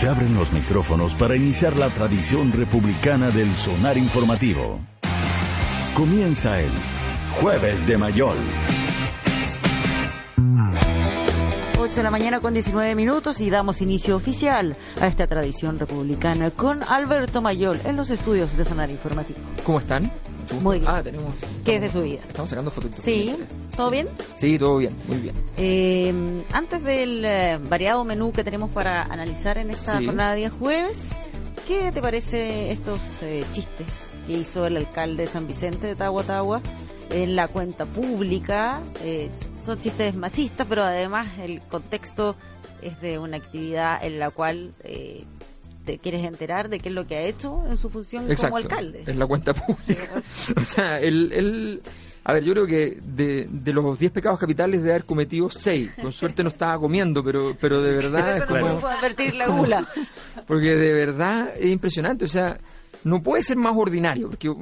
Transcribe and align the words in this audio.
Se 0.00 0.08
abren 0.08 0.34
los 0.34 0.50
micrófonos 0.54 1.14
para 1.14 1.36
iniciar 1.36 1.76
la 1.76 1.90
tradición 1.90 2.52
republicana 2.52 3.30
del 3.30 3.54
sonar 3.54 3.98
informativo. 3.98 4.80
Comienza 5.94 6.58
el 6.58 6.70
Jueves 7.38 7.86
de 7.86 7.98
Mayol. 7.98 8.38
8 11.78 11.94
de 11.94 12.02
la 12.02 12.10
mañana 12.10 12.40
con 12.40 12.54
19 12.54 12.94
minutos 12.94 13.42
y 13.42 13.50
damos 13.50 13.82
inicio 13.82 14.16
oficial 14.16 14.74
a 15.02 15.06
esta 15.06 15.26
tradición 15.26 15.78
republicana 15.78 16.50
con 16.50 16.82
Alberto 16.82 17.42
Mayol 17.42 17.78
en 17.84 17.96
los 17.96 18.08
estudios 18.08 18.56
de 18.56 18.64
Sonar 18.64 18.90
Informativo. 18.90 19.40
¿Cómo 19.64 19.80
están? 19.80 20.10
Muy 20.62 20.80
bien. 20.80 20.90
Ah, 20.92 21.02
tenemos. 21.02 21.34
¿Qué 21.64 21.76
es 21.76 21.82
de 21.82 21.90
su 21.90 22.02
vida? 22.02 22.20
Estamos 22.28 22.50
sacando 22.50 22.70
fotos. 22.70 22.90
Sí, 23.00 23.34
¿todo 23.76 23.90
bien? 23.90 24.08
Sí, 24.36 24.58
todo 24.58 24.78
bien, 24.78 24.94
muy 25.06 25.18
bien. 25.18 25.34
Eh, 25.56 26.42
antes 26.52 26.82
del 26.82 27.24
eh, 27.24 27.58
variado 27.68 28.04
menú 28.04 28.32
que 28.32 28.42
tenemos 28.44 28.70
para 28.70 29.02
analizar 29.02 29.58
en 29.58 29.70
esta 29.70 29.98
Sí. 29.98 30.06
jornada 30.06 30.32
de 30.32 30.36
día 30.38 30.50
jueves, 30.50 30.96
¿qué 31.68 31.92
te 31.92 32.00
parece 32.02 32.72
estos 32.72 33.00
eh, 33.22 33.44
chistes 33.52 33.86
que 34.26 34.32
hizo 34.34 34.66
el 34.66 34.76
alcalde 34.76 35.24
de 35.24 35.28
San 35.28 35.46
Vicente 35.46 35.86
de 35.86 35.94
Tahuatahua 35.96 36.60
en 37.10 37.36
la 37.36 37.48
cuenta 37.48 37.86
pública? 37.86 38.80
Eh, 39.02 39.30
son 39.64 39.80
chistes 39.80 40.14
machistas, 40.14 40.66
pero 40.68 40.82
además 40.82 41.28
el 41.38 41.60
contexto 41.62 42.34
es 42.82 43.00
de 43.00 43.18
una 43.18 43.36
actividad 43.36 44.02
en 44.04 44.18
la 44.18 44.30
cual 44.30 44.72
eh, 44.84 45.24
te 45.84 45.98
quieres 45.98 46.24
enterar 46.24 46.68
de 46.68 46.78
qué 46.80 46.88
es 46.90 46.94
lo 46.94 47.06
que 47.06 47.16
ha 47.16 47.22
hecho 47.22 47.62
en 47.68 47.76
su 47.76 47.88
función 47.90 48.24
Exacto. 48.30 48.48
como 48.48 48.56
alcalde. 48.58 49.04
En 49.06 49.18
la 49.18 49.26
cuenta 49.26 49.54
pública. 49.54 50.14
o 50.56 50.64
sea, 50.64 51.00
él, 51.00 51.30
él- 51.32 51.82
A 52.24 52.34
ver, 52.34 52.44
yo 52.44 52.52
creo 52.52 52.66
que 52.66 52.98
de, 53.02 53.48
de 53.50 53.72
los 53.72 53.98
10 53.98 54.12
pecados 54.12 54.38
capitales 54.38 54.82
de 54.82 54.90
haber 54.90 55.04
cometido 55.04 55.48
6. 55.50 55.92
Con 56.02 56.12
suerte 56.12 56.42
no 56.42 56.50
estaba 56.50 56.78
comiendo, 56.78 57.24
pero, 57.24 57.56
pero 57.60 57.82
de 57.82 57.92
verdad 57.96 58.36
es 58.36 58.42
Eso 58.44 58.54
no 58.54 58.60
como. 58.60 58.80
puedo 58.80 58.92
advertir 58.98 59.34
la 59.34 59.46
como- 59.46 59.62
gula. 59.62 59.88
Porque 60.46 60.74
de 60.76 60.92
verdad 60.92 61.50
es 61.58 61.70
impresionante. 61.70 62.26
O 62.26 62.28
sea, 62.28 62.58
no 63.04 63.22
puede 63.22 63.42
ser 63.42 63.56
más 63.56 63.74
ordinario. 63.76 64.28
Porque 64.28 64.52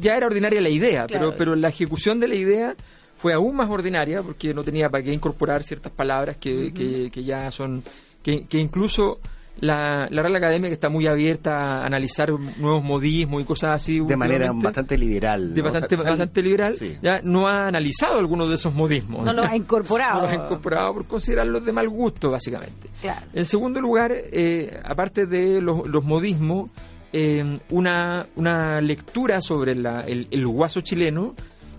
ya 0.00 0.16
era 0.16 0.26
ordinaria 0.26 0.60
la 0.60 0.68
idea, 0.70 1.06
Claro. 1.06 1.26
pero, 1.30 1.38
pero 1.38 1.56
la 1.56 1.68
ejecución 1.68 2.18
de 2.18 2.28
la 2.28 2.34
idea 2.34 2.74
fue 3.14 3.32
aún 3.32 3.54
más 3.56 3.70
ordinaria 3.70 4.22
porque 4.22 4.52
no 4.54 4.62
tenía 4.64 4.90
para 4.90 5.02
qué 5.04 5.12
incorporar 5.12 5.62
ciertas 5.62 5.92
palabras 5.92 6.36
que, 6.38 6.72
que, 6.72 7.10
que 7.12 7.24
ya 7.24 7.50
son. 7.52 7.82
que, 8.24 8.46
que 8.46 8.58
incluso. 8.58 9.20
La, 9.60 10.06
la 10.10 10.22
Real 10.22 10.36
Academia 10.36 10.68
que 10.70 10.74
está 10.74 10.88
muy 10.88 11.06
abierta 11.06 11.82
a 11.82 11.86
analizar 11.86 12.30
nuevos 12.30 12.84
modismos 12.84 13.42
y 13.42 13.44
cosas 13.44 13.70
así. 13.76 13.98
de 14.00 14.16
manera 14.16 14.52
bastante 14.52 14.96
liberal. 14.96 15.52
de 15.54 15.62
¿no? 15.62 15.70
bastante, 15.70 15.94
O 15.96 16.00
sea, 16.02 16.10
bastante 16.10 16.42
liberal, 16.42 16.76
Sí. 16.76 16.96
ya 17.02 17.20
no 17.24 17.48
ha 17.48 17.66
analizado 17.66 18.18
algunos 18.18 18.48
de 18.48 18.54
esos 18.54 18.72
modismos. 18.74 19.24
No 19.24 19.32
lo 19.32 19.42
ha 19.42 19.56
incorporado. 19.56 20.14
No 20.20 20.22
los 20.22 20.30
ha 20.30 20.34
incorporado 20.44 20.94
por 20.94 21.06
considerarlos 21.06 21.64
de 21.64 21.72
mal 21.72 21.88
gusto, 21.88 22.30
básicamente. 22.30 22.88
Claro. 23.00 23.26
En 23.32 23.44
segundo 23.44 23.80
lugar, 23.80 24.12
eh, 24.14 24.78
aparte 24.84 25.26
de 25.26 25.60
los, 25.60 25.86
los 25.88 26.04
modismos, 26.04 26.70
eh, 27.12 27.58
una, 27.70 28.26
una 28.36 28.80
lectura 28.80 29.40
sobre 29.40 29.74
la- 29.74 30.02
el, 30.02 30.28
el 30.30 30.46
guaso 30.46 30.82
chileno 30.82 31.34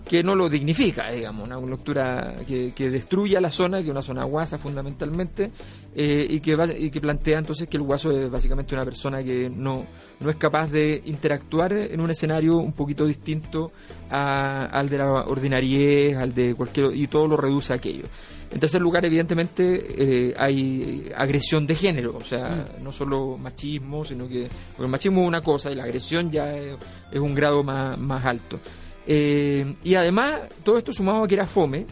que 0.08 0.22
no 0.24 0.34
lo 0.34 0.48
dignifica, 0.48 1.10
digamos, 1.12 1.46
una 1.46 1.60
lectura 1.60 2.34
que, 2.46 2.72
que 2.74 2.90
destruye 2.90 3.36
a 3.36 3.40
la 3.40 3.50
zona, 3.50 3.78
que 3.78 3.84
es 3.84 3.90
una 3.90 4.02
zona 4.02 4.24
guasa 4.24 4.58
fundamentalmente, 4.58 5.50
eh, 5.94 6.26
y, 6.28 6.40
que 6.40 6.56
va- 6.56 6.72
y 6.72 6.90
que 6.90 7.00
plantea 7.00 7.38
entonces 7.38 7.68
que 7.68 7.76
el 7.76 7.82
guaso 7.84 8.10
es 8.10 8.28
básicamente 8.30 8.74
una 8.74 8.84
persona 8.84 9.22
que 9.22 9.48
no, 9.48 9.86
no 10.18 10.30
es 10.30 10.36
capaz 10.36 10.70
de 10.70 11.00
interactuar 11.04 11.72
en 11.72 12.00
un 12.00 12.10
escenario 12.10 12.56
un 12.56 12.72
poquito 12.72 13.06
distinto 13.06 13.70
a- 14.10 14.64
al 14.66 14.88
de 14.88 14.98
la 14.98 15.12
ordinariez, 15.12 16.16
al 16.16 16.34
de 16.34 16.54
cualquier, 16.54 16.94
y 16.96 17.06
todo 17.06 17.28
lo 17.28 17.36
reduce 17.36 17.72
a 17.72 17.76
aquello. 17.76 18.04
En 18.50 18.58
tercer 18.58 18.80
lugar, 18.80 19.04
evidentemente, 19.04 20.30
eh, 20.30 20.34
hay 20.36 21.08
agresión 21.16 21.68
de 21.68 21.76
género, 21.76 22.16
o 22.16 22.20
sea, 22.24 22.66
no 22.82 22.90
solo 22.90 23.38
machismo, 23.38 24.02
sino 24.04 24.26
que 24.26 24.48
porque 24.70 24.82
el 24.86 24.88
machismo 24.88 25.22
es 25.22 25.28
una 25.28 25.40
cosa 25.40 25.70
y 25.70 25.76
la 25.76 25.84
agresión 25.84 26.32
ya 26.32 26.52
es, 26.56 26.74
es 27.12 27.20
un 27.20 27.32
grado 27.32 27.62
más, 27.62 27.96
más 27.96 28.24
alto. 28.24 28.58
Eh, 29.06 29.74
y 29.82 29.94
además, 29.94 30.40
todo 30.62 30.78
esto 30.78 30.92
sumado 30.92 31.24
a 31.24 31.28
que 31.28 31.34
era 31.34 31.46
fome 31.46 31.86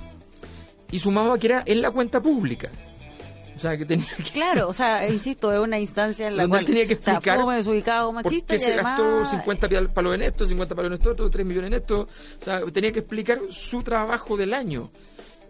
y 0.91 0.99
sumado 0.99 1.33
a 1.33 1.39
que 1.39 1.47
era 1.49 1.63
en 1.67 1.83
la 1.83 1.91
cuenta 1.91 2.21
pública. 2.23 2.71
O 3.57 3.61
sea, 3.61 3.77
que 3.77 3.85
tenía 3.85 4.07
que 4.17 4.23
Claro, 4.25 4.69
o 4.69 4.73
sea, 4.73 5.09
insisto, 5.11 5.53
es 5.53 5.59
una 5.59 5.81
instancia 5.81 6.29
en 6.29 6.37
la 6.37 6.47
cual 6.47 6.65
tenía 6.65 6.87
que 6.87 6.95
o 6.95 7.03
sea, 7.03 7.15
explicar 7.15 7.41
fome, 7.41 7.57
desubicado, 7.57 8.13
¿Por 8.13 8.23
machista 8.25 8.55
qué 8.55 8.59
se 8.61 8.73
además 8.75 8.99
gastó 9.01 9.25
50 9.25 9.69
pal- 9.69 9.93
palos 9.93 10.15
en 10.15 10.23
esto, 10.23 10.45
50 10.45 10.75
palos 10.77 10.91
en 10.91 10.95
esto, 10.95 11.11
otro, 11.11 11.29
3 11.31 11.45
millones 11.45 11.69
en 11.69 11.75
esto? 11.75 12.01
O 12.03 12.45
sea, 12.45 12.61
tenía 12.67 12.93
que 12.93 13.01
explicar 13.01 13.41
su 13.49 13.83
trabajo 13.83 14.37
del 14.37 14.55
año. 14.55 14.91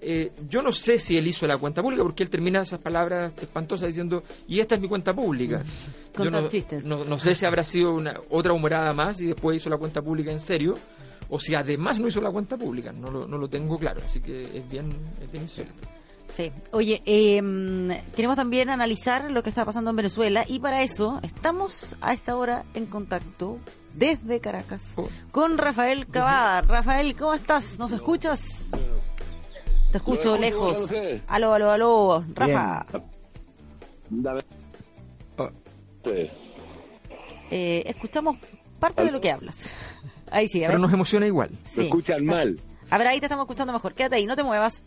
Eh, 0.00 0.30
yo 0.48 0.62
no 0.62 0.72
sé 0.72 0.98
si 1.00 1.18
él 1.18 1.26
hizo 1.26 1.46
la 1.46 1.58
cuenta 1.58 1.82
pública 1.82 2.04
porque 2.04 2.22
él 2.22 2.30
termina 2.30 2.62
esas 2.62 2.78
palabras 2.78 3.32
espantosas 3.42 3.88
diciendo, 3.88 4.22
y 4.46 4.60
esta 4.60 4.76
es 4.76 4.80
mi 4.80 4.88
cuenta 4.88 5.12
pública. 5.12 5.62
Yo 6.16 6.30
no, 6.30 6.48
no, 6.84 7.04
no 7.04 7.18
sé 7.18 7.34
si 7.34 7.44
habrá 7.44 7.64
sido 7.64 7.92
una, 7.94 8.14
otra 8.30 8.52
humorada 8.52 8.92
más 8.94 9.20
y 9.20 9.26
después 9.26 9.56
hizo 9.58 9.68
la 9.68 9.76
cuenta 9.76 10.00
pública 10.00 10.30
en 10.32 10.40
serio, 10.40 10.78
o 11.28 11.38
si 11.38 11.54
además 11.54 11.98
no 11.98 12.08
hizo 12.08 12.20
la 12.20 12.30
cuenta 12.30 12.56
pública. 12.56 12.92
No 12.92 13.10
lo, 13.10 13.26
no 13.26 13.38
lo 13.38 13.48
tengo 13.48 13.78
claro, 13.78 14.00
así 14.04 14.20
que 14.20 14.44
es 14.44 14.68
bien, 14.68 14.90
es 15.22 15.30
bien 15.30 15.44
insólito. 15.44 15.74
Sí. 16.32 16.52
Oye, 16.72 17.02
eh, 17.06 17.40
queremos 18.14 18.36
también 18.36 18.68
analizar 18.68 19.30
lo 19.30 19.42
que 19.42 19.48
está 19.48 19.64
pasando 19.64 19.90
en 19.90 19.96
Venezuela 19.96 20.44
y 20.46 20.58
para 20.60 20.82
eso 20.82 21.20
estamos 21.22 21.96
a 22.02 22.12
esta 22.12 22.36
hora 22.36 22.64
en 22.74 22.84
contacto 22.86 23.58
desde 23.94 24.38
Caracas 24.38 24.84
Oh. 24.96 25.08
con 25.32 25.56
Rafael 25.56 26.06
Cavada. 26.06 26.60
Rafael, 26.62 27.16
¿cómo 27.16 27.32
estás? 27.32 27.78
¿Nos 27.78 27.92
escuchas? 27.92 28.40
Te 29.90 29.96
escucho 29.96 30.36
lejos. 30.36 30.92
Aló, 31.28 31.54
aló, 31.54 31.70
aló. 31.70 32.24
Rafa, 32.34 32.84
Dame. 34.10 34.40
Ah. 35.38 35.50
Eh, 37.50 37.82
escuchamos 37.86 38.36
parte 38.78 39.02
de 39.04 39.10
lo 39.10 39.20
que 39.20 39.30
hablas. 39.32 39.72
Ahí 40.30 40.48
sí, 40.48 40.58
a 40.58 40.68
ver. 40.68 40.70
Pero 40.70 40.78
nos 40.80 40.92
emociona 40.92 41.26
igual. 41.26 41.50
Sí. 41.74 41.82
escuchan 41.84 42.24
mal. 42.24 42.58
A 42.90 42.98
ver, 42.98 43.06
ahí 43.08 43.20
te 43.20 43.26
estamos 43.26 43.44
escuchando 43.44 43.72
mejor. 43.72 43.94
Quédate 43.94 44.16
ahí, 44.16 44.26
no 44.26 44.34
te 44.36 44.42
muevas. 44.42 44.80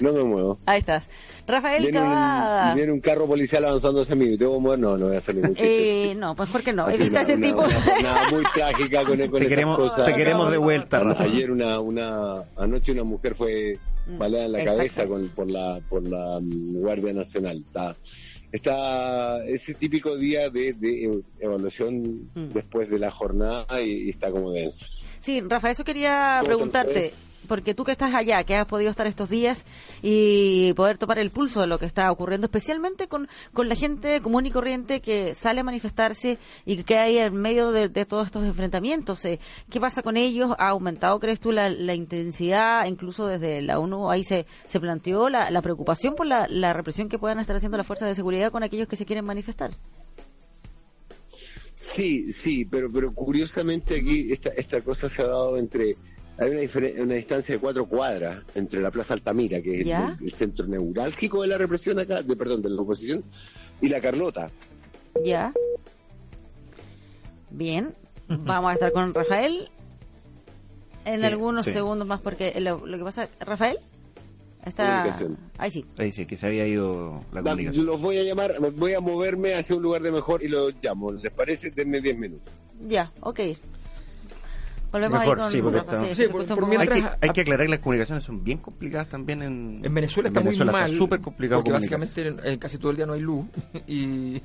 No 0.00 0.12
me 0.12 0.22
muevo. 0.22 0.58
Ahí 0.66 0.78
estás. 0.78 1.08
Rafael 1.46 1.82
Viene 1.82 1.98
Cavada. 1.98 2.70
un, 2.70 2.76
viene 2.76 2.92
un 2.92 3.00
carro 3.00 3.26
policial 3.26 3.64
avanzando 3.64 4.02
hacia 4.02 4.14
mí. 4.14 4.26
¿Me 4.30 4.36
tengo 4.38 4.54
que 4.54 4.60
mover? 4.60 4.78
No, 4.78 4.96
no 4.96 5.06
voy 5.08 5.16
a 5.16 5.32
ningún 5.32 5.54
chiste. 5.56 6.10
Eh, 6.12 6.14
no, 6.14 6.34
pues 6.36 6.50
¿por 6.50 6.62
qué 6.62 6.72
no? 6.72 6.84
Así, 6.86 7.02
Evita 7.02 7.20
una, 7.20 7.22
ese 7.22 7.34
una- 7.34 7.46
tipo. 7.46 7.62
una 8.00 8.30
muy 8.30 8.44
trágica 8.54 9.04
con, 9.04 9.18
con 9.18 9.30
Te 9.30 9.36
esas 9.38 9.48
queremos, 9.48 9.76
cosas. 9.78 10.06
te 10.06 10.14
queremos 10.14 10.50
de 10.52 10.56
vuelta, 10.58 11.00
Rafa. 11.00 11.24
Ayer 11.24 11.50
una, 11.50 11.80
una, 11.80 12.44
anoche 12.56 12.92
una 12.92 13.02
mujer 13.04 13.34
fue 13.34 13.78
baleada 14.18 14.46
en 14.46 14.52
la 14.52 14.58
Mm, 14.58 14.60
Exacto. 14.60 14.78
cabeza 14.78 15.06
con, 15.08 15.28
por 15.30 15.50
la, 15.50 15.80
por 15.88 16.02
la 16.04 16.38
mm, 16.40 16.76
Guardia 16.80 17.12
Nacional. 17.12 17.56
Está, 17.56 17.96
está 18.52 19.44
ese 19.46 19.74
típico 19.74 20.16
día 20.16 20.50
de, 20.50 20.72
de 20.74 21.08
ev- 21.08 21.22
evaluación 21.40 22.30
Mm. 22.34 22.50
después 22.52 22.90
de 22.90 22.98
la 22.98 23.10
jornada 23.10 23.80
y, 23.82 24.04
y 24.04 24.08
está 24.10 24.30
como 24.30 24.52
denso. 24.52 24.86
Sí, 25.20 25.40
Rafa, 25.40 25.70
eso 25.70 25.84
quería 25.84 26.36
¿Cómo 26.40 26.46
preguntarte. 26.46 27.12
Porque 27.48 27.74
tú 27.74 27.84
que 27.84 27.92
estás 27.92 28.14
allá, 28.14 28.44
que 28.44 28.56
has 28.56 28.66
podido 28.66 28.90
estar 28.90 29.06
estos 29.06 29.28
días 29.28 29.64
y 30.02 30.72
poder 30.74 30.98
tomar 30.98 31.18
el 31.18 31.30
pulso 31.30 31.60
de 31.60 31.66
lo 31.66 31.78
que 31.78 31.86
está 31.86 32.10
ocurriendo, 32.10 32.46
especialmente 32.46 33.08
con, 33.08 33.28
con 33.52 33.68
la 33.68 33.74
gente 33.74 34.20
común 34.20 34.46
y 34.46 34.50
corriente 34.50 35.00
que 35.00 35.34
sale 35.34 35.60
a 35.60 35.64
manifestarse 35.64 36.38
y 36.64 36.82
que 36.84 36.98
hay 36.98 37.18
en 37.18 37.34
medio 37.34 37.72
de, 37.72 37.88
todos 38.04 38.26
estos 38.26 38.44
enfrentamientos. 38.44 39.24
eh, 39.24 39.40
¿Qué 39.70 39.80
pasa 39.80 40.02
con 40.02 40.16
ellos? 40.16 40.54
¿Ha 40.58 40.68
aumentado, 40.68 41.18
crees 41.20 41.40
tú, 41.40 41.52
la, 41.52 41.68
la 41.68 41.94
intensidad? 41.94 42.86
Incluso 42.86 43.26
desde 43.26 43.62
la 43.62 43.78
ONU 43.78 44.10
ahí 44.10 44.24
se, 44.24 44.46
se 44.68 44.80
planteó 44.80 45.28
la, 45.28 45.50
la 45.50 45.62
preocupación 45.62 46.14
por 46.14 46.26
la, 46.26 46.46
la 46.48 46.72
represión 46.72 47.08
que 47.08 47.18
puedan 47.18 47.38
estar 47.38 47.56
haciendo 47.56 47.76
las 47.76 47.86
fuerzas 47.86 48.08
de 48.08 48.14
seguridad 48.14 48.52
con 48.52 48.62
aquellos 48.62 48.88
que 48.88 48.96
se 48.96 49.06
quieren 49.06 49.24
manifestar. 49.24 49.72
Sí, 51.82 52.32
sí, 52.32 52.64
pero, 52.64 52.90
pero 52.92 53.12
curiosamente 53.12 53.96
aquí 53.96 54.32
esta, 54.32 54.50
esta 54.50 54.82
cosa 54.82 55.08
se 55.08 55.22
ha 55.22 55.26
dado 55.26 55.58
entre... 55.58 55.96
Hay 56.42 56.50
una, 56.50 56.60
diferen- 56.60 57.00
una 57.00 57.14
distancia 57.14 57.54
de 57.54 57.60
cuatro 57.60 57.86
cuadras 57.86 58.44
entre 58.54 58.80
la 58.80 58.90
Plaza 58.90 59.14
Altamira, 59.14 59.60
que 59.60 59.80
es 59.82 59.86
el, 60.20 60.32
centro 60.32 60.66
neurálgico 60.66 61.42
de 61.42 61.48
la 61.48 61.58
represión 61.58 61.98
acá, 61.98 62.22
de 62.22 62.36
perdón, 62.36 62.62
de 62.62 62.70
la 62.70 62.82
oposición, 62.82 63.22
y 63.80 63.88
la 63.88 64.00
Carlota. 64.00 64.50
Ya. 65.24 65.52
Bien. 67.50 67.94
Vamos 68.28 68.70
a 68.70 68.74
estar 68.74 68.92
con 68.92 69.12
Rafael 69.12 69.68
en 71.04 71.20
Sí, 71.20 71.26
algunos 71.26 71.64
sí. 71.64 71.72
segundos 71.72 72.06
más 72.06 72.20
porque 72.20 72.58
lo, 72.60 72.86
lo 72.86 72.96
que 72.98 73.04
pasa, 73.04 73.28
Rafael, 73.40 73.78
Está... 74.64 75.04
Ahí 75.58 75.70
sí. 75.72 75.84
Ahí 75.98 76.12
sí, 76.12 76.24
que 76.24 76.36
se 76.36 76.46
había 76.46 76.64
ido 76.66 77.24
la 77.32 77.42
comunicación. 77.42 77.84
los 77.84 78.00
voy 78.00 78.18
a 78.18 78.22
llamar, 78.22 78.52
voy 78.76 78.94
a 78.94 79.00
moverme 79.00 79.54
hacia 79.54 79.74
un 79.74 79.82
lugar 79.82 80.02
de 80.02 80.12
mejor 80.12 80.42
y 80.44 80.48
los 80.48 80.72
llamo. 80.80 81.10
¿Les 81.12 81.32
parece? 81.32 81.72
Denme 81.72 82.00
10 82.00 82.18
minutos. 82.18 82.46
Ya, 82.86 83.10
ok. 83.22 83.40
Volvemos 84.92 85.18
Mejor, 85.20 85.38
ahí 85.38 85.42
con 85.44 85.52
sí, 85.52 85.62
porque 85.62 85.78
Rafa, 85.78 85.92
está- 85.92 86.04
sí, 86.04 86.08
Sí, 86.10 86.14
se 86.22 86.28
por- 86.28 86.40
escucha 86.42 86.54
un 86.54 86.60
por 86.60 86.68
poco 86.68 86.72
Hay 86.72 86.78
más. 86.78 86.86
que, 86.88 86.94
mientras- 86.94 87.18
hay 87.22 87.30
que 87.30 87.40
aclarar 87.40 87.66
que 87.66 87.70
las 87.70 87.80
comunicaciones 87.80 88.24
son 88.24 88.44
bien 88.44 88.58
complicadas 88.58 89.08
también 89.08 89.42
en... 89.42 89.80
En 89.84 89.94
Venezuela 89.94 90.28
está 90.28 90.40
en 90.40 90.46
muy 90.46 90.56
mal. 90.58 90.68
Está 90.90 90.96
súper 90.98 91.20
complicado 91.20 91.60
Porque 91.60 91.72
básicamente 91.72 92.34
eh, 92.44 92.58
casi 92.58 92.78
todo 92.78 92.90
el 92.90 92.96
día 92.96 93.06
no 93.06 93.14
hay 93.14 93.20
luz 93.20 93.46
y, 93.86 94.40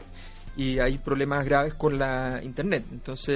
y 0.55 0.79
hay 0.79 0.97
problemas 0.99 1.43
graves 1.45 1.73
con 1.73 1.99
la 1.99 2.39
internet. 2.43 2.85
Entonces, 2.91 3.35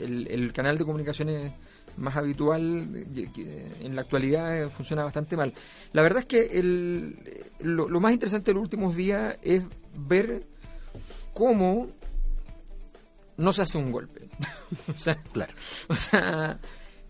el, 0.00 0.26
el 0.30 0.52
canal 0.52 0.76
de 0.78 0.84
comunicaciones 0.84 1.52
más 1.96 2.16
habitual 2.16 2.88
eh, 3.16 3.66
en 3.80 3.96
la 3.96 4.02
actualidad 4.02 4.62
eh, 4.62 4.68
funciona 4.68 5.02
bastante 5.04 5.36
mal. 5.36 5.52
La 5.92 6.02
verdad 6.02 6.20
es 6.20 6.26
que 6.26 6.58
el, 6.58 7.16
lo, 7.62 7.88
lo 7.88 7.98
más 8.00 8.12
interesante 8.12 8.50
de 8.50 8.54
los 8.54 8.62
últimos 8.62 8.94
días 8.94 9.38
es 9.42 9.62
ver 9.96 10.44
cómo 11.34 11.88
no 13.38 13.52
se 13.52 13.62
hace 13.62 13.78
un 13.78 13.90
golpe. 13.90 14.28
o 14.94 14.98
sea, 14.98 15.16
Claro. 15.32 15.52
o 15.88 15.94
sea, 15.94 16.58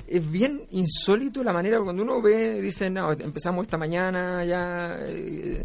es 0.06 0.30
bien 0.30 0.62
insólito 0.70 1.42
la 1.44 1.52
manera 1.52 1.80
cuando 1.80 2.02
uno 2.02 2.22
ve, 2.22 2.62
dicen, 2.62 2.94
no, 2.94 3.12
empezamos 3.12 3.66
esta 3.66 3.76
mañana, 3.76 4.44
ya 4.44 4.96
eh, 5.02 5.64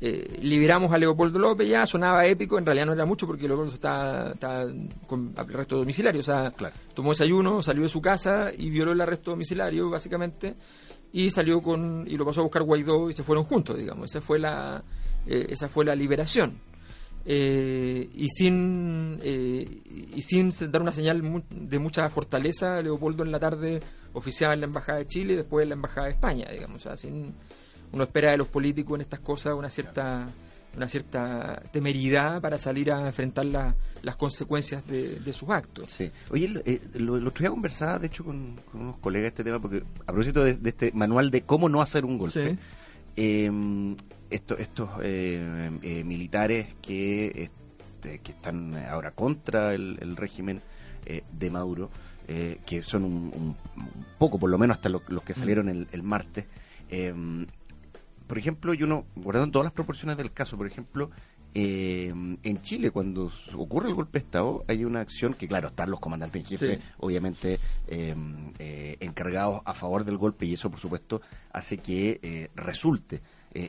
eh, 0.00 0.38
liberamos 0.40 0.90
a 0.92 0.98
Leopoldo 0.98 1.38
López, 1.38 1.68
ya 1.68 1.86
sonaba 1.86 2.24
épico, 2.26 2.58
en 2.58 2.64
realidad 2.66 2.86
no 2.86 2.92
era 2.94 3.04
mucho 3.04 3.26
porque 3.26 3.46
Leopoldo 3.46 3.74
está, 3.74 4.32
está 4.32 4.66
con 5.06 5.32
arresto 5.36 5.76
domiciliario, 5.76 6.20
o 6.20 6.24
sea, 6.24 6.52
Claro. 6.56 6.74
tomó 6.94 7.10
desayuno, 7.10 7.60
salió 7.62 7.82
de 7.82 7.88
su 7.90 8.00
casa 8.00 8.50
y 8.56 8.70
violó 8.70 8.92
el 8.92 9.00
arresto 9.00 9.32
domiciliario, 9.32 9.90
básicamente, 9.90 10.54
y 11.12 11.28
salió 11.30 11.60
con, 11.62 12.06
y 12.08 12.16
lo 12.16 12.24
pasó 12.24 12.40
a 12.40 12.44
buscar 12.44 12.62
Guaidó 12.62 13.10
y 13.10 13.12
se 13.12 13.22
fueron 13.22 13.44
juntos, 13.44 13.76
digamos, 13.76 14.08
esa 14.10 14.22
fue 14.22 14.38
la, 14.38 14.82
eh, 15.26 15.46
esa 15.50 15.68
fue 15.68 15.84
la 15.84 15.94
liberación. 15.94 16.58
Eh, 17.24 18.08
y 18.14 18.28
sin 18.28 19.18
eh, 19.22 19.64
y 20.14 20.22
sin 20.22 20.50
dar 20.72 20.82
una 20.82 20.92
señal 20.92 21.22
de 21.50 21.78
mucha 21.78 22.08
fortaleza, 22.10 22.82
Leopoldo 22.82 23.22
en 23.22 23.30
la 23.30 23.38
tarde 23.38 23.80
oficiaba 24.12 24.54
en 24.54 24.60
la 24.60 24.66
Embajada 24.66 24.98
de 24.98 25.06
Chile 25.06 25.34
y 25.34 25.36
después 25.36 25.62
en 25.62 25.68
la 25.70 25.74
Embajada 25.76 26.06
de 26.08 26.12
España, 26.14 26.46
digamos. 26.50 26.76
O 26.76 26.88
sea, 26.88 26.96
sin, 26.96 27.32
uno 27.92 28.02
espera 28.04 28.32
de 28.32 28.38
los 28.38 28.48
políticos 28.48 28.96
en 28.96 29.02
estas 29.02 29.20
cosas 29.20 29.54
una 29.54 29.70
cierta 29.70 30.28
una 30.74 30.88
cierta 30.88 31.62
temeridad 31.70 32.40
para 32.40 32.56
salir 32.56 32.90
a 32.90 33.06
enfrentar 33.06 33.44
la- 33.44 33.76
las 34.00 34.16
consecuencias 34.16 34.84
de, 34.86 35.20
de 35.20 35.32
sus 35.34 35.50
actos. 35.50 35.90
Sí. 35.90 36.10
Oye, 36.30 36.48
lo, 36.48 36.60
eh, 36.64 36.80
lo, 36.94 37.18
el 37.18 37.26
otro 37.26 37.42
día 37.42 37.50
conversaba, 37.50 37.98
de 37.98 38.06
hecho, 38.06 38.24
con, 38.24 38.56
con 38.72 38.80
unos 38.80 38.96
colegas 38.96 39.28
este 39.28 39.44
tema, 39.44 39.60
porque 39.60 39.82
a 40.00 40.06
propósito 40.06 40.42
de, 40.42 40.54
de 40.54 40.70
este 40.70 40.90
manual 40.92 41.30
de 41.30 41.42
cómo 41.42 41.68
no 41.68 41.82
hacer 41.82 42.06
un 42.06 42.16
golpe, 42.16 42.52
Sí. 42.52 42.58
Eh, 43.16 43.50
esto- 44.30 44.56
estos 44.58 44.90
eh, 45.02 45.70
eh, 45.82 46.04
militares 46.04 46.74
que, 46.80 47.50
este, 47.50 48.18
que 48.20 48.32
están 48.32 48.74
ahora 48.86 49.10
contra 49.12 49.74
el, 49.74 49.98
el 50.00 50.16
régimen 50.16 50.60
eh, 51.06 51.22
de 51.32 51.50
Maduro, 51.50 51.90
eh, 52.28 52.58
que 52.66 52.82
son 52.82 53.04
un, 53.04 53.12
un- 53.34 53.56
un 53.76 54.06
poco, 54.18 54.38
por 54.38 54.48
lo 54.50 54.58
menos 54.58 54.76
hasta 54.76 54.88
lo- 54.88 55.02
los 55.08 55.22
que 55.24 55.34
salieron 55.34 55.68
el, 55.68 55.88
el 55.92 56.02
martes, 56.02 56.46
eh, 56.90 57.12
por 58.26 58.38
ejemplo, 58.38 58.72
y 58.72 58.82
uno, 58.82 59.04
guardando 59.16 59.50
todas 59.52 59.64
las 59.64 59.72
proporciones 59.74 60.16
del 60.16 60.32
caso, 60.32 60.56
por 60.56 60.66
ejemplo, 60.66 61.10
eh, 61.54 62.08
en 62.42 62.62
Chile, 62.62 62.90
cuando 62.90 63.30
ocurre 63.54 63.88
el 63.88 63.94
golpe 63.94 64.18
de 64.18 64.24
Estado, 64.24 64.64
hay 64.68 64.84
una 64.84 65.00
acción 65.00 65.34
que, 65.34 65.46
claro, 65.48 65.68
están 65.68 65.90
los 65.90 66.00
comandantes 66.00 66.40
en 66.42 66.46
jefe, 66.46 66.76
Sí. 66.76 66.82
obviamente, 66.98 67.58
eh, 67.88 68.14
eh, 68.58 68.96
encargados 69.00 69.60
a 69.64 69.74
favor 69.74 70.04
del 70.04 70.16
golpe, 70.16 70.46
y 70.46 70.54
eso, 70.54 70.70
por 70.70 70.80
supuesto, 70.80 71.20
hace 71.52 71.78
que 71.78 72.18
eh, 72.22 72.50
resulte 72.56 73.20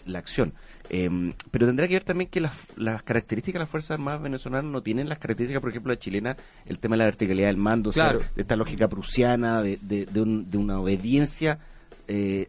la 0.06 0.20
acción. 0.20 0.54
Eh, 0.90 1.10
pero 1.52 1.66
tendrá 1.66 1.90
que 1.90 1.96
ver 1.96 2.06
también 2.06 2.30
que 2.30 2.40
las, 2.40 2.54
las 2.78 3.04
características 3.04 3.56
de 3.56 3.60
las 3.64 3.70
Fuerzas 3.70 3.92
Armadas 3.92 4.22
venezolanas 4.22 4.72
no 4.72 4.82
tienen 4.82 5.10
las 5.10 5.20
características, 5.20 5.60
por 5.60 5.72
ejemplo, 5.72 5.92
de 5.92 6.00
chilena, 6.00 6.38
el 6.66 6.80
tema 6.80 6.94
de 6.94 7.00
la 7.00 7.04
verticalidad 7.06 7.48
del 7.48 7.58
mando, 7.58 7.90
o 7.90 7.94
sea, 7.94 8.14
de 8.14 8.22
esta 8.38 8.56
lógica 8.56 8.88
prusiana, 8.88 9.62
de, 9.62 9.78
de, 9.82 10.06
de 10.06 10.22
un- 10.22 10.50
de 10.50 10.58
una 10.58 10.80
obediencia 10.80 11.60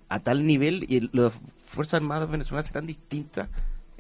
a 0.09 0.21
tal 0.21 0.47
nivel, 0.47 0.87
y 0.89 0.99
el- 0.99 1.11
las 1.13 1.33
Fuerzas 1.67 1.95
Armadas 1.95 2.31
venezolanas 2.31 2.69
serán 2.69 2.87
distintas 2.87 3.49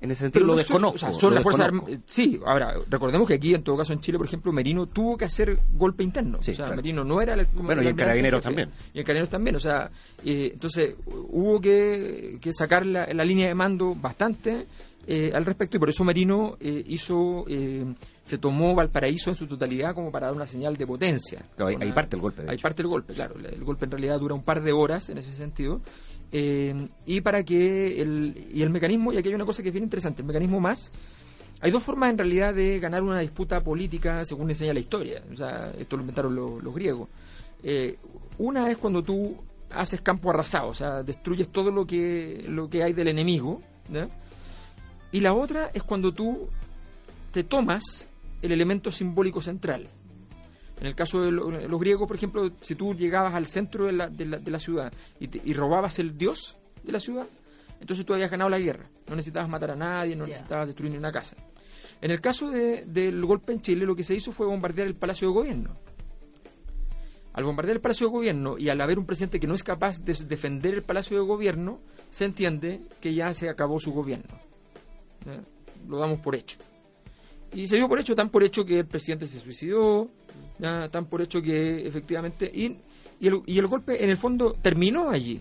en 0.04 0.10
ese 0.12 0.20
sentido. 0.24 0.46
lo 0.46 0.54
no 0.56 0.62
son- 0.62 0.84
o 0.84 0.96
sea, 0.96 1.12
son 1.14 1.34
las 1.34 1.42
fuerzas 1.42 1.66
desconozco. 1.72 1.92
arm- 1.92 2.02
Sí, 2.06 2.40
ahora, 2.46 2.74
recordemos 2.88 3.26
que 3.26 3.34
aquí, 3.34 3.54
en 3.54 3.62
todo 3.62 3.76
caso, 3.76 3.92
en 3.92 4.00
Chile, 4.00 4.18
por 4.18 4.26
ejemplo, 4.26 4.52
Merino 4.52 4.86
tuvo 4.86 5.16
que 5.16 5.24
hacer 5.24 5.58
golpe 5.72 6.04
interno. 6.04 6.38
Sí, 6.40 6.52
o 6.52 6.54
sea, 6.54 6.66
claro. 6.66 6.76
Merino 6.76 7.02
no 7.04 7.20
era 7.20 7.34
el. 7.34 7.46
como 7.48 7.64
Bueno, 7.64 7.80
el 7.80 7.88
y 7.88 7.90
en 7.90 7.96
Carabineros 7.96 8.42
también. 8.42 8.70
Y 8.92 8.98
en 9.00 9.04
Carabineros 9.04 9.30
también, 9.30 9.56
o 9.56 9.60
sea, 9.60 9.90
eh, 10.24 10.50
entonces 10.54 10.94
hubo 11.30 11.60
que, 11.60 12.38
que 12.40 12.52
sacar 12.52 12.86
la, 12.86 13.06
la 13.12 13.24
línea 13.24 13.48
de 13.48 13.54
mando 13.54 13.94
bastante 13.94 14.66
eh, 15.06 15.32
al 15.34 15.44
respecto 15.44 15.76
y 15.76 15.80
por 15.80 15.88
eso 15.90 16.04
Merino 16.04 16.56
eh, 16.60 16.82
hizo. 16.86 17.44
eh, 17.48 17.84
se 18.22 18.38
tomó 18.38 18.74
Valparaíso 18.74 19.28
en 19.28 19.36
su 19.36 19.46
totalidad 19.46 19.94
como 19.94 20.10
para 20.10 20.28
dar 20.28 20.34
una 20.34 20.46
señal 20.46 20.78
de 20.78 20.86
potencia. 20.86 21.42
Claro, 21.56 21.76
ahí 21.78 21.92
parte 21.92 22.16
el 22.16 22.22
golpe, 22.22 22.40
de 22.42 22.48
Ahí 22.48 22.54
hecho. 22.54 22.62
parte 22.62 22.80
el 22.80 22.88
golpe, 22.88 23.12
claro. 23.12 23.34
El 23.38 23.62
golpe 23.62 23.84
en 23.84 23.90
realidad 23.90 24.18
dura 24.18 24.34
un 24.34 24.42
par 24.42 24.62
de 24.62 24.72
horas 24.72 25.10
en 25.10 25.18
ese 25.18 25.36
sentido. 25.36 25.82
Eh, 26.36 26.88
y 27.06 27.20
para 27.20 27.44
que 27.44 28.02
el, 28.02 28.48
y 28.52 28.62
el 28.62 28.70
mecanismo, 28.70 29.12
y 29.12 29.16
aquí 29.16 29.28
hay 29.28 29.36
una 29.36 29.44
cosa 29.44 29.62
que 29.62 29.68
es 29.68 29.72
bien 29.72 29.84
interesante, 29.84 30.22
el 30.22 30.26
mecanismo 30.26 30.58
más, 30.58 30.90
hay 31.60 31.70
dos 31.70 31.80
formas 31.80 32.10
en 32.10 32.18
realidad 32.18 32.52
de 32.52 32.80
ganar 32.80 33.04
una 33.04 33.20
disputa 33.20 33.62
política 33.62 34.24
según 34.24 34.50
enseña 34.50 34.74
la 34.74 34.80
historia. 34.80 35.22
O 35.32 35.36
sea, 35.36 35.72
esto 35.78 35.96
lo 35.96 36.02
inventaron 36.02 36.34
los, 36.34 36.74
griegos. 36.74 37.08
Eh, 37.62 37.96
una 38.38 38.68
es 38.68 38.78
cuando 38.78 39.04
tú 39.04 39.36
haces 39.70 40.00
campo 40.00 40.28
arrasado, 40.28 40.66
o 40.66 40.74
sea, 40.74 41.04
destruyes 41.04 41.50
todo 41.50 41.70
lo 41.70 41.86
que, 41.86 42.44
lo 42.48 42.68
que 42.68 42.82
hay 42.82 42.92
del 42.92 43.06
enemigo. 43.06 43.62
Y 45.12 45.20
la 45.20 45.34
otra 45.34 45.70
es 45.72 45.84
cuando 45.84 46.12
tú 46.12 46.48
te 47.30 47.44
tomas 47.44 48.08
el 48.42 48.50
elemento 48.50 48.90
simbólico 48.90 49.40
central. 49.40 49.88
En 50.80 50.86
el 50.86 50.94
caso 50.94 51.22
de 51.22 51.30
lo- 51.30 51.50
los 51.50 51.80
griegos, 51.80 52.06
por 52.08 52.16
ejemplo, 52.16 52.50
si 52.60 52.74
tú 52.74 52.94
llegabas 52.94 53.34
al 53.34 53.46
centro 53.46 53.86
de 53.86 53.92
la, 53.92 54.08
de 54.08 54.24
la, 54.26 54.38
de 54.38 54.50
la 54.50 54.58
ciudad 54.58 54.92
y, 55.20 55.28
te- 55.28 55.40
y 55.44 55.54
robabas 55.54 55.98
el 56.00 56.18
dios 56.18 56.56
de 56.82 56.92
la 56.92 57.00
ciudad, 57.00 57.26
entonces 57.80 58.04
tú 58.04 58.12
habías 58.14 58.30
ganado 58.30 58.50
la 58.50 58.58
guerra. 58.58 58.86
No 59.08 59.14
necesitabas 59.16 59.48
matar 59.48 59.70
a 59.72 59.76
nadie, 59.76 60.16
no 60.16 60.26
necesitabas 60.26 60.66
destruir 60.66 60.90
ni 60.92 60.98
una 60.98 61.12
casa. 61.12 61.36
En 62.00 62.10
el 62.10 62.20
caso 62.20 62.50
de- 62.50 62.84
del 62.86 63.24
golpe 63.24 63.52
en 63.52 63.60
Chile, 63.62 63.86
lo 63.86 63.94
que 63.94 64.04
se 64.04 64.14
hizo 64.14 64.32
fue 64.32 64.46
bombardear 64.46 64.88
el 64.88 64.94
Palacio 64.94 65.28
de 65.28 65.34
Gobierno. 65.34 65.76
Al 67.34 67.44
bombardear 67.44 67.76
el 67.76 67.80
Palacio 67.80 68.06
de 68.08 68.12
Gobierno 68.12 68.58
y 68.58 68.68
al 68.68 68.80
haber 68.80 68.98
un 68.98 69.06
presidente 69.06 69.40
que 69.40 69.46
no 69.46 69.54
es 69.54 69.64
capaz 69.64 70.00
de 70.00 70.12
defender 70.14 70.74
el 70.74 70.82
Palacio 70.82 71.16
de 71.16 71.24
Gobierno, 71.24 71.80
se 72.10 72.24
entiende 72.26 72.80
que 73.00 73.12
ya 73.14 73.32
se 73.34 73.48
acabó 73.48 73.80
su 73.80 73.92
gobierno. 73.92 74.38
Lo 75.88 75.98
damos 75.98 76.20
por 76.20 76.34
hecho. 76.36 76.58
Y 77.52 77.66
se 77.66 77.76
dio 77.76 77.88
por 77.88 77.98
hecho, 77.98 78.14
tan 78.14 78.30
por 78.30 78.42
hecho 78.44 78.64
que 78.64 78.80
el 78.80 78.86
presidente 78.86 79.26
se 79.26 79.40
suicidó, 79.40 80.08
ya, 80.58 80.88
tan 80.88 81.06
por 81.06 81.22
hecho 81.22 81.42
que 81.42 81.86
efectivamente... 81.86 82.50
Y, 82.52 82.76
y, 83.20 83.58
el, 83.58 83.66
golpe 83.66 84.02
en 84.02 84.10
el 84.10 84.16
fondo 84.16 84.52
terminó 84.60 85.10
allí. 85.10 85.40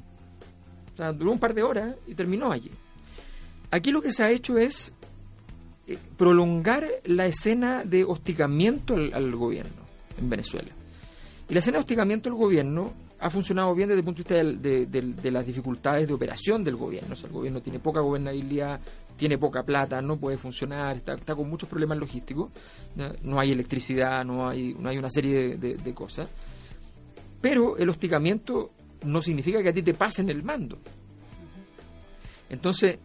O 0.93 0.98
sea, 0.98 1.12
duró 1.12 1.32
un 1.32 1.39
par 1.39 1.53
de 1.53 1.63
horas 1.63 1.96
y 2.08 2.15
terminó 2.15 2.51
allí. 2.51 2.72
Aquí 3.72 3.91
lo 3.91 4.01
que 4.01 4.13
se 4.13 4.24
ha 4.24 4.32
hecho 4.32 4.58
es 4.58 4.93
eh, 5.88 5.98
prolongar 6.15 6.88
la 7.05 7.25
escena 7.25 7.84
de 7.84 8.03
hostigamiento 8.03 8.96
al, 8.96 9.36
gobierno 9.36 9.82
en 10.17 10.29
Venezuela. 10.29 10.70
Y 11.50 11.53
la 11.53 11.60
escena 11.60 11.77
de 11.77 11.79
hostigamiento 11.79 12.29
al 12.29 12.36
gobierno 12.36 12.93
ha 13.20 13.29
funcionado 13.29 13.74
bien 13.74 13.89
desde 13.89 14.00
el 14.00 14.05
punto 14.05 14.24
de 14.24 14.43
vista 14.43 14.60
de, 14.62 14.86
de 14.86 15.32
las 15.32 15.46
dificultades 15.46 16.08
de 16.08 16.13
operación 16.13 16.63
del 16.63 16.75
gobierno. 16.75 17.13
O 17.13 17.15
sea, 17.15 17.27
el 17.27 17.34
gobierno 17.34 17.62
tiene 17.62 17.79
poca 17.79 18.01
gobernabilidad, 18.01 18.79
tiene 19.17 19.38
poca 19.38 19.63
plata, 19.63 20.01
no 20.01 20.17
puede 20.17 20.38
funcionar, 20.38 20.98
está, 20.98 21.13
está 21.13 21.36
con 21.36 21.50
muchos 21.50 21.70
problemas 21.70 21.98
logísticos. 21.98 22.51
No 23.22 23.39
hay 23.39 23.51
electricidad, 23.51 24.24
no 24.25 24.48
hay, 24.48 24.74
no 24.77 24.89
hay 24.89 24.98
una 24.98 25.10
serie 25.10 25.58
de, 25.58 25.93
cosas. 25.93 26.27
Pero 27.41 27.77
el 27.77 27.89
hostigamiento 27.89 28.72
no 29.03 29.22
significa 29.22 29.62
que 29.62 29.70
a 29.70 29.74
ti 29.74 29.82
te 29.84 29.93
pasen 29.93 30.29
el 30.29 30.43
mando. 30.43 30.79
Entonces, 32.50 33.00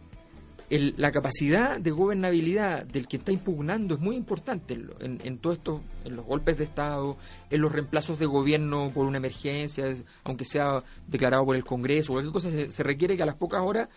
el- 0.69 0.93
la 0.97 1.11
capacidad 1.11 1.79
de 1.79 1.91
gobernabilidad 1.91 2.85
del 2.85 3.07
que 3.07 3.17
está 3.17 3.31
impugnando 3.31 3.95
es 3.95 3.99
muy 3.99 4.15
importante 4.15 4.75
en, 4.75 4.89
en, 4.99 5.19
en 5.23 5.37
todo 5.39 5.53
esto, 5.53 5.81
en 6.05 6.15
los 6.15 6.25
golpes 6.25 6.57
de 6.57 6.63
Estado, 6.65 7.17
en 7.49 7.61
los 7.61 7.71
reemplazos 7.71 8.19
de 8.19 8.27
gobierno 8.27 8.91
por 8.93 9.05
una 9.07 9.17
emergencia, 9.17 9.85
aunque 10.23 10.45
sea 10.45 10.83
declarado 11.07 11.45
por 11.45 11.55
el 11.55 11.63
Congreso 11.65 12.13
cualquier 12.13 12.33
cosa, 12.33 12.49
se 12.71 12.83
requiere 12.83 13.17
que 13.17 13.23
a 13.23 13.25
las 13.25 13.35
pocas 13.35 13.61
horas 13.61 13.89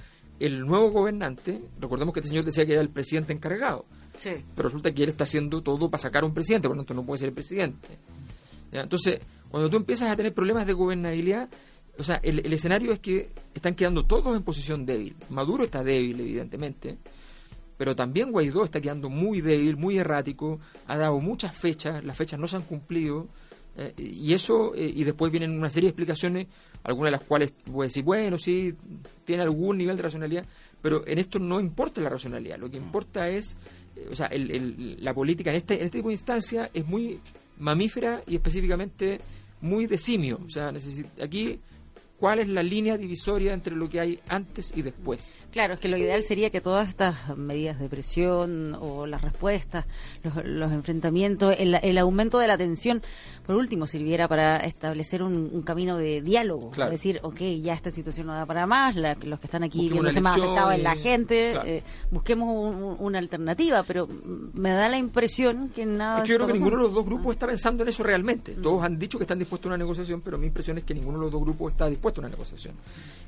el 0.46 0.60
nuevo 0.66 0.90
gobernante, 0.90 1.60
recordemos 1.80 2.12
que 2.14 2.20
este 2.20 2.28
señor 2.30 2.44
decía 2.44 2.66
que 2.66 2.72
era 2.72 2.82
el 2.82 2.90
presidente 2.90 3.32
encargado, 3.32 3.84
Sí. 4.18 4.30
pero 4.54 4.68
resulta 4.68 4.92
que 4.92 5.02
él 5.04 5.10
está 5.10 5.24
haciendo 5.24 5.62
todo 5.62 5.90
para 5.90 6.00
sacar 6.02 6.22
a 6.22 6.26
un 6.26 6.34
presidente, 6.34 6.68
por 6.68 6.76
lo 6.76 6.82
tanto 6.82 6.94
no 6.94 7.04
puede 7.06 7.18
ser 7.18 7.28
el 7.28 7.34
presidente. 7.34 7.88
¿Ya? 8.72 8.80
Entonces, 8.82 9.20
cuando 9.50 9.68
tú 9.70 9.76
empiezas 9.76 10.10
a 10.10 10.16
tener 10.16 10.32
problemas 10.34 10.66
de 10.66 10.72
gobernabilidad, 10.72 11.48
o 11.98 12.02
sea, 12.02 12.16
el, 12.22 12.38
el 12.44 12.52
escenario 12.52 12.92
es 12.92 12.98
que 13.00 13.30
están 13.54 13.74
quedando 13.74 14.04
todos 14.04 14.34
en 14.36 14.42
posición 14.42 14.86
débil. 14.86 15.14
Maduro 15.28 15.64
está 15.64 15.84
débil, 15.84 16.20
evidentemente, 16.20 16.96
pero 17.76 17.94
también 17.94 18.30
Guaidó 18.32 18.64
está 18.64 18.80
quedando 18.80 19.10
muy 19.10 19.40
débil, 19.40 19.76
muy 19.76 19.98
errático, 19.98 20.58
ha 20.86 20.96
dado 20.96 21.18
muchas 21.20 21.54
fechas, 21.54 22.02
las 22.04 22.16
fechas 22.16 22.38
no 22.40 22.46
se 22.46 22.56
han 22.56 22.62
cumplido, 22.62 23.28
Eh, 23.76 23.94
y 23.96 24.32
eso, 24.34 24.74
eh, 24.74 24.92
y 24.94 25.02
después 25.04 25.32
vienen 25.32 25.52
una 25.56 25.70
serie 25.70 25.86
de 25.86 25.90
explicaciones, 25.90 26.46
algunas 26.84 27.08
de 27.12 27.18
las 27.18 27.24
cuales 27.26 27.52
a 27.74 27.82
decir, 27.82 28.04
bueno, 28.04 28.36
sí, 28.38 28.74
tiene 29.24 29.42
algún 29.42 29.78
nivel 29.78 29.96
de 29.96 30.02
racionalidad, 30.02 30.44
pero 30.82 31.06
en 31.06 31.18
esto 31.18 31.38
no 31.38 31.58
importa 31.60 32.00
la 32.00 32.10
racionalidad, 32.10 32.58
lo 32.58 32.70
que 32.70 32.76
importa 32.76 33.28
es, 33.28 33.56
eh, 33.96 34.08
o 34.10 34.14
sea, 34.14 34.26
el- 34.26 34.50
el- 34.50 34.96
la 35.04 35.14
política 35.14 35.50
en 35.50 35.56
este, 35.56 35.74
en 35.78 35.84
este 35.86 35.98
tipo 35.98 36.08
de 36.08 36.14
instancia 36.14 36.70
es 36.74 36.86
muy 36.86 37.18
mamífera 37.58 38.22
y 38.26 38.34
específicamente 38.34 39.20
muy 39.60 39.86
de 39.86 39.96
simio. 39.96 40.40
O 40.44 40.50
sea, 40.50 40.72
aquí, 41.22 41.58
¿cuál 42.18 42.40
es 42.40 42.48
la 42.48 42.62
línea 42.62 42.98
divisoria 42.98 43.54
entre 43.54 43.74
lo 43.76 43.88
que 43.88 44.00
hay 44.00 44.20
antes 44.28 44.72
y 44.76 44.82
después? 44.82 45.34
Claro, 45.52 45.74
es 45.74 45.80
que 45.80 45.88
lo 45.88 45.96
ideal 45.98 46.22
sería 46.22 46.48
que 46.50 46.60
todas 46.62 46.88
estas 46.88 47.36
medidas 47.36 47.78
de 47.78 47.88
presión 47.88 48.74
o 48.80 49.06
las 49.06 49.20
respuestas, 49.22 49.84
los, 50.22 50.34
los 50.44 50.72
enfrentamientos, 50.72 51.54
el, 51.58 51.74
el 51.74 51.98
aumento 51.98 52.38
de 52.38 52.46
la 52.46 52.56
tensión, 52.56 53.02
por 53.46 53.56
último, 53.56 53.86
sirviera 53.86 54.28
para 54.28 54.56
establecer 54.58 55.22
un, 55.22 55.50
un 55.52 55.62
camino 55.62 55.98
de 55.98 56.22
diálogo. 56.22 56.70
Claro. 56.70 56.90
Decir, 56.90 57.20
ok, 57.22 57.40
ya 57.62 57.74
esta 57.74 57.90
situación 57.90 58.28
no 58.28 58.34
da 58.34 58.46
para 58.46 58.66
más, 58.66 58.96
la- 58.96 59.14
los 59.22 59.38
que 59.40 59.46
están 59.46 59.62
aquí 59.62 59.88
viéndose 59.90 60.20
más 60.22 60.36
afectados 60.38 60.72
es 60.72 60.78
y- 60.78 60.82
la 60.82 60.96
gente, 60.96 61.50
claro. 61.52 61.68
eh, 61.68 61.82
busquemos 62.10 62.48
un- 62.48 62.82
un- 62.82 62.96
una 63.00 63.18
alternativa, 63.18 63.82
pero 63.82 64.08
me 64.54 64.70
da 64.70 64.88
la 64.88 64.96
impresión 64.96 65.68
que 65.68 65.84
nada... 65.84 66.18
Es 66.18 66.22
que 66.24 66.30
yo 66.30 66.36
creo 66.36 66.46
que 66.46 66.52
ninguno 66.54 66.76
de 66.78 66.82
los 66.84 66.94
dos 66.94 67.04
grupos 67.04 67.32
está 67.34 67.46
pensando 67.46 67.82
en 67.82 67.90
eso 67.90 68.02
realmente. 68.02 68.54
Mm. 68.56 68.62
Todos 68.62 68.82
han 68.84 68.98
dicho 68.98 69.18
que 69.18 69.24
están 69.24 69.38
dispuestos 69.38 69.66
a 69.66 69.74
una 69.74 69.78
negociación, 69.78 70.22
pero 70.22 70.38
mi 70.38 70.46
impresión 70.46 70.78
es 70.78 70.84
que 70.84 70.94
ninguno 70.94 71.18
de 71.18 71.24
los 71.24 71.32
dos 71.32 71.42
grupos 71.42 71.72
está 71.72 71.88
dispuesto 71.88 72.20
a 72.20 72.22
una 72.22 72.30
negociación. 72.30 72.74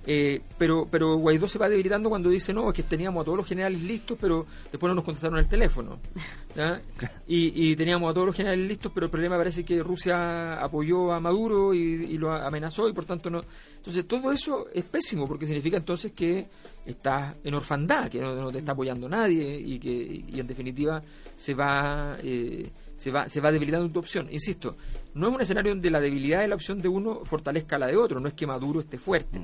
Eh, 0.06 0.40
pero, 0.58 0.88
pero 0.90 1.16
Guaidó 1.16 1.48
se 1.48 1.58
va 1.58 1.68
debilitando 1.68 2.08
cuando 2.14 2.30
dice, 2.30 2.54
no, 2.54 2.68
es 2.68 2.74
que 2.74 2.84
teníamos 2.84 3.22
a 3.22 3.24
todos 3.24 3.38
los 3.38 3.46
generales 3.48 3.80
listos, 3.82 4.16
pero 4.20 4.46
después 4.70 4.88
no 4.88 4.94
nos 4.94 5.02
contestaron 5.02 5.36
el 5.36 5.48
teléfono. 5.48 5.98
¿ya? 6.54 6.80
Y, 7.26 7.70
y 7.70 7.74
teníamos 7.74 8.08
a 8.08 8.14
todos 8.14 8.28
los 8.28 8.36
generales 8.36 8.68
listos, 8.68 8.92
pero 8.94 9.06
el 9.06 9.10
problema 9.10 9.36
parece 9.36 9.64
que 9.64 9.82
Rusia 9.82 10.62
apoyó 10.62 11.12
a 11.12 11.18
Maduro 11.18 11.74
y, 11.74 11.78
y 11.80 12.18
lo 12.18 12.30
amenazó 12.30 12.88
y 12.88 12.92
por 12.92 13.04
tanto 13.04 13.30
no... 13.30 13.42
Entonces 13.78 14.06
todo 14.06 14.30
eso 14.30 14.68
es 14.72 14.84
pésimo 14.84 15.26
porque 15.26 15.44
significa 15.44 15.76
entonces 15.76 16.12
que 16.12 16.46
estás 16.86 17.34
en 17.42 17.54
orfandad, 17.54 18.08
que 18.08 18.20
no, 18.20 18.32
no 18.36 18.52
te 18.52 18.58
está 18.58 18.72
apoyando 18.72 19.08
nadie 19.08 19.58
y 19.58 19.80
que 19.80 19.90
y 20.28 20.38
en 20.38 20.46
definitiva 20.46 21.02
se 21.34 21.52
va... 21.54 22.16
eh, 22.22 22.70
se 22.96 23.10
va, 23.10 23.28
se 23.28 23.40
va 23.40 23.50
debilitando 23.50 23.90
tu 23.90 23.98
opción. 23.98 24.28
Insisto, 24.30 24.76
no 25.14 25.28
es 25.28 25.34
un 25.34 25.40
escenario 25.40 25.72
donde 25.72 25.90
la 25.90 26.00
debilidad 26.00 26.42
de 26.42 26.48
la 26.48 26.54
opción 26.54 26.80
de 26.80 26.86
uno 26.86 27.24
fortalezca 27.24 27.76
la 27.76 27.88
de 27.88 27.96
otro, 27.96 28.20
no 28.20 28.28
es 28.28 28.34
que 28.34 28.46
Maduro 28.46 28.78
esté 28.78 28.98
fuerte, 28.98 29.40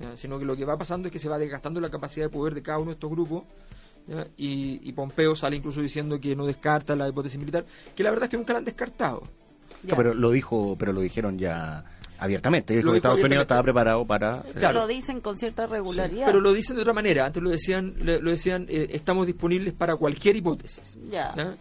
¿ya? 0.00 0.16
sino 0.16 0.38
que 0.38 0.44
lo 0.44 0.56
que 0.56 0.64
va 0.64 0.76
pasando 0.78 1.08
es 1.08 1.12
que 1.12 1.18
se 1.18 1.28
va 1.28 1.38
desgastando 1.38 1.80
la 1.80 1.90
capacidad 1.90 2.26
de 2.26 2.30
poder 2.30 2.54
de 2.54 2.62
cada 2.62 2.78
uno 2.78 2.86
de 2.86 2.94
estos 2.94 3.10
grupos. 3.10 3.44
¿ya? 4.06 4.26
Y, 4.36 4.80
y 4.88 4.92
Pompeo 4.92 5.34
sale 5.34 5.56
incluso 5.56 5.80
diciendo 5.80 6.20
que 6.20 6.34
no 6.36 6.46
descarta 6.46 6.94
la 6.96 7.08
hipótesis 7.08 7.38
militar, 7.38 7.64
que 7.94 8.02
la 8.02 8.10
verdad 8.10 8.24
es 8.24 8.30
que 8.30 8.36
nunca 8.36 8.52
la 8.52 8.58
han 8.60 8.64
descartado. 8.64 9.22
Ya. 9.82 9.96
Pero 9.96 10.14
lo 10.14 10.30
dijo, 10.30 10.76
pero 10.78 10.92
lo 10.92 11.00
dijeron 11.00 11.38
ya 11.38 11.84
abiertamente. 12.18 12.74
Dijo 12.76 12.90
que 12.92 12.96
Estados 12.98 13.22
Unidos 13.22 13.42
estaba 13.42 13.62
preparado 13.62 14.06
para. 14.06 14.38
eh, 14.48 14.52
Claro. 14.56 14.80
Lo 14.80 14.86
dicen 14.86 15.20
con 15.20 15.36
cierta 15.36 15.66
regularidad. 15.66 16.26
Pero 16.26 16.40
lo 16.40 16.52
dicen 16.52 16.76
de 16.76 16.82
otra 16.82 16.94
manera, 16.94 17.26
antes 17.26 17.42
lo 17.42 17.50
decían, 17.50 17.94
le- 18.00 18.20
lo 18.20 18.30
decían 18.30 18.66
eh, 18.70 18.88
estamos 18.92 19.26
disponibles 19.26 19.74
para 19.74 19.96
cualquier 19.96 20.36
hipótesis. 20.36 20.96
Ya. 21.10 21.34
¿ya? 21.36 21.56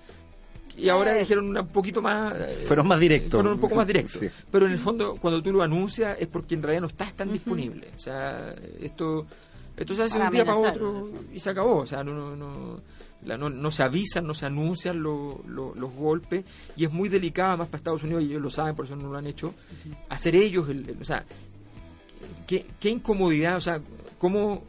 Y 0.78 0.90
ahora 0.90 1.16
Eh. 1.16 1.20
dijeron 1.20 1.56
un 1.56 1.68
poquito 1.68 2.02
más... 2.02 2.34
eh, 2.36 2.64
Fueron 2.68 2.88
más 2.88 3.00
directos. 3.00 3.32
Fueron 3.32 3.54
un 3.54 3.60
poco 3.60 3.76
más 3.76 3.86
directos. 3.88 4.20
Sí. 4.20 4.28
Pero 4.52 4.66
en 4.66 4.72
el 4.72 4.80
fondo, 4.80 5.18
cuando 5.22 5.42
tú 5.44 5.52
lo 5.52 5.62
anuncias, 5.62 6.18
es 6.20 6.28
porque 6.28 6.56
en 6.56 6.64
realidad 6.64 6.82
no 6.82 6.88
estás 6.88 7.14
tan 7.14 7.32
disponible. 7.32 7.90
O 7.96 8.00
sea, 8.00 8.56
esto, 8.82 9.26
esto 9.78 9.94
se 9.94 10.04
hace 10.04 10.16
de 10.16 10.20
Para 10.20 10.30
un 10.30 10.34
día 10.34 10.46
para 10.46 10.58
otro 10.58 11.10
y 11.34 11.40
se 11.40 11.50
acabó. 11.50 11.78
O 11.78 11.86
sea, 11.86 12.04
no, 12.04 12.14
no, 12.14 12.36
no, 12.36 12.80
la- 13.26 13.38
no, 13.38 13.50
no 13.50 13.70
se 13.72 13.84
avisan, 13.84 14.26
no 14.26 14.34
se 14.34 14.48
anuncian 14.48 15.02
lo- 15.02 15.42
lo- 15.48 15.76
los 15.76 15.94
golpes. 15.94 16.44
Y 16.76 16.86
es 16.86 16.92
muy 16.92 17.08
delicado, 17.08 17.58
más 17.58 17.68
para 17.68 17.78
Estados 17.78 18.02
Unidos, 18.04 18.24
y 18.24 18.26
ellos 18.32 18.42
lo 18.42 18.50
saben, 18.50 18.76
por 18.76 18.86
eso 18.86 18.96
no 18.96 19.12
lo 19.12 19.18
han 19.18 19.28
hecho, 19.28 19.54
hacer 20.10 20.36
ellos, 20.36 20.68
el, 20.70 20.90
el- 20.90 20.98
o 21.02 21.06
sea, 21.06 21.24
qué, 22.48 22.66
qué 22.80 22.90
incomodidad, 22.90 23.58
o 23.58 23.62
sea, 23.62 23.80
cómo... 24.18 24.64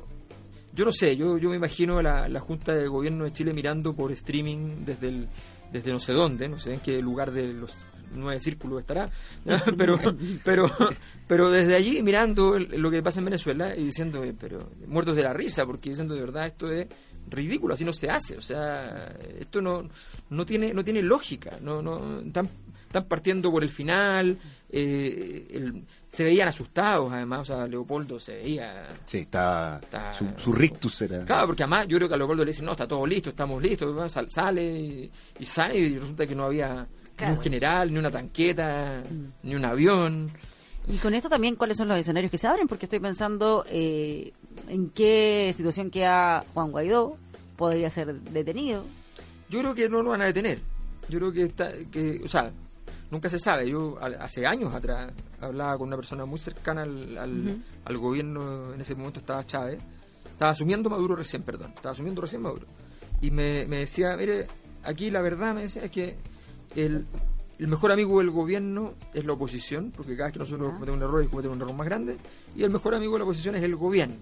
Yo 0.75 0.85
no 0.85 0.91
sé, 0.91 1.17
yo, 1.17 1.39
yo 1.39 1.51
me 1.51 1.57
imagino 1.57 2.03
la, 2.03 2.29
la 2.29 2.41
Junta 2.41 2.75
de 2.75 2.89
Gobierno 2.89 3.23
de 3.25 3.33
Chile 3.33 3.53
mirando 3.53 3.93
por 3.95 4.11
streaming 4.11 4.85
desde 4.85 5.09
el, 5.09 5.29
desde 5.75 5.91
no 5.91 5.99
sé 5.99 6.13
dónde, 6.13 6.49
no 6.49 6.57
sé 6.57 6.75
en 6.75 6.81
qué 6.81 7.03
lugar 7.03 7.33
de 7.33 7.53
los 7.53 7.81
nueve 8.15 8.39
círculos 8.39 8.81
estará, 8.81 9.11
¿no? 9.45 9.57
pero, 9.77 9.99
pero, 10.45 10.71
pero 11.27 11.51
desde 11.51 11.75
allí 11.75 12.01
mirando 12.01 12.61
lo 12.61 12.91
que 12.93 13.03
pasa 13.03 13.19
en 13.19 13.25
Venezuela 13.25 13.75
y 13.77 13.85
diciendo, 13.85 14.23
eh, 14.23 14.33
pero 14.39 14.71
muertos 14.87 15.17
de 15.17 15.25
la 15.25 15.33
risa, 15.33 15.67
porque 15.67 15.91
diciendo 15.91 16.15
de 16.15 16.21
verdad 16.21 16.47
esto 16.47 16.71
es 16.71 16.87
ridículo, 17.29 17.75
así 17.75 17.85
no 17.85 17.93
se 17.93 18.09
hace, 18.09 18.37
o 18.37 18.41
sea, 18.41 19.17
esto 19.37 19.61
no, 19.61 19.89
no 20.31 20.47
tiene, 20.47 20.73
no 20.73 20.85
tiene 20.85 21.03
lógica, 21.03 21.59
no, 21.61 21.83
no, 21.83 22.21
están, 22.21 22.49
están 22.99 23.09
partiendo 23.09 23.51
por 23.51 23.63
el 23.65 23.71
final, 23.71 24.39
eh, 24.71 25.47
el- 25.51 25.85
se 26.09 26.23
veían 26.23 26.47
asustados 26.49 27.13
además, 27.13 27.41
o 27.41 27.45
sea, 27.45 27.67
Leopoldo 27.67 28.21
se 28.21 28.35
veía 28.37 28.87
Sí, 29.05 29.19
está. 29.19 29.81
Está- 29.83 30.15
su, 30.15 30.27
su 30.37 30.53
rictus 30.53 31.03
era. 31.03 31.25
Claro, 31.25 31.47
porque 31.49 31.65
además 31.65 31.89
yo 31.89 31.97
creo 31.97 32.09
que 32.09 32.15
a 32.15 32.19
Leopoldo 32.19 32.45
le 32.45 32.53
dicen, 32.53 32.67
no, 32.67 32.73
está 32.73 32.87
todo 32.87 33.05
listo, 33.07 33.31
estamos 33.31 33.61
listos, 33.63 34.13
sal- 34.13 34.31
sale 34.31 34.63
y, 34.79 35.11
y 35.41 35.45
sale 35.45 35.77
y 35.77 35.99
resulta 35.99 36.27
que 36.27 36.35
no 36.37 36.45
había 36.45 36.87
ni 37.21 37.27
un 37.27 37.41
general, 37.41 37.93
ni 37.93 37.99
una 37.99 38.11
tanqueta, 38.11 39.03
ni 39.43 39.55
un 39.57 39.65
avión. 39.65 40.31
Y 40.87 40.97
con 40.99 41.15
esto 41.15 41.29
también, 41.29 41.57
¿cuáles 41.57 41.77
son 41.77 41.89
los 41.89 41.99
escenarios 41.99 42.31
que 42.31 42.39
se 42.39 42.47
abren? 42.47 42.69
Porque 42.69 42.87
estoy 42.87 43.01
pensando 43.01 43.65
eh, 43.69 44.33
en 44.69 44.91
qué 44.91 45.53
situación 45.57 45.91
queda 45.91 46.45
Juan 46.55 46.71
Guaidó. 46.71 47.17
Podría 47.57 47.89
ser 47.91 48.15
detenido. 48.21 48.85
Yo 49.49 49.61
creo 49.61 49.75
que 49.75 49.89
no 49.89 50.03
lo 50.03 50.11
van 50.11 50.23
a 50.23 50.27
detener. 50.27 50.59
Yo 51.09 51.19
creo 51.19 51.33
que, 51.33 51.43
está, 51.45 51.71
que 51.93 52.21
o 52.25 52.29
sea, 52.29 52.51
nunca 53.15 53.31
se 53.31 53.39
sabe. 53.39 53.71
Yo 53.71 53.99
hace 54.21 54.47
años 54.47 54.75
atrás 54.75 55.13
hablaba 55.41 55.79
con 55.79 55.89
una 55.89 55.97
persona 55.97 56.27
muy 56.27 56.39
cercana 56.39 56.83
al, 56.83 57.17
al, 57.17 57.65
al 57.85 57.99
gobierno, 57.99 58.75
en 58.75 58.81
ese 58.81 58.95
momento 58.95 59.21
estaba 59.21 59.47
Chávez, 59.47 59.79
estaba 60.31 60.51
asumiendo 60.51 60.91
Maduro 60.91 61.17
recién, 61.17 61.43
perdón, 61.43 61.73
estaba 61.75 61.93
asumiendo 61.93 62.21
recién 62.21 62.43
Maduro. 62.43 62.67
Y 63.21 63.31
me, 63.31 63.67
me 63.67 63.79
decía, 63.79 64.17
mire, 64.17 64.49
aquí 64.83 65.11
la 65.11 65.23
verdad 65.23 65.55
me 65.55 65.63
decía 65.63 65.85
es 65.85 65.91
que 65.91 66.17
el, 66.77 67.07
el 67.59 67.69
mejor 67.69 67.93
amigo 67.93 68.19
del 68.19 68.31
gobierno 68.31 68.95
es 69.15 69.25
la 69.25 69.33
oposición, 69.33 69.93
porque 69.97 70.17
cada 70.17 70.27
vez 70.27 70.33
que 70.35 70.39
nosotros 70.41 70.73
cometemos 70.75 70.99
un 70.99 71.03
error, 71.05 71.31
cometemos 71.31 71.57
un 71.57 71.63
error 71.63 71.75
más 71.75 71.87
grande, 71.87 72.17
y 72.57 72.65
el 72.65 72.71
mejor 72.71 72.95
amigo 72.95 73.13
de 73.13 73.21
la 73.21 73.25
oposición 73.25 73.55
es 73.55 73.63
el 73.63 73.77
gobierno. 73.77 74.17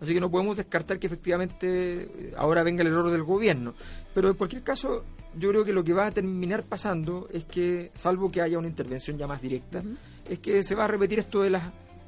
Así 0.00 0.12
que 0.12 0.20
no 0.20 0.30
podemos 0.30 0.56
descartar 0.56 0.98
que 0.98 1.06
efectivamente 1.06 1.66
eh, 2.02 2.32
ahora 2.36 2.62
venga 2.62 2.82
el 2.82 2.88
error 2.88 3.10
del 3.10 3.22
gobierno. 3.22 3.74
Pero 4.12 4.28
en 4.28 4.34
cualquier 4.34 4.62
caso, 4.62 5.04
yo 5.38 5.50
creo 5.50 5.64
que 5.64 5.72
lo 5.72 5.82
que 5.84 5.92
va 5.92 6.06
a 6.06 6.10
terminar 6.10 6.62
pasando 6.62 7.28
es 7.32 7.44
que, 7.44 7.90
salvo 7.94 8.30
que 8.30 8.40
haya 8.40 8.58
una 8.58 8.68
intervención 8.68 9.18
ya 9.18 9.26
más 9.26 9.40
directa, 9.42 9.82
es 10.28 10.38
que 10.38 10.62
se 10.62 10.74
va 10.74 10.84
a 10.84 10.88
repetir 10.88 11.18
esto 11.18 11.42
de 11.42 11.50
las 11.50 11.62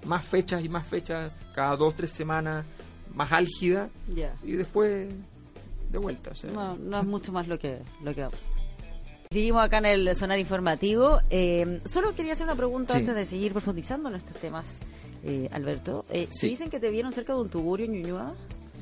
más 0.05 0.25
fechas 0.25 0.65
y 0.65 0.69
más 0.69 0.87
fechas, 0.87 1.33
cada 1.55 1.77
dos, 1.77 1.95
tres 1.97 2.11
semanas, 2.13 2.65
más 3.15 3.33
álgida, 3.33 3.89
y 4.45 4.53
después 4.53 5.09
de 5.91 5.99
vuelta. 5.99 6.31
o 6.31 6.35
sea. 6.35 6.51
No, 6.51 6.77
no 6.77 7.01
es 7.01 7.07
mucho 7.07 7.33
más 7.33 7.49
lo 7.49 7.59
que, 7.59 7.79
lo 8.03 8.15
que 8.15 8.21
va 8.23 8.27
a 8.29 8.31
pasar. 8.31 8.49
Seguimos 9.31 9.63
acá 9.65 9.79
en 9.79 9.87
el 9.87 10.15
sonar 10.17 10.39
informativo. 10.39 11.21
Eh, 11.31 11.81
solo 11.85 12.15
quería 12.15 12.35
hacer 12.35 12.45
una 12.45 12.55
pregunta 12.55 12.95
Sí. 12.95 13.01
antes 13.01 13.15
de 13.17 13.27
seguir 13.27 13.53
profundizando 13.53 14.09
en 14.09 14.15
estos 14.15 14.37
temas, 14.37 14.67
eh, 15.25 15.49
Alberto. 15.53 16.05
Eh, 16.11 16.29
Sí. 16.31 16.49
Dicen 16.51 16.71
que 16.71 16.79
te 16.79 16.91
vieron 16.91 17.13
cerca 17.13 17.33
de 17.35 17.41
un 17.41 17.49
tugurio 17.49 17.87
en 17.87 17.93
Ñuñoa. 17.93 18.35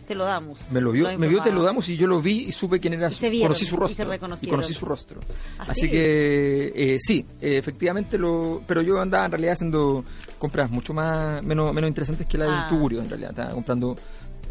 Te 0.06 0.14
lo 0.14 0.25
damos. 0.25 0.70
Me 0.70 0.80
lo 0.80 0.92
vio, 0.92 1.18
me 1.18 1.26
vio, 1.28 1.40
te 1.42 1.50
lo 1.52 1.62
damos 1.62 1.88
y 1.88 1.96
yo 1.96 2.06
lo 2.06 2.20
vi 2.20 2.42
y 2.49 2.52
supe 2.52 2.78
quién 2.80 2.94
era. 2.94 3.08
Y 3.08 3.12
su- 3.12 3.20
se 3.20 3.30
vieron, 3.30 3.49
conocí 3.49 3.64
su 3.66 3.75
y 3.75 3.78
rostro. 3.78 3.96
se 4.04 4.11
reconocieron. 4.11 4.56
conocí 4.56 4.75
su 4.75 4.84
rostro. 4.87 5.20
¿Ah, 5.58 5.64
Así 5.68 5.82
sí? 5.82 5.90
que 5.90 6.73
eh, 6.75 6.99
sí, 7.00 7.25
eh, 7.40 7.56
efectivamente 7.56 8.18
lo. 8.18 8.62
Pero 8.66 8.82
yo 8.82 9.00
andaba 9.00 9.25
en 9.26 9.30
realidad 9.32 9.52
haciendo 9.54 10.04
compras 10.38 10.70
mucho 10.70 10.92
más 10.94 11.42
menos 11.42 11.73
menos 11.73 11.88
interesantes 11.88 12.26
que 12.26 12.38
la 12.38 12.44
Ah. 12.46 12.61
del 12.61 12.68
tugurio. 12.68 13.00
En 13.00 13.08
realidad 13.08 13.30
estaba 13.30 13.52
comprando 13.52 13.96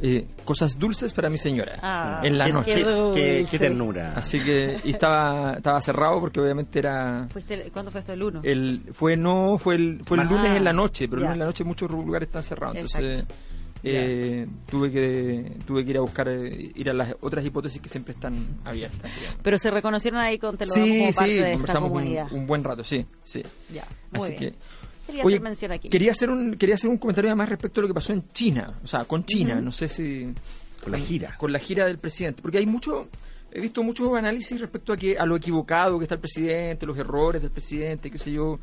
eh, 0.02 0.26
cosas 0.44 0.78
dulces 0.78 1.14
para 1.14 1.30
mi 1.30 1.38
señora 1.38 1.78
Ah, 1.82 2.20
en 2.24 2.38
la 2.38 2.46
qué 2.48 2.52
noche. 2.54 2.84
Qué, 3.14 3.58
ternura. 3.58 4.14
Así 4.18 4.40
que 4.44 4.82
y 4.84 4.90
estaba 4.90 5.54
estaba 5.54 5.80
cerrado 5.80 6.20
porque 6.20 6.42
obviamente 6.42 6.80
era 6.80 7.28
Fuiste- 7.32 7.70
¿Cuándo 7.72 7.90
fue 7.92 8.02
esto 8.02 8.12
el 8.12 8.24
1? 8.24 8.42
el 8.44 8.82
fue 8.92 9.16
no 9.16 9.58
fue 9.60 9.76
el 9.76 10.02
fue 10.04 10.18
el 10.18 10.24
Ah, 10.28 10.30
lunes 10.30 10.58
en 10.58 10.64
la 10.64 10.74
noche, 10.74 11.08
pero 11.08 11.20
el 11.20 11.24
lunes 11.24 11.34
en 11.36 11.40
la 11.40 11.46
noche 11.46 11.64
muchos 11.64 11.90
lugares 11.90 12.28
están 12.28 12.44
cerrados, 12.44 12.76
entonces 12.76 13.20
Exacto. 13.22 13.36
Eh, 13.84 14.48
tuve 14.70 14.92
que 14.92 15.52
tuve 15.66 15.84
que 15.84 15.92
ir 15.92 15.98
a 15.98 16.02
buscar 16.02 16.30
eh, 16.30 16.72
ir 16.76 16.90
a 16.90 16.94
las 16.94 17.16
otras 17.22 17.46
hipótesis 17.46 17.82
que 17.82 17.90
siempre 17.90 18.14
están 18.14 18.60
abiertas. 18.64 19.12
digamos. 19.20 19.40
Pero 19.44 19.58
se 19.60 19.70
reconocieron 19.72 20.20
ahí 20.22 20.38
con 20.40 20.58
Te 20.58 20.66
lo 20.66 20.74
damos 20.74 20.88
Sí, 20.90 21.00
como 21.00 21.14
parte 21.14 21.32
sí, 21.32 21.34
de 21.38 21.40
esta 21.44 21.52
conversamos 21.54 21.90
un, 21.92 21.98
comunidad. 21.98 22.32
un 22.32 22.48
buen 22.48 22.64
rato, 22.64 22.84
sí, 22.84 23.06
sí. 23.24 23.44
Ya, 23.74 23.86
muy 24.12 24.22
Así 24.22 24.30
bien. 24.38 24.54
que 24.54 24.58
Quería 25.06 25.26
Oye, 25.26 25.36
hacer 25.36 25.44
mención 25.44 25.72
aquí. 25.74 25.90
quería 25.90 26.12
hacer 26.14 26.30
un 26.30 26.56
quería 26.56 26.76
hacer 26.76 26.90
un 26.90 26.98
comentario 26.98 27.30
además 27.30 27.50
respecto 27.50 27.82
a 27.82 27.84
lo 27.84 27.88
que 27.90 27.94
pasó 27.94 28.14
en 28.14 28.24
China, 28.32 28.80
o 28.82 28.88
sea, 28.88 29.04
con 29.04 29.26
China, 29.26 29.56
no 29.60 29.72
sé 29.74 29.90
si 29.90 30.34
Con 30.82 30.94
la 30.94 30.98
gira. 31.00 31.36
con 31.38 31.52
la 31.52 31.60
gira 31.60 31.86
del 31.86 31.98
presidente, 31.98 32.42
porque 32.42 32.60
hay 32.60 32.66
mucho 32.66 33.10
he 33.52 33.60
visto 33.60 33.84
muchos 33.84 34.16
análisis 34.16 34.60
respecto 34.62 34.94
a 34.94 34.98
que 34.98 35.18
a 35.18 35.26
lo 35.26 35.36
equivocado 35.36 36.00
que 36.00 36.06
está 36.06 36.16
el 36.16 36.22
presidente, 36.22 36.86
los 36.86 36.98
errores 36.98 37.42
del 37.42 37.52
presidente, 37.52 38.10
qué 38.10 38.18
sé 38.18 38.32
yo, 38.32 38.60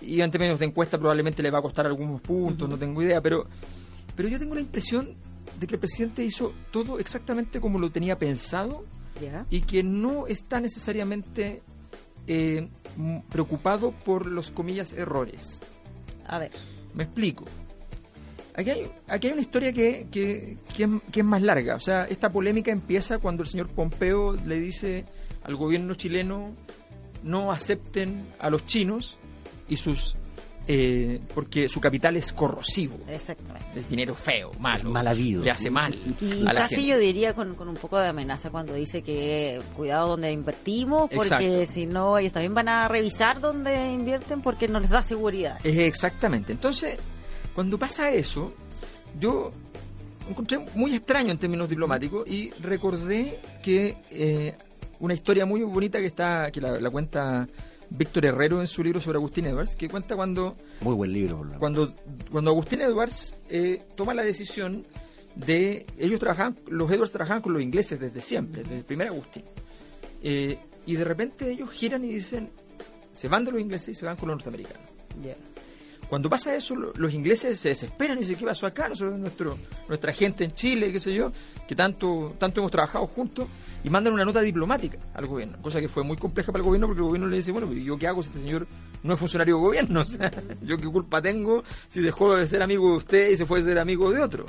y 0.00 0.22
ante 0.22 0.38
medios 0.38 0.58
de 0.58 0.64
encuesta 0.64 0.96
probablemente 0.98 1.42
le 1.42 1.50
va 1.50 1.58
a 1.58 1.62
costar 1.62 1.84
algunos 1.86 2.20
puntos, 2.22 2.66
no 2.66 2.78
tengo 2.78 3.02
idea, 3.02 3.20
pero 3.20 3.46
pero 4.16 4.28
yo 4.28 4.38
tengo 4.38 4.54
la 4.54 4.60
impresión 4.60 5.14
de 5.58 5.66
que 5.66 5.74
el 5.74 5.80
presidente 5.80 6.24
hizo 6.24 6.52
todo 6.70 6.98
exactamente 6.98 7.60
como 7.60 7.78
lo 7.78 7.90
tenía 7.90 8.18
pensado 8.18 8.84
y 9.50 9.60
que 9.60 9.82
no 9.82 10.26
está 10.26 10.60
necesariamente 10.60 11.62
eh, 12.26 12.68
preocupado 13.30 13.92
por 13.92 14.26
los 14.26 14.50
comillas 14.50 14.92
errores. 14.92 15.60
A 16.26 16.38
ver. 16.38 16.50
Me 16.94 17.04
explico. 17.04 17.44
Aquí 18.56 18.70
hay, 18.70 18.90
aquí 19.08 19.26
hay 19.26 19.32
una 19.32 19.42
historia 19.42 19.72
que, 19.72 20.06
que, 20.10 20.58
que 20.76 20.84
es, 20.84 20.90
que 21.10 21.20
es 21.20 21.26
más 21.26 21.42
larga. 21.42 21.74
O 21.74 21.80
sea, 21.80 22.04
esta 22.04 22.30
polémica 22.30 22.70
empieza 22.70 23.18
cuando 23.18 23.42
el 23.42 23.48
señor 23.48 23.68
Pompeo 23.68 24.34
le 24.34 24.60
dice 24.60 25.04
al 25.42 25.56
gobierno 25.56 25.94
chileno 25.94 26.54
no 27.24 27.50
acepten 27.50 28.26
a 28.38 28.50
los 28.50 28.64
chinos 28.66 29.18
y 29.68 29.76
sus 29.76 30.16
eh, 30.66 31.20
porque 31.34 31.68
su 31.68 31.80
capital 31.80 32.16
es 32.16 32.32
corrosivo, 32.32 32.96
Exactamente. 33.08 33.66
es 33.76 33.88
dinero 33.88 34.14
feo, 34.14 34.50
malo, 34.58 34.90
Mal 34.90 35.06
habido. 35.08 35.42
le 35.42 35.50
hace 35.50 35.70
mal 35.70 35.94
Y 36.20 36.46
a 36.46 36.52
la 36.52 36.60
casi 36.62 36.76
gente. 36.76 36.90
yo 36.90 36.98
diría 36.98 37.34
con, 37.34 37.54
con 37.54 37.68
un 37.68 37.76
poco 37.76 37.98
de 37.98 38.08
amenaza 38.08 38.50
cuando 38.50 38.72
dice 38.74 39.02
que 39.02 39.60
cuidado 39.76 40.08
donde 40.08 40.32
invertimos, 40.32 41.10
porque 41.14 41.26
Exacto. 41.62 41.72
si 41.72 41.86
no, 41.86 42.16
ellos 42.18 42.32
también 42.32 42.54
van 42.54 42.68
a 42.68 42.88
revisar 42.88 43.40
dónde 43.40 43.92
invierten 43.92 44.40
porque 44.40 44.66
no 44.68 44.80
les 44.80 44.90
da 44.90 45.02
seguridad. 45.02 45.58
Es 45.64 45.76
exactamente. 45.78 46.52
Entonces, 46.52 46.96
cuando 47.54 47.78
pasa 47.78 48.10
eso, 48.10 48.52
yo 49.20 49.52
encontré 50.28 50.58
muy 50.74 50.94
extraño 50.94 51.30
en 51.30 51.38
términos 51.38 51.68
diplomáticos 51.68 52.26
y 52.26 52.50
recordé 52.60 53.38
que 53.62 53.96
eh, 54.10 54.56
una 55.00 55.12
historia 55.12 55.44
muy 55.44 55.62
bonita 55.62 55.98
que 55.98 56.06
está 56.06 56.50
que 56.50 56.60
la, 56.62 56.80
la 56.80 56.88
cuenta 56.90 57.46
Víctor 57.90 58.26
Herrero 58.26 58.60
en 58.60 58.66
su 58.66 58.82
libro 58.82 59.00
sobre 59.00 59.16
Agustín 59.16 59.46
Edwards, 59.46 59.76
que 59.76 59.88
cuenta 59.88 60.16
cuando 60.16 60.56
Muy 60.80 60.94
buen 60.94 61.12
libro, 61.12 61.38
por 61.38 61.58
cuando, 61.58 61.94
cuando 62.30 62.50
Agustín 62.50 62.80
Edwards 62.80 63.34
eh, 63.48 63.82
toma 63.94 64.14
la 64.14 64.22
decisión 64.22 64.86
de. 65.34 65.86
Ellos 65.98 66.20
trabajaban, 66.20 66.58
los 66.68 66.90
Edwards 66.90 67.12
trabajaban 67.12 67.42
con 67.42 67.52
los 67.52 67.62
ingleses 67.62 68.00
desde 68.00 68.20
siempre, 68.20 68.62
desde 68.62 68.78
el 68.78 68.84
primer 68.84 69.08
Agustín. 69.08 69.44
Eh, 70.22 70.58
y 70.86 70.96
de 70.96 71.04
repente 71.04 71.50
ellos 71.50 71.70
giran 71.70 72.04
y 72.04 72.08
dicen: 72.08 72.50
se 73.12 73.28
van 73.28 73.44
de 73.44 73.52
los 73.52 73.60
ingleses 73.60 73.90
y 73.90 73.94
se 73.94 74.06
van 74.06 74.16
con 74.16 74.28
los 74.28 74.36
norteamericanos. 74.36 74.88
Cuando 76.14 76.30
pasa 76.30 76.54
eso, 76.54 76.76
lo- 76.76 76.92
los 76.94 77.12
ingleses 77.12 77.58
se 77.58 77.70
desesperan 77.70 78.18
y 78.18 78.20
dicen, 78.20 78.36
¿qué 78.36 78.44
pasó 78.44 78.68
acá? 78.68 78.88
Nosotros, 78.88 79.58
nuestra 79.88 80.12
gente 80.12 80.44
en 80.44 80.52
Chile, 80.52 80.92
qué 80.92 81.00
sé 81.00 81.12
yo, 81.12 81.32
que 81.66 81.74
tanto, 81.74 82.36
tanto 82.38 82.60
hemos 82.60 82.70
trabajado 82.70 83.04
juntos, 83.08 83.48
y 83.82 83.90
mandan 83.90 84.12
una 84.12 84.24
nota 84.24 84.40
diplomática 84.40 84.96
al 85.12 85.26
gobierno, 85.26 85.60
cosa 85.60 85.80
que 85.80 85.88
fue 85.88 86.04
muy 86.04 86.16
compleja 86.16 86.52
para 86.52 86.60
el 86.60 86.66
gobierno 86.66 86.86
porque 86.86 87.00
el 87.00 87.06
gobierno 87.06 87.26
le 87.26 87.38
dice, 87.38 87.50
bueno, 87.50 87.72
¿y 87.72 87.82
¿yo 87.82 87.98
qué 87.98 88.06
hago 88.06 88.22
si 88.22 88.28
este 88.28 88.42
señor 88.42 88.68
no 89.02 89.14
es 89.14 89.18
funcionario 89.18 89.56
de 89.56 89.60
gobierno? 89.60 90.02
O 90.02 90.04
sea, 90.04 90.30
¿yo 90.62 90.78
qué 90.78 90.86
culpa 90.86 91.20
tengo 91.20 91.64
si 91.88 92.00
dejó 92.00 92.36
de 92.36 92.46
ser 92.46 92.62
amigo 92.62 92.92
de 92.92 92.96
usted 92.98 93.30
y 93.30 93.36
se 93.36 93.44
fue 93.44 93.58
a 93.58 93.64
ser 93.64 93.80
amigo 93.80 94.12
de 94.12 94.22
otro? 94.22 94.46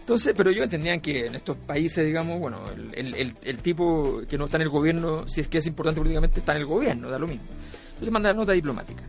Entonces, 0.00 0.32
pero 0.34 0.48
ellos 0.48 0.64
entendían 0.64 1.02
que 1.02 1.26
en 1.26 1.34
estos 1.34 1.58
países, 1.58 2.06
digamos, 2.06 2.38
bueno, 2.38 2.62
el, 2.94 3.58
tipo 3.58 4.22
que 4.26 4.38
no 4.38 4.46
está 4.46 4.56
en 4.56 4.62
el 4.62 4.70
gobierno, 4.70 5.28
si 5.28 5.42
es 5.42 5.48
que 5.48 5.58
es 5.58 5.66
importante 5.66 6.00
políticamente, 6.00 6.40
está 6.40 6.52
en 6.52 6.62
el 6.62 6.66
gobierno, 6.66 7.10
da 7.10 7.18
lo 7.18 7.26
mismo. 7.26 7.44
Entonces 7.88 8.10
manda 8.10 8.30
la 8.30 8.34
nota 8.34 8.52
diplomática. 8.52 9.02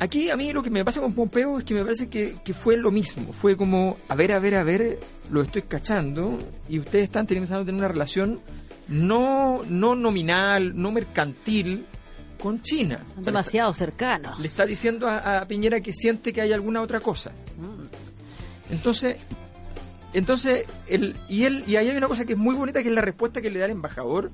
Aquí 0.00 0.28
a 0.30 0.36
mí 0.36 0.52
lo 0.52 0.62
que 0.62 0.70
me 0.70 0.84
pasa 0.84 1.00
con 1.00 1.12
Pompeo 1.12 1.58
es 1.58 1.64
que 1.64 1.72
me 1.74 1.82
parece 1.82 2.08
que, 2.08 2.36
que 2.44 2.52
fue 2.52 2.76
lo 2.76 2.90
mismo. 2.90 3.32
Fue 3.32 3.56
como, 3.56 3.96
a 4.08 4.14
ver, 4.14 4.32
a 4.32 4.38
ver, 4.38 4.56
a 4.56 4.62
ver, 4.64 4.98
lo 5.30 5.40
estoy 5.42 5.62
cachando 5.62 6.38
y 6.68 6.78
ustedes 6.80 7.04
están 7.04 7.26
teniendo 7.26 7.48
tener 7.64 7.74
una 7.74 7.88
relación 7.88 8.40
no, 8.88 9.62
no 9.68 9.94
nominal, 9.94 10.76
no 10.76 10.90
mercantil 10.92 11.86
con 12.40 12.60
China. 12.60 12.96
O 13.02 13.12
sea, 13.12 13.18
le 13.20 13.24
Demasiado 13.26 13.72
cercanos. 13.72 14.32
está- 14.32 14.42
Le 14.42 14.48
está 14.48 14.66
diciendo 14.66 15.08
a, 15.08 15.38
a 15.40 15.48
Piñera 15.48 15.80
que 15.80 15.92
siente 15.92 16.32
que 16.32 16.40
hay 16.42 16.52
alguna 16.52 16.82
otra 16.82 17.00
cosa. 17.00 17.30
Entonces, 18.70 19.16
entonces 20.12 20.66
el, 20.88 21.16
y 21.28 21.44
él 21.44 21.64
y 21.66 21.76
ahí 21.76 21.88
hay 21.88 21.96
una 21.96 22.08
cosa 22.08 22.24
que 22.24 22.32
es 22.32 22.38
muy 22.38 22.54
bonita 22.54 22.82
que 22.82 22.88
es 22.88 22.94
la 22.94 23.00
respuesta 23.00 23.40
que 23.40 23.50
le 23.50 23.58
da 23.60 23.66
el 23.66 23.70
embajador 23.72 24.30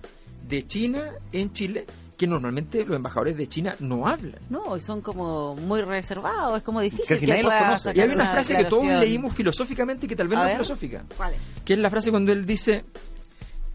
de 0.49 0.67
China 0.67 1.13
en 1.33 1.53
Chile, 1.53 1.87
que 2.21 2.27
normalmente 2.27 2.85
los 2.85 2.95
embajadores 2.97 3.35
de 3.35 3.47
China 3.47 3.75
no 3.81 4.07
hablan. 4.07 4.39
No, 4.51 4.77
y 4.77 4.81
son 4.83 5.01
como 5.01 5.57
muy 5.57 5.81
reservados, 5.81 6.59
es 6.59 6.63
como 6.63 6.83
difícil 6.83 7.07
Casi 7.09 7.25
que 7.25 7.33
nadie 7.33 7.43
los 7.45 7.55
conoce. 7.55 7.93
Y 7.95 8.01
hay 8.03 8.11
una 8.11 8.29
frase 8.31 8.55
que 8.59 8.65
todos 8.67 8.85
leímos 8.85 9.35
filosóficamente 9.35 10.07
que 10.07 10.15
tal 10.15 10.29
vez 10.29 10.39
A 10.39 10.43
no 10.43 10.47
es 10.49 10.53
filosófica, 10.53 11.03
¿Cuál 11.17 11.33
es? 11.33 11.41
que 11.65 11.73
es 11.73 11.79
la 11.79 11.89
frase 11.89 12.11
cuando 12.11 12.31
él 12.33 12.45
dice, 12.45 12.85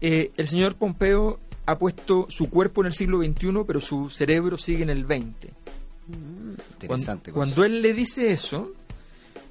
eh, 0.00 0.30
el 0.36 0.46
señor 0.46 0.76
Pompeo 0.76 1.40
ha 1.66 1.76
puesto 1.76 2.26
su 2.28 2.48
cuerpo 2.48 2.82
en 2.82 2.86
el 2.86 2.94
siglo 2.94 3.18
XXI, 3.18 3.64
pero 3.66 3.80
su 3.80 4.08
cerebro 4.10 4.56
sigue 4.58 4.84
en 4.84 4.90
el 4.90 5.04
XX. 5.06 5.50
Interesante. 6.08 7.32
Cuando, 7.32 7.54
cuando 7.56 7.64
él 7.64 7.82
le 7.82 7.92
dice 7.94 8.30
eso, 8.30 8.70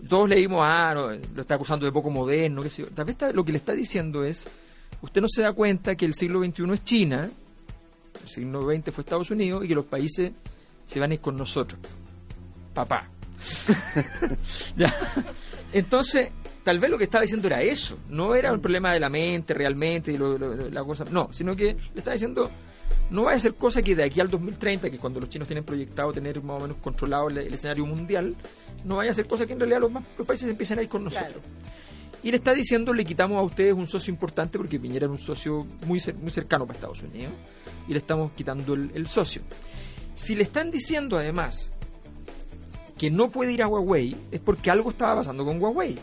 todos 0.08 0.30
leímos, 0.30 0.62
ah, 0.64 0.94
no, 0.96 1.08
lo 1.36 1.42
está 1.42 1.56
acusando 1.56 1.86
de 1.86 1.92
poco 1.92 2.10
moderno, 2.10 2.64
qué 2.64 2.70
sé 2.70 2.84
yo. 2.84 2.88
Tal 2.90 3.04
vez 3.04 3.16
está- 3.16 3.34
lo 3.34 3.44
que 3.44 3.52
le 3.52 3.58
está 3.58 3.74
diciendo 3.74 4.24
es, 4.24 4.48
usted 5.02 5.22
no 5.22 5.28
se 5.28 5.42
da 5.42 5.52
cuenta 5.52 5.96
que 5.96 6.06
el 6.06 6.14
siglo 6.14 6.40
XXI 6.40 6.72
es 6.74 6.84
China, 6.86 7.30
el 8.26 8.32
siglo 8.32 8.62
XX 8.64 8.92
fue 8.94 9.02
Estados 9.04 9.32
Unidos 9.32 9.64
y 9.64 9.68
que 9.68 9.76
los 9.76 9.86
países 9.86 10.32
se 10.86 11.00
van 11.00 11.12
a 11.12 11.14
ir 11.14 11.22
con 11.22 11.38
nosotros. 11.38 11.80
Papá. 12.74 13.10
Ya. 14.78 14.94
Entonces, 15.74 16.32
tal 16.64 16.80
vez 16.80 16.90
lo 16.90 16.98
que 16.98 17.04
estaba 17.06 17.22
diciendo 17.24 17.48
era 17.48 17.62
eso, 17.62 17.98
no 18.10 18.36
era 18.36 18.52
un 18.54 18.60
problema 18.62 18.94
de 18.94 19.00
la 19.00 19.10
mente 19.10 19.54
realmente, 19.54 20.12
y 20.12 20.18
lo- 20.18 20.38
lo- 20.38 20.70
la 20.70 20.84
cosa, 20.84 21.06
no, 21.10 21.30
sino 21.32 21.56
que 21.56 21.74
le 21.94 22.00
estaba 22.00 22.14
diciendo, 22.14 22.50
no 23.10 23.24
vaya 23.24 23.38
a 23.38 23.40
ser 23.40 23.56
cosa 23.56 23.82
que 23.82 23.96
de 23.96 24.04
aquí 24.04 24.20
al 24.20 24.30
2030, 24.30 24.90
que 24.90 24.98
cuando 24.98 25.20
los 25.20 25.30
chinos 25.30 25.48
tienen 25.48 25.64
proyectado 25.64 26.12
tener 26.14 26.42
más 26.42 26.58
o 26.60 26.62
menos 26.62 26.78
controlado 26.82 27.28
el, 27.30 27.38
el 27.40 27.54
escenario 27.54 27.86
mundial, 27.86 28.36
no 28.84 28.98
vaya 28.98 29.12
a 29.12 29.14
ser 29.14 29.28
cosa 29.28 29.46
que 29.46 29.54
en 29.54 29.60
realidad 29.60 29.82
los, 29.82 29.92
los 30.18 30.26
países 30.28 30.50
empiecen 30.50 30.80
a 30.80 30.84
ir 30.84 30.90
con 30.90 31.04
nosotros. 31.04 31.44
Y 32.24 32.32
le 32.32 32.38
está 32.38 32.54
diciendo, 32.56 32.94
le 32.94 33.06
quitamos 33.06 33.38
a 33.38 33.42
ustedes 33.44 33.74
un 33.74 33.86
socio 33.86 34.12
importante, 34.12 34.58
porque 34.58 34.80
Piñera 34.80 35.06
era 35.06 35.12
un 35.12 35.20
socio 35.20 35.68
muy, 35.86 36.02
muy 36.20 36.32
cercano 36.32 36.66
para 36.66 36.78
Estados 36.78 37.04
Unidos, 37.04 37.34
y 37.88 37.92
le 37.94 37.98
estamos 38.00 38.32
quitando 38.36 38.74
el, 38.74 38.92
el 38.94 39.08
socio. 39.08 39.42
Si 40.16 40.36
le 40.36 40.44
están 40.44 40.72
diciendo 40.72 41.18
además 41.18 41.72
que 42.98 43.12
no 43.12 43.30
puede 43.30 43.52
ir 43.52 43.62
a 43.64 43.68
Huawei, 43.68 44.16
es 44.32 44.40
porque 44.40 44.72
algo 44.72 44.90
estaba 44.90 45.16
pasando 45.16 45.44
con 45.46 45.62
Huawei. 45.62 45.98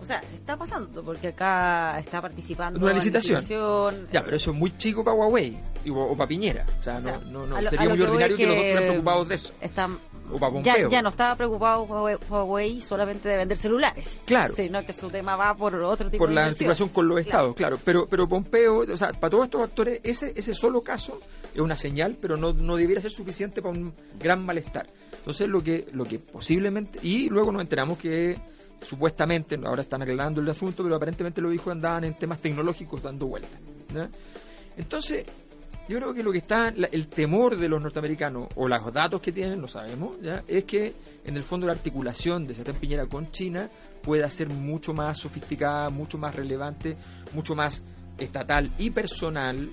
O 0.00 0.04
sea, 0.06 0.22
está 0.34 0.56
pasando 0.56 1.02
porque 1.02 1.28
acá 1.28 1.98
está 1.98 2.20
participando 2.22 2.78
En 2.78 2.84
una 2.84 2.92
licitación. 2.92 3.40
licitación. 3.40 4.08
Ya, 4.12 4.22
pero 4.22 4.36
eso 4.36 4.52
es 4.52 4.56
muy 4.56 4.76
chico 4.76 5.02
para 5.02 5.16
Huawei 5.16 5.56
o, 5.90 5.94
o 5.94 6.16
para 6.16 6.28
Piñera. 6.28 6.64
O 6.80 6.82
sea, 6.82 6.98
O 6.98 7.00
sea, 7.00 7.18
no, 7.18 7.40
no, 7.40 7.46
no. 7.48 7.56
a 7.56 7.60
lo- 7.62 7.70
sería 7.70 7.88
muy 7.88 7.98
que 7.98 8.04
ordinario 8.04 8.36
es 8.36 8.40
que, 8.40 8.46
los 8.46 8.54
dos 8.54 8.62
que 8.62 8.68
estuvieran 8.70 8.88
preocupados 8.92 9.28
de 9.28 9.34
eso. 9.34 9.52
Están, 9.60 9.98
ya, 10.32 10.50
Pompeo. 10.50 10.90
ya 10.90 11.02
no 11.02 11.08
estaba 11.10 11.36
preocupado 11.36 11.84
Huawei, 11.84 12.80
solamente 12.80 13.28
de 13.28 13.36
vender 13.36 13.58
celulares. 13.58 14.18
Claro. 14.24 14.54
Sino 14.54 14.84
que 14.84 14.92
su 14.92 15.10
tema 15.10 15.36
va 15.36 15.54
por 15.54 15.74
otro 15.74 16.10
tipo 16.10 16.22
por 16.22 16.28
de 16.28 16.34
la 16.34 16.46
articulación 16.46 16.88
con 16.88 17.08
los 17.08 17.20
estados, 17.20 17.54
claro. 17.54 17.78
Pero, 17.84 18.06
pero 18.08 18.28
Pompeo, 18.28 18.78
o 18.78 18.96
sea, 18.96 19.12
para 19.12 19.30
todos 19.30 19.44
estos 19.44 19.62
actores, 19.62 20.00
ese, 20.02 20.32
ese 20.36 20.54
solo 20.54 20.82
caso 20.82 21.20
es 21.54 21.60
una 21.60 21.76
señal, 21.76 22.16
pero 22.20 22.36
no, 22.36 22.52
no 22.52 22.76
debiera 22.76 23.00
ser 23.00 23.12
suficiente 23.12 23.62
para 23.62 23.74
un 23.74 23.94
gran 24.18 24.44
malestar. 24.44 24.88
Entonces, 25.18 25.48
lo 25.48 25.62
que, 25.62 25.86
lo 25.92 26.04
que 26.04 26.18
posiblemente. 26.18 27.00
Y 27.02 27.28
luego 27.28 27.50
nos 27.50 27.62
enteramos 27.62 27.98
que 27.98 28.38
supuestamente, 28.80 29.58
ahora 29.64 29.82
están 29.82 30.02
aclarando 30.02 30.40
el 30.40 30.48
asunto, 30.48 30.82
pero 30.82 30.96
aparentemente 30.96 31.40
lo 31.40 31.50
dijo 31.50 31.70
andaban 31.70 32.04
en 32.04 32.14
temas 32.14 32.40
tecnológicos 32.40 33.02
dando 33.02 33.26
vueltas. 33.26 33.58
¿ya? 33.94 34.08
Entonces, 34.76 35.24
yo 35.88 35.98
creo 35.98 36.14
que 36.14 36.22
lo 36.22 36.32
que 36.32 36.38
está, 36.38 36.68
el 36.68 37.06
temor 37.08 37.56
de 37.56 37.68
los 37.68 37.80
norteamericanos, 37.80 38.48
o 38.56 38.68
los 38.68 38.92
datos 38.92 39.20
que 39.20 39.32
tienen, 39.32 39.60
no 39.60 39.68
sabemos, 39.68 40.20
¿ya? 40.20 40.42
es 40.48 40.64
que 40.64 40.94
en 41.24 41.36
el 41.36 41.42
fondo 41.42 41.66
la 41.66 41.72
articulación 41.72 42.46
de 42.46 42.54
Sebastián 42.54 42.80
Piñera 42.80 43.06
con 43.06 43.30
China 43.30 43.70
pueda 44.02 44.30
ser 44.30 44.48
mucho 44.48 44.94
más 44.94 45.18
sofisticada, 45.18 45.90
mucho 45.90 46.18
más 46.18 46.34
relevante, 46.34 46.96
mucho 47.34 47.54
más 47.54 47.82
estatal 48.18 48.72
y 48.78 48.90
personal 48.90 49.70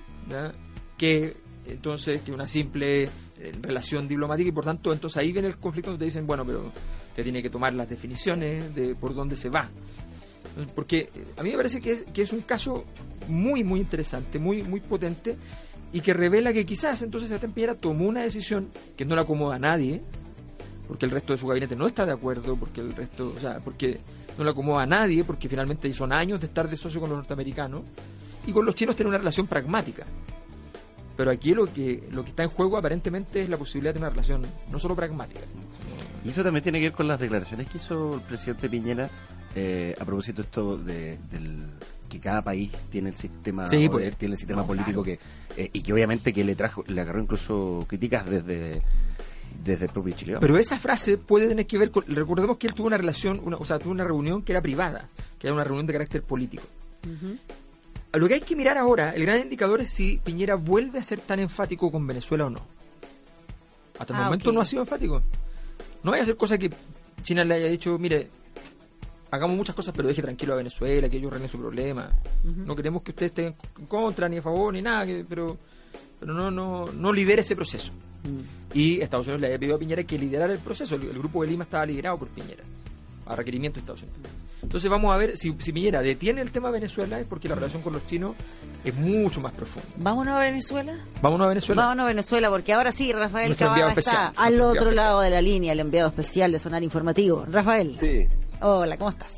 que 0.97 1.35
entonces 1.65 2.21
que 2.21 2.31
una 2.31 2.47
simple 2.47 3.03
eh, 3.03 3.51
relación 3.61 4.07
diplomática. 4.07 4.49
Y 4.49 4.51
por 4.51 4.65
tanto 4.65 4.91
entonces 4.91 5.17
ahí 5.17 5.31
viene 5.31 5.47
el 5.47 5.57
conflicto 5.57 5.91
donde 5.91 6.03
te 6.03 6.05
dicen 6.05 6.27
bueno 6.27 6.45
pero 6.45 6.71
te 7.15 7.23
tiene 7.23 7.41
que 7.41 7.49
tomar 7.49 7.73
las 7.73 7.89
definiciones 7.89 8.73
de 8.75 8.95
por 8.95 9.13
dónde 9.13 9.35
se 9.35 9.49
va 9.49 9.69
porque 10.75 11.09
eh, 11.15 11.25
a 11.37 11.43
mí 11.43 11.51
me 11.51 11.57
parece 11.57 11.81
que 11.81 11.91
es, 11.91 12.05
que 12.13 12.21
es 12.21 12.33
un 12.33 12.41
caso 12.41 12.85
muy 13.27 13.63
muy 13.63 13.79
interesante 13.79 14.39
muy 14.39 14.63
muy 14.63 14.81
potente 14.81 15.37
y 15.93 16.01
que 16.01 16.13
revela 16.13 16.51
que 16.51 16.65
quizás 16.65 17.01
entonces 17.03 17.29
Sebastián 17.29 17.53
Piñera 17.53 17.75
tomó 17.75 18.07
una 18.07 18.23
decisión 18.23 18.69
que 18.97 19.05
no 19.05 19.15
le 19.15 19.21
acomoda 19.21 19.55
a 19.55 19.59
nadie 19.59 20.01
porque 20.87 21.05
el 21.05 21.11
resto 21.11 21.33
de 21.33 21.39
su 21.39 21.47
gabinete 21.47 21.75
no 21.75 21.87
está 21.87 22.05
de 22.05 22.11
acuerdo 22.11 22.57
porque 22.57 22.81
el 22.81 22.93
resto 22.93 23.33
o 23.35 23.39
sea 23.39 23.59
porque 23.59 24.01
no 24.37 24.43
le 24.43 24.49
acomoda 24.49 24.83
a 24.83 24.87
nadie 24.87 25.23
porque 25.23 25.47
finalmente 25.47 25.91
son 25.93 26.11
años 26.11 26.39
de 26.39 26.47
estar 26.47 26.67
de 26.67 26.75
socio 26.75 26.99
con 26.99 27.09
los 27.09 27.17
norteamericanos 27.17 27.83
y 28.45 28.51
con 28.51 28.65
los 28.65 28.75
chinos 28.75 28.95
tiene 28.95 29.09
una 29.09 29.17
relación 29.17 29.47
pragmática. 29.47 30.05
Pero 31.15 31.29
aquí 31.31 31.53
lo 31.53 31.71
que 31.71 32.09
lo 32.11 32.23
que 32.23 32.31
está 32.31 32.43
en 32.43 32.49
juego 32.49 32.77
aparentemente 32.77 33.41
es 33.41 33.49
la 33.49 33.57
posibilidad 33.57 33.93
de 33.93 33.99
una 33.99 34.09
relación 34.09 34.41
no 34.71 34.79
solo 34.79 34.95
pragmática. 34.95 35.41
Y 36.25 36.29
eso 36.29 36.43
también 36.43 36.63
tiene 36.63 36.79
que 36.79 36.85
ver 36.85 36.93
con 36.93 37.07
las 37.07 37.19
declaraciones 37.19 37.69
que 37.69 37.77
hizo 37.77 38.15
el 38.15 38.21
presidente 38.21 38.69
Piñera 38.69 39.09
eh, 39.55 39.95
a 39.99 40.05
propósito 40.05 40.41
de 40.41 40.45
esto 40.47 40.77
de, 40.77 41.19
del 41.31 41.69
que 42.13 42.19
cada 42.19 42.41
país 42.41 42.71
tiene 42.91 43.09
el 43.09 43.15
sistema 43.15 43.67
Sí, 43.67 43.89
pues. 43.89 44.15
tiene 44.17 44.33
el 44.35 44.39
sistema 44.39 44.61
No, 44.61 44.67
político 44.67 45.03
que 45.03 45.19
eh, 45.57 45.69
y 45.73 45.81
que 45.81 45.91
obviamente 45.93 46.31
que 46.31 46.43
le 46.43 46.55
trajo 46.55 46.83
le 46.87 47.01
agarró 47.01 47.21
incluso 47.21 47.85
críticas 47.87 48.29
desde 48.29 48.81
desde 49.63 49.85
el 49.85 49.91
propio 49.91 50.15
Chile. 50.15 50.37
Pero 50.41 50.57
esa 50.57 50.79
frase 50.79 51.17
puede 51.17 51.47
tener 51.47 51.67
que 51.67 51.77
ver 51.77 51.91
con. 51.91 52.03
Recordemos 52.07 52.57
que 52.57 52.67
él 52.67 52.73
tuvo 52.73 52.87
una 52.87 52.97
relación, 52.97 53.39
una, 53.43 53.57
o 53.57 53.65
sea, 53.65 53.77
tuvo 53.79 53.91
una 53.91 54.03
reunión 54.03 54.41
que 54.41 54.51
era 54.51 54.61
privada, 54.61 55.07
que 55.39 55.47
era 55.47 55.53
una 55.53 55.63
reunión 55.63 55.85
de 55.85 55.93
carácter 55.93 56.23
político. 56.23 56.63
lo 58.13 58.27
que 58.27 58.33
hay 58.35 58.41
que 58.41 58.55
mirar 58.55 58.77
ahora, 58.77 59.11
el 59.11 59.23
gran 59.25 59.39
indicador 59.39 59.81
es 59.81 59.89
si 59.91 60.19
Piñera 60.23 60.55
vuelve 60.55 60.99
a 60.99 61.03
ser 61.03 61.19
tan 61.19 61.39
enfático 61.39 61.91
con 61.91 62.05
Venezuela 62.07 62.45
o 62.45 62.49
no. 62.49 62.61
Hasta 63.99 64.13
el 64.13 64.19
Ah, 64.21 64.25
momento 64.25 64.51
no 64.51 64.61
ha 64.61 64.65
sido 64.65 64.81
enfático. 64.81 65.21
No 66.03 66.11
vaya 66.11 66.21
a 66.21 66.23
hacer 66.23 66.35
cosas 66.37 66.57
que 66.59 66.71
China 67.21 67.43
le 67.45 67.53
haya 67.55 67.67
dicho, 67.67 67.97
mire, 67.99 68.29
hagamos 69.33 69.57
muchas 69.57 69.75
cosas, 69.75 69.93
pero 69.95 70.07
deje 70.07 70.21
tranquilo 70.21 70.53
a 70.53 70.57
Venezuela, 70.57 71.09
que 71.09 71.17
ellos 71.17 71.31
arreglen 71.31 71.49
su 71.49 71.57
problema. 71.57 72.11
No 72.43 72.75
queremos 72.75 73.01
que 73.01 73.11
usted 73.11 73.25
esté 73.27 73.47
en 73.47 73.85
contra, 73.87 74.29
ni 74.29 74.37
a 74.37 74.41
favor, 74.41 74.73
ni 74.73 74.81
nada, 74.81 75.05
que- 75.05 75.25
pero, 75.27 75.57
pero 76.19 76.33
no, 76.33 76.51
no, 76.51 76.85
no 76.91 77.11
lidere 77.11 77.41
ese 77.41 77.55
proceso. 77.55 77.91
Mm. 78.23 78.77
Y 78.77 79.01
Estados 79.01 79.25
Unidos 79.27 79.41
le 79.41 79.47
había 79.47 79.59
pedido 79.59 79.75
a 79.75 79.79
Piñera 79.79 80.03
que 80.03 80.17
liderara 80.19 80.53
el 80.53 80.59
proceso. 80.59 80.95
El, 80.95 81.03
el 81.03 81.17
grupo 81.19 81.41
de 81.41 81.49
Lima 81.49 81.63
estaba 81.63 81.85
liderado 81.85 82.17
por 82.19 82.27
Piñera, 82.29 82.63
a 83.25 83.35
requerimiento 83.35 83.75
de 83.75 83.79
Estados 83.81 84.03
Unidos. 84.03 84.19
Entonces 84.61 84.89
vamos 84.89 85.13
a 85.13 85.17
ver 85.17 85.35
si, 85.35 85.53
si 85.59 85.73
Piñera 85.73 86.01
detiene 86.01 86.39
el 86.41 86.51
tema 86.51 86.69
Venezuela 86.71 87.19
es 87.19 87.27
porque 87.27 87.49
la 87.49 87.55
relación 87.55 87.81
con 87.81 87.91
los 87.91 88.05
chinos 88.05 88.35
es 88.85 88.95
mucho 88.95 89.41
más 89.41 89.51
profunda. 89.51 89.87
Vámonos 89.97 90.35
a 90.35 90.39
Venezuela. 90.39 90.95
Vámonos 91.21 91.45
a 91.45 91.49
Venezuela. 91.49 91.81
Vámonos 91.81 92.03
a 92.03 92.07
Venezuela, 92.07 92.49
porque 92.49 92.71
ahora 92.73 92.91
sí, 92.93 93.11
Rafael 93.11 93.51
enviado 93.51 93.89
está 93.89 93.99
especial, 93.99 94.33
al 94.37 94.57
nuestro 94.57 94.67
otro 94.81 94.91
lado 94.91 95.19
de 95.21 95.29
la 95.31 95.41
línea, 95.41 95.73
el 95.73 95.79
enviado 95.81 96.07
especial 96.09 96.51
de 96.53 96.59
Sonar 96.59 96.81
Informativo. 96.83 97.45
Rafael. 97.49 97.97
Sí. 97.99 98.27
Hola, 98.65 98.97
¿cómo 98.97 99.09
estás? 99.11 99.29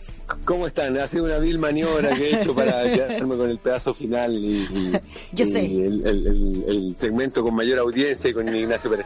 ¿Cómo 0.43 0.65
están? 0.67 0.97
Ha 0.97 1.07
sido 1.07 1.25
una 1.25 1.38
vil 1.38 1.59
maniobra 1.59 2.15
que 2.15 2.29
he 2.31 2.41
hecho 2.41 2.55
para 2.55 2.81
quedarme 2.93 3.38
con 3.38 3.49
el 3.49 3.57
pedazo 3.59 3.93
final 3.93 4.31
y, 4.33 4.61
y- 4.63 4.91
Yo 5.33 5.45
y 5.45 5.51
sé. 5.51 5.59
El, 5.65 6.05
el- 6.05 6.27
el- 6.27 6.63
el 6.67 6.95
segmento 6.95 7.43
con 7.43 7.53
mayor 7.55 7.79
audiencia 7.79 8.29
y 8.29 8.33
con 8.33 8.47
Ignacio 8.55 8.89
Pérez. 8.89 9.05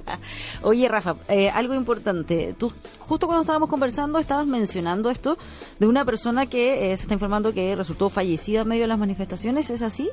Oye, 0.62 0.88
Rafa, 0.88 1.16
eh, 1.28 1.50
algo 1.50 1.74
importante. 1.74 2.54
Tú, 2.58 2.72
justo 3.00 3.26
cuando 3.26 3.42
estábamos 3.42 3.68
conversando, 3.68 4.18
estabas 4.18 4.46
mencionando 4.46 5.10
esto 5.10 5.36
de 5.78 5.86
una 5.86 6.04
persona 6.04 6.46
que 6.46 6.92
eh, 6.92 6.96
se 6.96 7.02
está 7.02 7.14
informando 7.14 7.52
que 7.52 7.74
resultó 7.76 8.08
fallecida 8.10 8.62
en 8.62 8.68
medio 8.68 8.82
de 8.82 8.88
las 8.88 8.98
manifestaciones. 8.98 9.68
¿Es 9.70 9.82
así? 9.82 10.10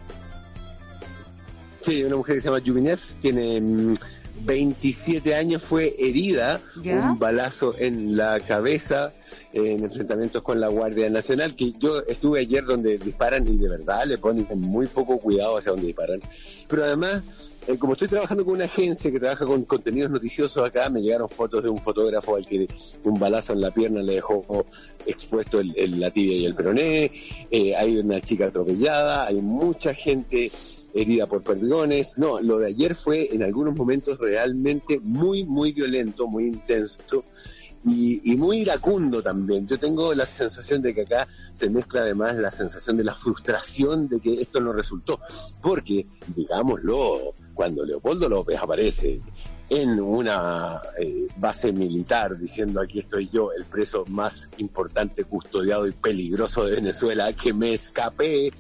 Sí, 1.82 2.02
una 2.04 2.16
mujer 2.16 2.36
que 2.36 2.42
se 2.42 2.48
llama 2.48 2.60
Yubinev, 2.60 3.00
tiene 3.22 3.60
mm, 3.60 3.96
27 4.42 5.36
años, 5.36 5.62
fue 5.62 5.96
herida, 5.98 6.60
¿Ya? 6.82 6.96
un 7.12 7.20
balazo 7.20 7.76
en 7.78 8.18
la 8.18 8.40
cabeza 8.40 9.14
en 9.54 9.84
enfrentamientos 9.84 10.42
con 10.42 10.60
la 10.60 10.68
Guardia 10.68 11.10
Nacional, 11.10 11.56
que 11.56 11.74
yo 11.80 12.00
estuve 12.08 12.40
ayer 12.42 12.66
donde 12.66 12.98
disparan 12.98 13.48
y 13.48 13.58
de 13.58 13.70
verdad 13.70 14.06
le 14.06 14.18
ponen 14.18 14.46
con 14.46 14.60
muy 14.60 14.88
poco 14.88 15.20
cuidado 15.20 15.58
hacia 15.58 15.72
donde 15.72 15.88
disparan. 15.88 16.22
Pero 16.68 16.86
además, 16.86 17.22
eh, 17.68 17.78
como 17.78 17.94
estoy 17.94 18.08
trabajando 18.08 18.44
con 18.44 18.56
una 18.56 18.66
agencia 18.66 19.12
que 19.12 19.20
trabaja 19.20 19.46
con 19.46 19.64
contenidos 19.64 20.10
noticiosos 20.12 20.66
acá, 20.68 20.90
me 20.90 21.02
llegaron 21.02 21.30
fotos 21.30 21.64
de 21.64 21.70
un 21.70 21.78
fotógrafo 21.80 22.36
al 22.36 22.46
que 22.48 22.68
un 23.04 23.20
balazo 23.20 23.54
en 23.54 23.62
la 23.62 23.72
pierna 23.72 24.02
le 24.02 24.14
dejó 24.16 24.66
expuesto 25.06 25.60
el, 25.60 25.74
el- 25.78 26.00
la 26.00 26.10
tibia 26.12 26.36
y 26.38 26.46
el 26.46 26.56
peroné, 26.56 27.12
eh, 27.52 27.76
hay 27.76 27.98
una 27.98 28.20
chica 28.22 28.48
atropellada, 28.48 29.28
hay 29.28 29.36
mucha 29.36 29.94
gente 29.94 30.52
herida 30.94 31.28
por 31.28 31.44
perdigones. 31.44 32.18
No, 32.18 32.40
lo 32.40 32.60
de 32.60 32.68
ayer 32.68 32.96
fue 32.96 33.34
en 33.34 33.44
algunos 33.44 33.76
momentos 33.76 34.18
realmente 34.20 35.00
muy, 35.00 35.44
muy 35.44 35.72
violento, 35.72 36.28
muy 36.28 36.48
intenso 36.48 37.24
y, 37.86 38.36
muy 38.38 38.60
iracundo 38.60 39.22
también. 39.22 39.68
Yo 39.68 39.78
tengo 39.78 40.14
la 40.14 40.26
sensación 40.26 40.82
de 40.82 40.94
que 40.94 41.02
acá 41.02 41.28
se 41.52 41.70
mezcla 41.70 42.02
además 42.02 42.38
la 42.38 42.52
sensación 42.52 42.98
de 42.98 43.04
la 43.04 43.16
frustración 43.16 44.08
de 44.08 44.20
que 44.20 44.34
esto 44.34 44.62
no 44.62 44.74
resultó. 44.74 45.20
Porque, 45.62 46.08
digámoslo, 46.28 47.34
cuando 47.54 47.86
Leopoldo 47.86 48.30
López 48.30 48.60
aparece 48.60 49.22
en 49.70 50.00
una 50.00 50.82
eh, 51.00 51.28
base 51.38 51.72
militar 51.72 52.38
diciendo 52.38 52.80
aquí 52.82 53.00
estoy 53.00 53.30
yo, 53.30 53.52
el 53.54 53.66
preso 53.66 54.06
más 54.08 54.50
importante, 54.58 55.24
custodiado 55.24 55.88
y 55.88 55.92
peligroso 55.92 56.66
de 56.66 56.76
Venezuela, 56.76 57.34
que 57.34 57.54
me 57.54 57.74
escapé 57.74 58.52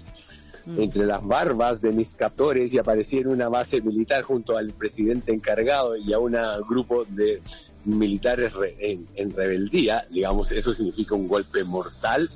entre 0.65 1.05
las 1.05 1.21
barbas 1.25 1.81
de 1.81 1.91
mis 1.91 2.15
captores 2.15 2.73
y 2.73 2.77
aparecí 2.77 3.17
en 3.19 3.27
una 3.27 3.49
base 3.49 3.81
militar 3.81 4.21
junto 4.23 4.57
al 4.57 4.71
presidente 4.73 5.33
encargado 5.33 5.95
y 5.97 6.13
a 6.13 6.19
un 6.19 6.35
grupo 6.69 7.05
de 7.05 7.41
militares 7.85 8.53
re- 8.53 8.75
en, 8.79 9.07
en 9.15 9.33
rebeldía, 9.33 10.03
digamos, 10.09 10.51
eso 10.51 10.73
significa 10.73 11.15
un 11.15 11.27
golpe 11.27 11.63
mortal 11.65 12.27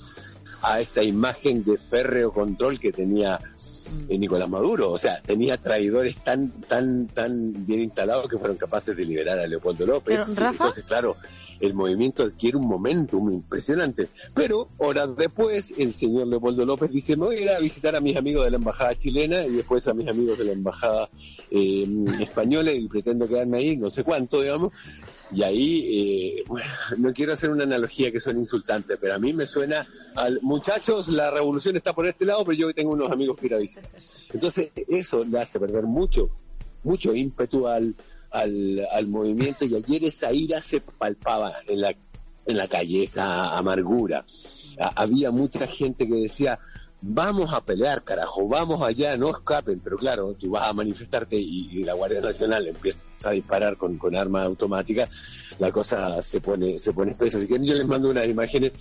a 0.63 0.81
esta 0.81 1.03
imagen 1.03 1.63
de 1.63 1.77
férreo 1.77 2.33
control 2.33 2.79
que 2.79 2.91
tenía 2.91 3.39
eh, 4.09 4.17
Nicolás 4.17 4.49
Maduro. 4.49 4.91
O 4.91 4.97
sea, 4.97 5.21
tenía 5.21 5.57
traidores 5.57 6.17
tan, 6.17 6.51
tan, 6.61 7.07
tan 7.07 7.65
bien 7.65 7.81
instalados 7.81 8.27
que 8.27 8.37
fueron 8.37 8.57
capaces 8.57 8.95
de 8.97 9.05
liberar 9.05 9.39
a 9.39 9.47
Leopoldo 9.47 9.85
López. 9.85 10.15
Pero, 10.17 10.25
Rafa- 10.35 10.51
Entonces, 10.51 10.83
claro, 10.83 11.15
el 11.59 11.73
movimiento 11.73 12.23
adquiere 12.23 12.57
un 12.57 12.67
momentum 12.67 13.31
impresionante. 13.31 14.09
Pero 14.33 14.69
horas 14.77 15.15
después, 15.15 15.73
el 15.77 15.93
señor 15.93 16.27
Leopoldo 16.27 16.65
López 16.65 16.91
dice, 16.91 17.15
me 17.15 17.25
voy 17.25 17.37
a 17.37 17.41
ir 17.41 17.49
a 17.49 17.59
visitar 17.59 17.95
a 17.95 18.01
mis 18.01 18.15
amigos 18.15 18.45
de 18.45 18.51
la 18.51 18.57
embajada 18.57 18.95
chilena 18.95 19.45
y 19.45 19.51
después 19.51 19.87
a 19.87 19.93
mis 19.93 20.07
amigos 20.07 20.37
de 20.37 20.45
la 20.45 20.51
embajada 20.51 21.09
eh, 21.51 21.87
española 22.19 22.71
y 22.71 22.87
pretendo 22.87 23.27
quedarme 23.27 23.57
ahí, 23.57 23.77
no 23.77 23.89
sé 23.89 24.03
cuánto, 24.03 24.41
digamos. 24.41 24.73
Y 25.31 25.43
ahí, 25.43 26.37
eh, 26.39 26.43
bueno, 26.47 26.69
no 26.97 27.13
quiero 27.13 27.33
hacer 27.33 27.49
una 27.49 27.63
analogía 27.63 28.11
que 28.11 28.19
suene 28.19 28.39
insultante, 28.39 28.95
pero 28.97 29.15
a 29.15 29.19
mí 29.19 29.33
me 29.33 29.45
suena 29.45 29.85
al 30.15 30.39
muchachos, 30.41 31.09
la 31.09 31.31
revolución 31.31 31.75
está 31.75 31.93
por 31.93 32.07
este 32.07 32.25
lado, 32.25 32.45
pero 32.45 32.57
yo 32.57 32.73
tengo 32.73 32.93
unos 32.93 33.11
amigos 33.11 33.37
que 33.37 33.47
ir 33.47 33.53
a 33.53 33.57
visitar. 33.57 33.89
Entonces, 34.33 34.71
eso 34.87 35.25
le 35.25 35.39
hace 35.39 35.59
perder 35.59 35.83
mucho, 35.83 36.29
mucho 36.83 37.13
ímpetu 37.13 37.67
al, 37.67 37.93
al, 38.31 38.85
al 38.91 39.07
movimiento 39.07 39.65
y 39.65 39.75
ayer 39.75 40.03
esa 40.05 40.31
ira 40.33 40.61
se 40.61 40.81
palpaba 40.81 41.53
en 41.67 41.81
la, 41.81 41.95
en 42.45 42.57
la 42.57 42.67
calle, 42.67 43.03
esa 43.03 43.57
amargura. 43.57 44.25
Había 44.95 45.31
mucha 45.31 45.65
gente 45.67 46.07
que 46.07 46.15
decía, 46.15 46.59
vamos 47.01 47.53
a 47.53 47.61
pelear, 47.63 48.03
carajo, 48.03 48.47
vamos 48.47 48.81
allá, 48.81 49.17
no 49.17 49.29
escapen, 49.29 49.79
pero 49.83 49.97
claro, 49.97 50.33
tú 50.33 50.51
vas 50.51 50.67
a 50.67 50.73
manifestarte 50.73 51.35
y, 51.35 51.83
la 51.83 51.93
Guardia 51.93 52.21
Nacional 52.21 52.67
empieza 52.67 52.99
a 53.23 53.31
disparar 53.31 53.77
con, 53.77 53.97
con 53.97 54.15
armas 54.15 54.45
automáticas, 54.45 55.09
la 55.59 55.71
cosa 55.71 56.21
se 56.21 56.41
pone, 56.41 56.77
se 56.77 56.93
pone 56.93 57.11
espesa. 57.11 57.37
Así 57.39 57.47
que 57.47 57.63
yo 57.65 57.73
les 57.73 57.87
mando 57.87 58.09
unas 58.09 58.27
imágenes 58.27 58.73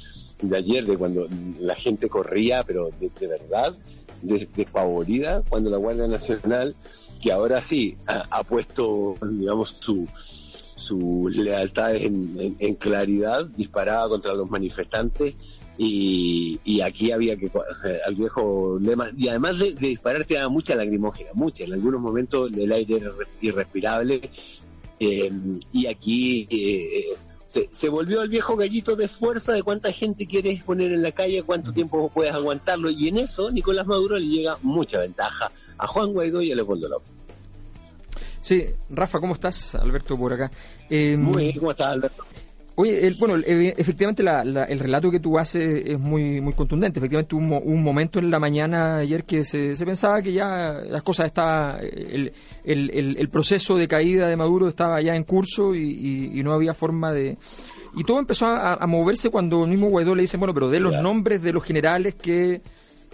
de 0.43 0.57
ayer 0.57 0.85
de 0.85 0.99
cuando 0.99 1.27
la 1.59 1.75
gente 1.75 2.09
corría, 2.09 2.63
pero 2.63 2.91
de, 3.01 3.27
verdad, 3.27 3.75
des- 4.21 4.53
despavorida, 4.55 5.43
cuando 5.49 5.71
la 5.71 5.79
Guardia 5.79 6.07
Nacional, 6.09 6.75
que 7.20 7.33
ahora 7.33 7.62
sí 7.62 7.96
ha, 8.07 8.42
puesto, 8.44 9.14
digamos, 9.22 9.76
su 9.79 10.09
sus 10.76 11.35
lealtades 11.35 12.02
en, 12.02 12.74
claridad, 12.74 13.46
disparaba 13.46 14.09
contra 14.11 14.35
los 14.35 14.50
manifestantes 14.50 15.35
y, 15.79 16.61
y 16.64 16.83
aquí 16.83 17.12
había 17.12 17.37
que, 17.37 17.46
eh, 17.46 17.98
al 18.07 18.14
viejo 18.14 18.79
lema, 18.81 19.11
y 19.16 19.29
además 19.29 19.59
de, 19.59 19.72
de 19.72 19.88
disparar 19.88 20.24
te 20.24 20.35
daba 20.35 20.50
mucha 20.50 20.74
lagrimógena, 20.74 21.31
mucha, 21.33 21.64
en 21.64 21.72
algunos 21.72 22.00
momentos 22.00 22.52
el 22.52 22.70
aire 22.70 22.96
era 22.98 23.11
re- 23.11 23.26
irrespirable 23.40 24.31
eh, 25.00 25.33
y 25.72 25.87
aquí 25.87 26.46
eh, 26.50 27.05
se, 27.46 27.68
se 27.72 27.88
volvió 27.88 28.20
el 28.22 28.29
viejo 28.29 28.55
gallito 28.57 28.96
de 28.96 29.09
fuerza 29.09 29.55
de 29.55 29.62
cuánta 29.62 29.92
gente 29.92 30.26
quieres 30.26 30.62
poner 30.62 30.92
en 30.92 31.02
la 31.02 31.12
calle, 31.12 31.42
cuánto 31.42 31.72
tiempo 31.72 32.11
puedes 32.12 32.33
aguantarlo 32.33 32.90
y 32.90 33.09
en 33.09 33.16
eso 33.18 33.50
Nicolás 33.50 33.87
Maduro 33.87 34.18
le 34.18 34.26
llega 34.26 34.59
mucha 34.62 35.00
ventaja 35.00 35.50
a 35.79 35.87
Juan 35.87 36.12
Guaidó 36.12 36.41
y 36.43 36.53
a 36.53 36.55
Leopoldo 36.57 36.89
López. 36.89 37.11
Sí, 38.41 38.65
Rafa, 38.91 39.19
¿cómo 39.21 39.35
estás? 39.35 39.75
Alberto 39.75 40.17
por 40.17 40.33
acá. 40.33 40.51
Eh, 40.89 41.17
Muy 41.19 41.45
bien, 41.45 41.59
¿cómo 41.59 41.71
estás 41.73 41.89
Alberto? 41.89 42.23
Oye, 42.79 43.07
el- 43.07 43.15
bueno, 43.15 43.37
el- 43.37 43.45
efectivamente 43.77 44.23
la- 44.23 44.45
la- 44.45 44.65
el 44.65 44.79
relato 44.79 45.11
que 45.11 45.19
tú 45.19 45.39
haces 45.39 45.83
es 45.87 45.99
muy 45.99 46.43
muy 46.43 46.53
contundente. 46.53 46.99
Efectivamente 47.01 47.35
hubo 47.35 47.43
un, 47.43 47.49
mo- 47.49 47.59
un 47.59 47.83
momento 47.83 48.19
en 48.19 48.31
la 48.31 48.39
mañana 48.39 48.99
ayer 48.99 49.25
que 49.25 49.45
se, 49.45 49.75
se 49.77 49.87
pensaba 49.87 50.21
que 50.21 50.33
ya 50.35 50.83
las 50.87 51.03
cosas 51.03 51.27
estaban, 51.27 51.79
el, 51.83 52.33
el, 52.65 53.17
el- 53.19 53.29
proceso 53.31 53.79
de 53.79 53.89
caída 53.89 54.29
de 54.29 54.37
Maduro 54.37 54.69
estaba 54.69 55.01
ya 55.01 55.17
en 55.17 55.25
curso 55.25 55.75
y, 55.75 55.81
y- 55.81 56.39
y 56.39 56.43
no 56.43 56.53
había 56.53 56.75
forma 56.75 57.12
de... 57.12 57.39
Y 57.97 58.05
todo 58.05 58.19
empezó 58.19 58.45
a, 58.47 58.75
a 58.75 58.87
moverse 58.87 59.31
cuando 59.31 59.65
el 59.65 59.71
mismo 59.71 59.89
Guaidó 59.89 60.15
le 60.15 60.21
dice, 60.23 60.37
bueno, 60.37 60.53
pero 60.53 60.69
de 60.69 60.79
los 60.81 60.93
nombres 61.03 61.43
de 61.43 61.53
los 61.55 61.65
generales 61.65 62.15
que... 62.15 62.61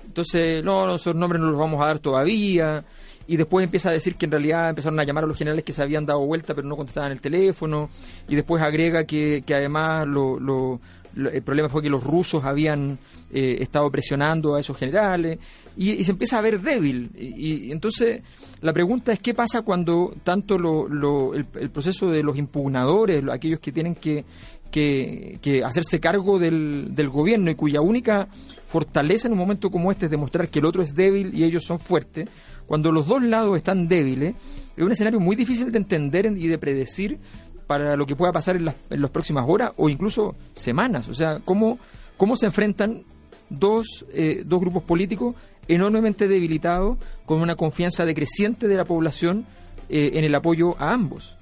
Entonces, 0.06 0.62
no, 0.64 0.94
esos 0.96 1.14
nombres 1.14 1.40
no 1.40 1.48
los 1.50 1.58
vamos 1.58 1.80
a 1.80 1.86
dar 1.86 1.98
todavía. 1.98 2.84
Y 3.26 3.36
después 3.36 3.64
empieza 3.64 3.88
a 3.88 3.92
decir 3.92 4.16
que 4.16 4.24
en 4.26 4.32
realidad 4.32 4.68
empezaron 4.70 4.98
a 4.98 5.04
llamar 5.04 5.24
a 5.24 5.26
los 5.28 5.38
generales 5.38 5.64
que 5.64 5.72
se 5.72 5.80
habían 5.82 6.04
dado 6.04 6.26
vuelta 6.26 6.54
pero 6.54 6.66
no 6.66 6.76
contestaban 6.76 7.12
el 7.12 7.20
teléfono. 7.20 7.88
Y 8.28 8.34
después 8.34 8.62
agrega 8.62 9.04
que, 9.04 9.42
que 9.46 9.54
además 9.54 10.06
lo, 10.06 10.38
lo- 10.40 10.80
el 11.14 11.42
problema 11.42 11.68
fue 11.68 11.82
que 11.82 11.90
los 11.90 12.02
rusos 12.02 12.42
habían 12.44 12.98
eh, 13.32 13.58
estado 13.60 13.90
presionando 13.90 14.54
a 14.54 14.60
esos 14.60 14.76
generales. 14.76 15.38
Y, 15.76 15.90
y 15.92 16.04
se 16.04 16.10
empieza 16.10 16.38
a 16.38 16.40
ver 16.40 16.60
débil. 16.60 17.10
Y, 17.16 17.70
entonces 17.70 18.22
la 18.62 18.72
pregunta 18.72 19.12
es 19.12 19.20
qué 19.20 19.34
pasa 19.34 19.60
cuando 19.62 20.14
tanto 20.24 20.56
el, 20.56 21.46
el 21.60 21.70
proceso 21.70 22.10
de 22.10 22.22
los 22.22 22.36
impugnadores, 22.38 23.22
lo- 23.22 23.32
aquellos 23.32 23.60
que 23.60 23.72
tienen 23.72 23.94
que, 23.94 24.24
que, 24.72 25.62
hacerse 25.64 26.00
cargo 26.00 26.40
del, 26.40 26.88
del 26.90 27.08
gobierno 27.08 27.50
y 27.50 27.54
cuya 27.54 27.80
única 27.80 28.26
fortaleza 28.66 29.28
en 29.28 29.35
un 29.35 29.38
momento 29.38 29.70
como 29.70 29.90
este 29.90 30.06
es 30.06 30.11
demostrar 30.11 30.48
que 30.48 30.58
el 30.58 30.64
otro 30.64 30.82
es 30.82 30.94
débil 30.94 31.35
y 31.35 31.44
ellos 31.44 31.64
son 31.64 31.78
fuertes, 31.78 32.28
cuando 32.66 32.90
los 32.90 33.06
dos 33.06 33.22
lados 33.22 33.56
están 33.56 33.87
débiles, 33.87 34.35
es 34.76 34.82
un 34.82 34.90
escenario 34.90 35.20
muy 35.20 35.37
difícil 35.37 35.70
de 35.70 35.78
entender 35.78 36.26
y 36.37 36.48
de 36.48 36.58
predecir 36.58 37.18
para 37.66 37.96
lo 37.96 38.06
que 38.06 38.16
pueda 38.16 38.32
pasar 38.32 38.56
en 38.56 38.64
las, 38.64 38.74
en 38.90 39.02
las 39.02 39.11
próximas 39.11 39.44
horas 39.46 39.72
o 39.76 39.88
incluso 39.88 40.35
semanas. 40.54 41.08
O 41.08 41.14
sea, 41.14 41.40
cómo, 41.44 41.78
cómo 42.16 42.35
se 42.35 42.46
enfrentan 42.46 43.04
dos, 43.50 44.06
eh, 44.12 44.42
dos 44.46 44.61
grupos 44.61 44.82
políticos 44.85 45.37
enormemente 45.68 46.26
debilitado, 46.26 46.98
con 47.24 47.40
una 47.40 47.54
confianza 47.54 48.04
decreciente 48.04 48.68
de 48.68 48.76
la 48.76 48.85
población 48.85 49.46
eh, 49.88 50.11
en 50.14 50.24
el 50.24 50.35
apoyo 50.35 50.76
a 50.80 50.92
ambos. 50.92 51.37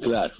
Claro, 0.00 0.34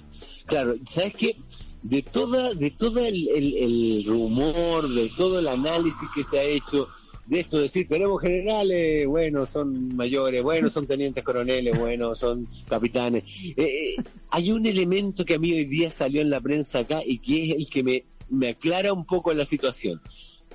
claro. 0.47 0.75
¿Sabes 0.87 1.13
qué? 1.13 1.35
De 1.83 2.01
toda, 2.01 2.53
de 2.53 2.71
todo 2.71 2.99
el, 3.05 3.27
el, 3.29 4.03
rumor, 4.05 4.89
de 4.89 5.09
todo 5.15 5.39
el 5.39 5.47
análisis 5.47 6.09
que 6.13 6.23
se 6.23 6.39
ha 6.39 6.43
hecho 6.43 6.87
de 7.27 7.41
esto, 7.41 7.59
decir, 7.59 7.87
tenemos 7.89 8.21
generales, 8.21 9.05
bueno, 9.05 9.45
son 9.45 9.95
mayores, 9.95 10.41
bueno, 10.41 10.69
son 10.69 10.87
tenientes 10.87 11.23
coroneles, 11.25 11.77
bueno, 11.77 12.15
son 12.15 12.47
capitanes. 12.69 13.25
Eh, 13.57 13.63
eh, 13.97 14.03
hay 14.29 14.51
un 14.51 14.65
elemento 14.65 15.25
que 15.25 15.33
a 15.35 15.39
mí 15.39 15.51
hoy 15.51 15.65
día 15.65 15.91
salió 15.91 16.21
en 16.21 16.29
la 16.29 16.39
prensa 16.39 16.79
acá 16.79 17.01
y 17.05 17.19
que 17.19 17.51
es 17.51 17.55
el 17.57 17.69
que 17.69 17.83
me, 17.83 18.05
me 18.29 18.49
aclara 18.49 18.93
un 18.93 19.05
poco 19.05 19.33
la 19.33 19.45
situación. 19.45 20.01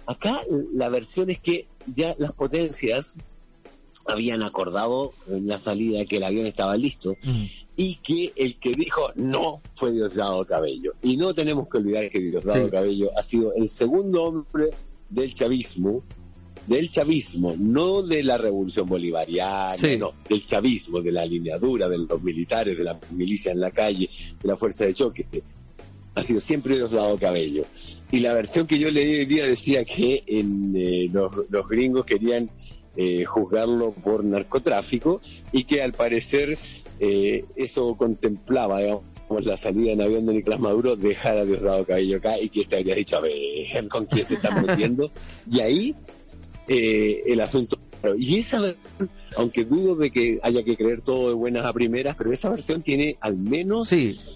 Acá 0.07 0.41
la 0.73 0.89
versión 0.89 1.29
es 1.29 1.41
que 1.41 1.67
ya 1.95 2.15
las 2.19 2.33
potencias 2.33 3.19
habían 4.07 4.43
acordado 4.43 5.13
en 5.29 5.47
la 5.47 5.59
salida 5.59 6.05
que 6.07 6.17
el 6.17 6.25
avión 6.25 6.47
estaba 6.47 6.77
listo 6.77 7.17
y 7.83 7.97
que 7.97 8.33
el 8.37 8.59
que 8.59 8.75
dijo 8.75 9.11
no 9.17 9.61
fue 9.75 9.91
Diosdado 9.91 10.45
Cabello. 10.45 10.93
Y 11.03 11.17
no 11.17 11.35
tenemos 11.35 11.69
que 11.69 11.79
olvidar 11.79 12.09
que 12.11 12.21
Diosdado 12.21 12.71
Cabello 12.71 13.11
ha 13.19 13.25
sido 13.25 13.53
el 13.55 13.69
segundo 13.69 14.23
hombre 14.23 14.71
del 15.11 15.35
chavismo, 15.35 16.05
del 16.69 16.93
chavismo, 16.93 17.57
no 17.59 18.03
de 18.03 18.23
la 18.23 18.39
revolución 18.39 18.87
bolivariana, 18.87 19.75
no, 19.99 20.13
del 20.29 20.47
chavismo, 20.47 21.01
de 21.01 21.11
la 21.11 21.23
alineadura, 21.23 21.89
de 21.89 21.99
los 21.99 22.23
militares, 22.23 22.79
de 22.79 22.85
la 22.85 23.01
milicia 23.11 23.51
en 23.51 23.59
la 23.59 23.73
calle, 23.73 24.09
de 24.41 24.49
la 24.49 24.57
fuerza 24.57 24.85
de 24.85 24.95
choque. 24.95 25.27
Ha 26.15 26.23
sido 26.23 26.41
siempre 26.41 26.77
Diosdado 26.77 27.19
Cabello. 27.19 27.65
Y 28.13 28.21
la 28.21 28.33
versión 28.33 28.69
que 28.69 28.79
yo 28.79 28.93
leí 28.93 29.19
hoy 29.19 29.27
día 29.27 29.45
decía 29.45 29.85
que 29.85 30.23
en, 30.29 30.73
eh, 30.77 31.09
los, 31.11 31.51
los 31.51 31.69
gringos 31.69 32.07
querían 32.07 32.49
eh, 32.95 33.25
juzgarlo 33.25 33.91
por 33.91 34.23
narcotráfico 34.23 35.21
y 35.51 35.65
que 35.65 35.83
al 35.83 35.95
parecer 35.95 36.59
eh, 37.05 37.45
eso 37.57 37.97
contemplaba, 37.97 38.79
digamos, 38.79 39.03
la 39.45 39.57
salida 39.57 39.91
en 39.91 40.03
avión 40.03 40.25
de 40.25 40.35
Nicolás 40.35 40.61
Maduro, 40.61 40.95
dejar 40.95 41.37
a 41.37 41.45
Diosdado 41.45 41.85
Cabello 41.85 42.19
acá 42.19 42.39
y 42.39 42.49
que 42.49 42.61
este 42.61 42.77
habría 42.77 42.95
dicho, 42.95 43.17
a 43.17 43.21
ver, 43.21 43.89
¿con 43.89 44.07
quién 44.07 44.25
se 44.25 44.35
están 44.35 44.65
metiendo? 44.67 45.11
y 45.51 45.59
ahí 45.59 45.97
eh, 46.69 47.25
el 47.27 47.41
asunto. 47.41 47.77
Y 48.17 48.39
esa 48.39 48.61
aunque 49.37 49.65
dudo 49.65 49.97
de 49.97 50.13
que 50.13 50.39
haya 50.45 50.63
que 50.63 50.77
creer 50.77 51.03
todo 51.03 51.29
de 51.29 51.35
buenas 51.35 51.65
a 51.65 51.73
primeras, 51.73 52.15
pero 52.15 52.33
esa 52.33 52.51
versión 52.51 52.83
tiene 52.83 53.17
al 53.21 53.37
menos 53.37 53.93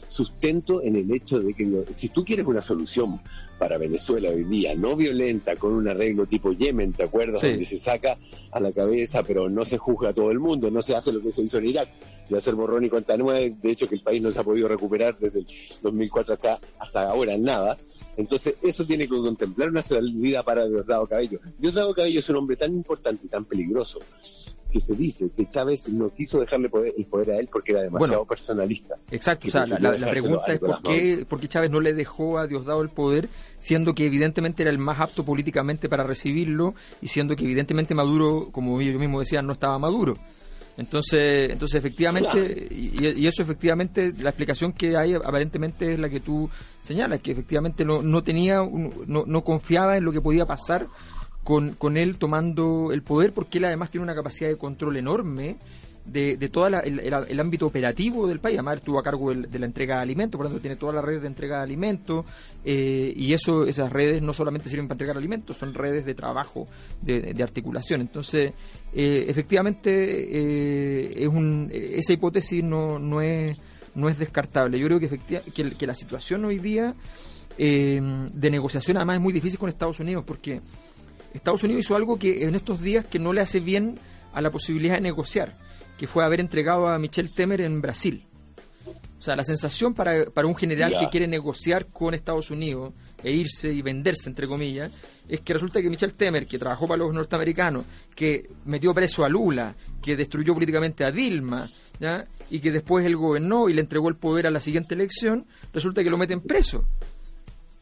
sustento 0.09 0.83
en 0.83 0.97
el 0.97 1.13
hecho 1.15 1.39
de 1.39 1.55
que 1.55 1.85
si 1.95 2.09
tú 2.09 2.25
quieres 2.25 2.47
una 2.47 2.63
solución 2.63 3.21
para 3.59 3.79
Venezuela 3.79 4.31
hoy 4.31 4.45
día, 4.45 4.75
no 4.75 4.97
violenta, 4.97 5.57
con 5.57 5.73
un 5.73 5.88
arreglo 5.88 6.27
tipo 6.27 6.53
Yemen, 6.53 6.92
¿te 6.92 7.05
acuerdas? 7.05 7.42
Donde 7.42 7.64
se 7.64 7.79
saca 7.79 8.19
a 8.51 8.61
la 8.61 8.73
cabeza, 8.73 9.23
pero 9.23 9.49
no 9.49 9.64
se 9.64 9.79
juzga 9.79 10.11
a 10.11 10.12
todo 10.12 10.31
el 10.31 10.38
mundo, 10.38 10.71
no 10.71 10.83
se 10.83 10.95
hace 10.95 11.12
lo 11.12 11.21
que 11.21 11.33
se 11.33 11.42
hizo 11.42 11.59
en 11.59 11.66
Irak, 11.66 11.88
de 12.29 12.37
hacer 12.38 12.55
borrón 12.55 12.85
y 12.85 12.90
cuenta 12.90 13.16
nueva, 13.16 13.40
de 13.40 13.71
hecho 13.71 13.88
que 13.88 13.95
el 13.95 14.03
país 14.03 14.23
no 14.23 14.31
se 14.31 14.40
ha 14.40 14.45
podido 14.45 14.69
recuperar 14.69 15.19
desde 15.19 15.40
el 15.40 15.47
2004 15.83 16.35
acá 16.35 16.61
hasta 16.79 17.09
ahora, 17.09 17.37
nada. 17.38 17.77
Entonces, 18.16 18.57
eso 18.62 18.85
tiene 18.85 19.05
que 19.07 19.14
contemplar 19.14 19.69
una 19.69 19.83
salida 19.83 20.42
para 20.42 20.66
Diosdado 20.66 21.07
Cabello. 21.07 21.38
Diosdado 21.59 21.95
Cabello 21.95 22.21
es 22.21 22.29
un 22.31 22.37
hombre 22.37 22.57
tan 22.57 22.73
importante 22.73 23.27
y 23.27 23.29
tan 23.29 23.45
peligroso 23.45 23.99
que 24.71 24.81
se 24.81 24.95
dice 24.95 25.31
que 25.37 25.49
Chávez 25.49 25.89
no 25.89 26.11
quiso 26.11 26.41
dejarle 26.41 26.71
el 26.97 27.05
poder 27.07 27.31
a 27.31 27.39
él 27.39 27.49
porque 27.51 27.73
era 27.73 27.83
demasiado 27.83 28.25
personalista. 28.25 28.97
Exacto, 29.11 29.49
o 29.49 29.51
sea, 29.51 29.67
la, 29.67 30.11
pregunta 30.11 30.53
es 30.53 30.59
por 30.59 30.83
qué, 30.83 31.27
por 31.29 31.41
qué, 31.41 31.49
Chávez 31.49 31.71
no 31.71 31.81
le 31.81 31.95
dejó 31.95 32.39
a 32.39 32.47
Diosdado 32.47 32.83
el 32.83 32.91
poder, 32.91 33.29
siendo 33.59 33.95
que 33.95 34.07
evidentemente 34.07 34.63
era 34.63 34.71
el 34.71 34.79
más 34.79 35.01
apto 35.01 35.25
políticamente 35.25 35.89
para 35.89 36.05
recibirlo 36.05 36.75
y 37.01 37.09
siendo 37.09 37.37
que 37.37 37.45
evidentemente 37.45 37.95
Maduro, 37.95 38.49
como 38.53 38.81
yo 38.81 38.99
mismo 38.99 39.21
decía, 39.21 39.43
no 39.43 39.53
estaba 39.53 39.79
maduro. 39.79 40.19
Entonces, 40.77 41.51
entonces 41.51 41.79
efectivamente, 41.79 42.69
y, 42.71 43.27
eso 43.27 43.43
efectivamente, 43.43 44.13
la 44.19 44.31
explicación 44.31 44.73
que 44.73 44.97
hay 44.97 45.15
aparentemente 45.15 45.95
es 45.95 45.99
la 45.99 46.11
que 46.11 46.21
tú 46.21 46.51
señalas, 46.81 47.21
que 47.21 47.33
efectivamente 47.33 47.85
no, 47.85 48.03
no 48.03 48.23
tenía, 48.23 48.59
no, 49.07 49.25
no 49.27 49.45
confiaba 49.45 49.97
en 49.97 50.05
lo 50.05 50.13
que 50.13 50.21
podía 50.21 50.45
pasar 50.45 50.87
con, 51.47 51.75
con 51.75 51.97
él 51.97 52.19
tomando 52.19 52.91
el 52.91 53.05
poder, 53.05 53.33
porque 53.33 53.59
él 53.59 53.67
además 53.67 53.89
tiene 53.89 54.03
una 54.03 54.17
capacidad 54.17 54.51
de 54.51 54.59
control 54.59 54.97
enorme 54.97 55.59
de, 56.05 56.37
de 56.37 56.49
todo 56.49 56.67
el, 56.67 57.39
ámbito 57.41 57.69
operativo 57.69 58.27
del 58.27 58.41
país. 58.41 58.57
Además, 58.57 58.79
estuvo 58.79 58.99
a 58.99 59.03
cargo 59.05 59.33
de 59.33 59.59
la 59.61 59.67
entrega 59.67 59.95
de 59.95 60.03
alimentos, 60.03 60.37
por 60.37 60.47
lo 60.47 60.51
tanto, 60.51 60.61
tiene 60.61 60.75
toda 60.75 60.95
la 60.95 61.03
red 61.03 61.21
de 61.21 61.29
entrega 61.29 61.59
de 61.59 61.63
alimentos. 61.63 62.25
Eh, 62.65 63.13
y 63.15 63.33
eso 63.33 63.65
esas 63.65 63.93
redes 63.93 64.23
no 64.23 64.35
solamente 64.35 64.69
sirven 64.69 64.89
para 64.89 64.97
entregar 64.97 65.17
alimentos, 65.17 65.57
son 65.57 65.73
redes 65.73 66.05
de 66.05 66.15
trabajo, 66.17 66.67
de, 67.01 67.41
articulación. 67.41 68.01
Entonces, 68.01 68.53
eh, 68.93 69.27
efectivamente, 69.29 69.93
eh, 69.93 71.13
es 71.17 71.29
un, 71.29 71.71
esa 71.73 72.13
hipótesis 72.13 72.65
no, 72.65 72.99
no, 72.99 73.21
es, 73.21 73.63
no 73.95 74.09
es 74.09 74.19
descartable. 74.19 74.81
Yo 74.81 74.89
creo 74.89 74.99
que, 74.99 75.09
que, 75.55 75.71
que 75.79 75.87
la 75.87 75.95
situación 75.95 76.45
hoy 76.45 76.59
día 76.59 76.93
de 77.57 78.51
negociación, 78.51 78.97
además, 78.97 79.17
es 79.17 79.23
muy 79.23 79.33
difícil 79.33 79.61
con 79.61 79.69
Estados 79.69 80.01
Unidos, 80.01 80.25
porque 80.27 80.61
Estados 81.37 81.62
Unidos 81.62 81.85
hizo 81.85 81.96
algo 81.96 82.18
que 82.18 82.44
en 82.44 82.55
estos 82.55 82.81
días 82.81 83.05
que 83.05 83.18
no 83.18 83.33
le 83.33 83.40
hace 83.40 83.61
bien 83.61 83.99
a 84.33 84.40
la 84.40 84.51
posibilidad 84.51 84.96
de 84.96 85.01
negociar 85.01 85.57
que 85.96 86.07
fue 86.07 86.25
haber 86.25 86.40
entregado 86.40 86.88
a 86.88 86.99
Michel 86.99 87.33
Temer 87.35 87.61
en 87.61 87.81
Brasil. 87.81 88.25
O 89.18 89.22
sea, 89.22 89.35
la 89.35 89.44
sensación 89.44 89.94
para, 89.94 90.27
para 90.27 90.46
un 90.46 90.55
general 90.55 90.94
que 90.99 91.09
quiere 91.09 91.27
negociar 91.27 91.87
con 91.87 92.12
Estados 92.12 92.51
Unidos 92.51 92.92
e 93.25 93.33
irse 93.33 93.72
y 93.72 93.81
venderse, 93.81 94.29
entre 94.29 94.46
comillas, 94.46 94.92
es 95.27 95.40
que 95.40 95.55
resulta 95.55 95.81
que 95.81 95.88
Michel 95.88 96.14
Temer, 96.14 96.46
que 96.46 96.59
trabajó 96.59 96.87
para 96.87 96.99
los 96.99 97.14
norteamericanos, 97.14 97.85
que 98.14 98.49
metió 98.66 98.94
preso 98.94 99.25
a 99.25 99.29
Lula, 99.29 99.75
que 100.03 100.16
destruyó 100.16 100.53
políticamente 100.53 101.03
a 101.03 101.11
Dilma, 101.11 101.68
y 102.51 102.61
que 102.61 102.70
después 102.70 103.07
él 103.07 103.16
gobernó 103.16 103.70
y 103.70 103.72
le 103.72 103.81
entregó 103.81 104.11
el 104.11 104.16
poder 104.16 104.46
a 104.46 104.51
la 104.51 104.61
siguiente 104.61 104.94
elección, 104.94 105.46
resulta 105.72 106.05
que 106.05 106.11
lo 106.11 106.18
meten 106.18 106.42
preso. 106.42 106.87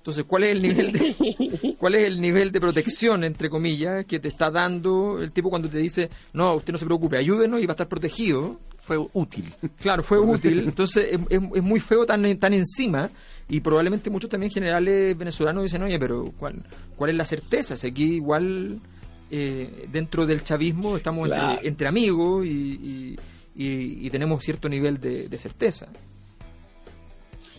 Entonces, 0.04 0.24
¿cuál 0.28 0.44
es 0.44 0.50
el 0.50 0.60
nivel 0.60 0.92
de 0.92 1.76
cuál 1.78 1.94
es 1.94 2.04
el 2.04 2.20
nivel 2.20 2.52
de 2.52 2.60
protección 2.60 3.24
entre 3.24 3.48
comillas 3.48 4.04
que 4.04 4.20
te 4.20 4.28
está 4.28 4.50
dando 4.50 5.18
el 5.18 5.32
tipo 5.32 5.48
cuando 5.48 5.70
te 5.70 5.78
dice, 5.78 6.10
"No, 6.34 6.56
usted 6.56 6.74
no 6.74 6.78
se 6.78 6.84
preocupe, 6.84 7.16
ayúdenos 7.16 7.62
y 7.62 7.64
va 7.64 7.70
a 7.70 7.72
estar 7.72 7.88
protegido"? 7.88 8.60
Fue 8.82 8.98
útil. 9.14 9.50
Claro, 9.80 10.02
fue 10.02 10.18
útil. 10.18 10.58
Entonces, 10.58 11.18
es, 11.30 11.62
muy 11.62 11.80
feo 11.80 12.04
tan 12.04 12.36
tan 12.36 12.52
encima 12.52 13.08
y 13.48 13.60
probablemente 13.60 14.10
muchos 14.10 14.28
también 14.28 14.52
generales 14.52 15.16
venezolanos 15.16 15.62
dicen, 15.62 15.82
"Oye, 15.82 15.98
pero 15.98 16.34
¿cuál 16.38 16.62
cuál 16.96 17.08
es 17.08 17.16
la 17.16 17.24
certeza? 17.24 17.78
Si 17.78 17.86
aquí 17.86 18.16
igual 18.16 18.78
eh, 19.30 19.88
dentro 19.90 20.26
del 20.26 20.44
chavismo 20.44 20.98
estamos 20.98 21.30
entre, 21.62 21.88
amigos 21.88 22.44
y, 22.44 23.16
y, 23.56 24.10
tenemos 24.10 24.44
cierto 24.44 24.68
nivel 24.68 25.00
de 25.00 25.38
certeza." 25.38 25.88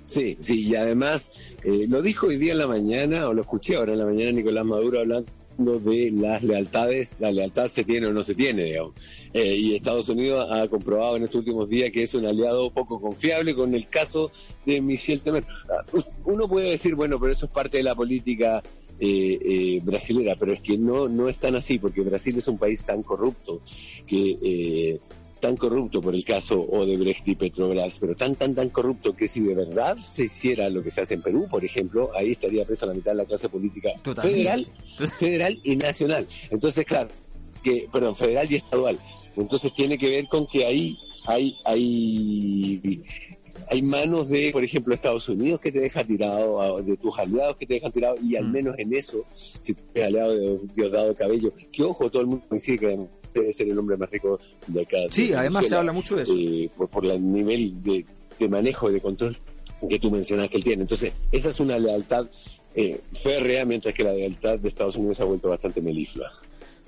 Sí, 0.06 0.38
sí, 0.39 0.68
y 0.68 0.76
además 0.76 1.32
eh, 1.63 1.86
lo 1.89 2.02
dijo 2.02 2.28
hoy 2.28 2.38
día 2.38 2.54
en 2.54 2.60
la 2.60 2.68
mañana, 2.68 3.28
o 3.28 3.34
lo 3.34 3.41
escuché 3.41 3.76
ahora 3.76 3.94
en 3.94 4.00
la 4.00 4.06
mañana 4.06 4.32
Nicolás 4.32 4.65
Maduro 4.65 5.00
hablando 5.00 5.26
de 5.58 6.12
las 6.12 6.44
lealtades, 6.44 7.15
la 7.20 7.32
lealtad 7.32 7.68
se 7.68 7.84
tiene 7.84 8.08
o 8.08 8.13
no 8.13 8.24
se 8.24 8.36
tiene, 8.36 8.65
digamos. 8.65 8.94
Eh, 9.34 9.56
y 9.56 9.76
Estados 9.76 10.10
Unidos 10.10 10.48
ha 10.52 10.68
comprobado 10.68 11.15
en 11.15 11.24
estos 11.24 11.39
últimos 11.39 11.70
días 11.70 11.91
que 11.91 12.04
es 12.04 12.13
un 12.13 12.26
aliado 12.26 12.70
poco 12.72 13.00
confiable 13.00 13.56
con 13.56 13.74
el 13.74 13.88
caso 13.88 14.32
de 14.65 14.82
Michel 14.82 15.22
Temer. 15.22 15.46
Ah, 15.70 15.86
uno 16.26 16.48
puede 16.48 16.72
decir, 16.72 16.96
bueno, 16.96 17.20
pero 17.20 17.32
eso 17.32 17.46
es 17.46 17.52
parte 17.52 17.78
de 17.78 17.84
la 17.84 17.96
política 17.96 18.62
eh, 18.98 19.39
eh, 19.41 19.82
brasilera, 19.84 20.38
pero 20.38 20.54
es 20.54 20.62
que 20.62 20.78
no, 20.78 21.10
no 21.10 21.28
es 21.28 21.38
tan 21.38 21.56
así, 21.56 21.80
porque 21.80 22.02
Brasil 22.02 22.38
es 22.38 22.48
un 22.48 22.58
país 22.58 22.86
tan 22.86 23.04
corrupto 23.04 23.60
que 24.08 24.38
eh, 24.41 25.00
tan 25.39 25.58
corrupto 25.58 26.02
por 26.02 26.15
el 26.15 26.24
caso 26.24 26.62
Odebrecht 26.62 27.28
y 27.28 27.36
Petrobras, 27.36 27.98
pero 28.00 28.15
tan, 28.15 28.36
tan, 28.36 28.56
tan 28.56 28.69
corrupto 28.69 29.15
que 29.15 29.28
si 29.28 29.41
de 29.41 29.56
verdad 29.56 29.98
se 30.04 30.26
hiciera 30.26 30.69
lo 30.69 30.84
que 30.84 30.91
se 30.91 31.02
hace 31.02 31.15
en 31.15 31.21
Perú, 31.21 31.48
por 31.50 31.63
ejemplo, 31.63 32.12
ahí 32.15 32.32
estaría 32.32 32.65
presa 32.65 32.86
la 32.86 32.93
mitad 32.93 33.12
de 33.12 33.17
la 33.17 33.26
clase 33.26 33.50
política 33.50 33.89
federal, 34.21 34.65
federal 35.19 35.60
y 35.63 35.76
nacional. 35.76 36.28
Entonces, 36.50 36.86
claro, 36.86 37.10
que, 37.63 37.88
perdón, 37.91 38.15
federal 38.15 38.48
y 38.50 38.56
estadual. 38.56 39.00
Entonces 39.36 39.74
tiene 39.74 39.98
que 39.98 40.10
ver 40.10 40.26
con 40.28 40.48
que 40.48 40.65
ahí 40.65 40.98
hay, 41.28 41.56
hay, 41.65 43.04
hay 43.69 43.82
manos 43.82 44.30
de, 44.30 44.52
por 44.52 44.63
ejemplo, 44.63 44.93
Estados 44.93 45.28
Unidos 45.28 45.60
que 45.60 45.71
te 45.71 45.80
deja 45.80 46.04
tirado, 46.04 46.82
de 46.82 46.98
tus 46.98 47.17
aliados 47.17 47.58
que 47.58 47.65
te 47.65 47.76
dejan 47.76 47.91
tirado, 47.91 48.15
y 48.21 48.36
al 48.36 48.45
mm. 48.45 48.52
menos 48.52 48.76
en 48.78 48.93
eso, 48.93 49.26
si 49.34 49.74
tú 49.74 49.82
eres 49.93 50.08
aliado 50.08 50.36
de 50.36 50.60
Diosdado 50.76 51.15
Cabello, 51.15 51.52
que 51.71 51.84
ojo, 51.84 52.10
todo 52.10 52.21
el 52.21 52.28
mundo 52.28 52.45
coincide 52.48 52.78
que 52.78 53.08
debe 53.39 53.54
ser 53.54 53.67
el 53.67 53.78
hombre 53.78 53.98
más 53.98 54.10
rico 54.10 54.39
de 54.67 54.82
acá. 54.82 54.98
Sí, 55.10 55.34
además 55.34 55.67
se 55.67 55.76
habla 55.76 55.91
mucho 55.91 56.15
de 56.15 56.24
eso. 56.24 56.34
Eh, 56.38 56.69
por, 56.76 57.06
el 57.06 57.32
nivel 57.32 57.84
de, 57.84 58.06
manejo 58.50 58.89
y 58.89 58.93
de 58.93 59.02
control 59.02 59.38
que 59.89 60.00
tú 60.00 60.10
mencionas 60.10 60.50
que 60.50 60.58
él 60.58 60.63
tiene. 60.63 60.82
Entonces, 60.82 61.13
esa 61.32 61.50
es 61.50 61.60
una 61.60 61.78
lealtad 61.78 62.26
eh, 62.74 63.00
férrea, 63.21 63.65
mientras 63.65 63.93
que 63.93 64.04
la 64.04 64.13
lealtad 64.13 64.58
de 64.58 64.69
Estados 64.69 64.95
Unidos 64.95 65.19
ha 65.19 65.26
vuelto 65.26 65.50
bastante 65.50 65.82
meliflua. 65.82 66.32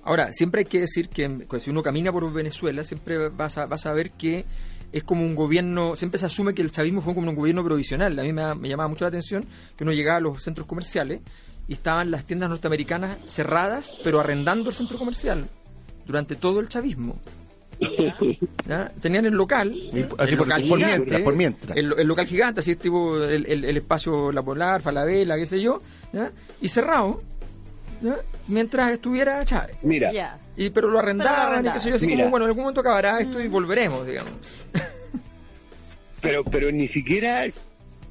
Ahora, 0.03 0.31
siempre 0.31 0.60
hay 0.60 0.65
que 0.65 0.79
decir 0.79 1.10
que 1.10 1.29
pues, 1.29 1.63
si 1.63 1.69
uno 1.69 1.83
camina 1.83 2.12
por 2.12 2.31
Venezuela, 2.31 2.83
siempre 2.83 3.29
vas 3.29 3.57
a, 3.57 3.65
vas 3.65 3.86
a 3.86 3.93
ver 3.93 4.12
que 4.12 4.45
es 4.91 5.03
como 5.03 5.23
un 5.23 5.36
gobierno, 5.36 5.95
siempre 5.95 6.17
se 6.19 6.25
asume 6.25 6.53
que 6.53 6.62
el 6.62 6.71
chavismo 6.71 7.01
fue 7.01 7.13
como 7.13 7.29
un 7.29 7.36
gobierno 7.36 7.63
provisional. 7.63 8.17
A 8.17 8.23
mí 8.23 8.31
me, 8.31 8.55
me 8.55 8.69
llamaba 8.69 8.88
mucho 8.88 9.03
la 9.03 9.10
atención 9.10 9.45
que 9.75 9.83
uno 9.83 9.91
llegaba 9.91 10.17
a 10.17 10.21
los 10.21 10.41
centros 10.41 10.65
comerciales 10.65 11.21
y 11.67 11.73
estaban 11.73 12.10
las 12.10 12.25
tiendas 12.25 12.49
norteamericanas 12.49 13.19
cerradas, 13.27 13.97
pero 14.03 14.19
arrendando 14.21 14.69
el 14.69 14.75
centro 14.75 14.97
comercial 14.97 15.47
durante 16.07 16.35
todo 16.35 16.59
el 16.61 16.67
chavismo. 16.69 17.19
¿Ya? 18.67 18.91
Tenían 18.99 19.27
el 19.27 19.33
local, 19.35 19.71
Así 19.71 19.99
el 19.99 20.07
por- 20.07 20.19
local 20.47 20.63
por 20.67 20.77
gigante, 20.79 20.97
mientras, 20.97 21.21
por 21.21 21.35
mientras. 21.35 21.77
El, 21.77 21.93
el 21.99 22.07
local 22.07 22.25
gigante, 22.25 22.61
así 22.61 22.75
tipo 22.75 23.23
el, 23.23 23.45
el- 23.45 23.65
el 23.65 23.77
espacio 23.77 24.31
La 24.31 24.41
Polar, 24.41 24.81
Falabella, 24.81 25.35
qué 25.37 25.45
sé 25.45 25.61
yo, 25.61 25.81
¿ya? 26.11 26.31
y 26.59 26.69
cerrado, 26.69 27.21
¿ya? 28.01 28.15
mientras 28.47 28.91
estuviera 28.93 29.45
Chávez. 29.45 29.75
Mira. 29.83 30.39
Y, 30.55 30.71
pero 30.71 30.89
lo 30.89 30.97
arrendaban 30.97 31.63
y 31.67 31.69
qué 31.69 31.79
sé 31.79 31.89
yo, 31.91 31.97
así 31.97 32.07
Mira. 32.07 32.19
como, 32.23 32.31
bueno, 32.31 32.45
en 32.45 32.49
algún 32.49 32.63
momento 32.63 32.81
acabará 32.81 33.19
esto 33.19 33.39
y 33.39 33.47
volveremos, 33.47 34.07
digamos. 34.07 34.31
pero, 36.21 36.43
pero 36.43 36.71
ni 36.71 36.87
siquiera 36.87 37.45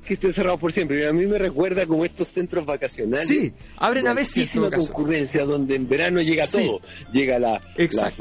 que 0.07 0.15
esté 0.15 0.33
cerrado 0.33 0.57
por 0.59 0.73
siempre. 0.73 1.07
A 1.07 1.13
mí 1.13 1.27
me 1.27 1.37
recuerda 1.39 1.85
como 1.87 2.05
estos 2.05 2.29
centros 2.29 2.65
vacacionales. 2.65 3.29
Sí, 3.29 3.53
abren 3.77 4.07
a 4.09 4.15
veces, 4.15 4.51
caso. 4.71 4.71
concurrencia 4.93 5.45
donde 5.45 5.75
en 5.75 5.89
verano 5.89 6.23
llega 6.23 6.47
Sí. 6.47 6.65
todo. 6.67 6.81
Llega 7.13 7.39
la, 7.39 7.61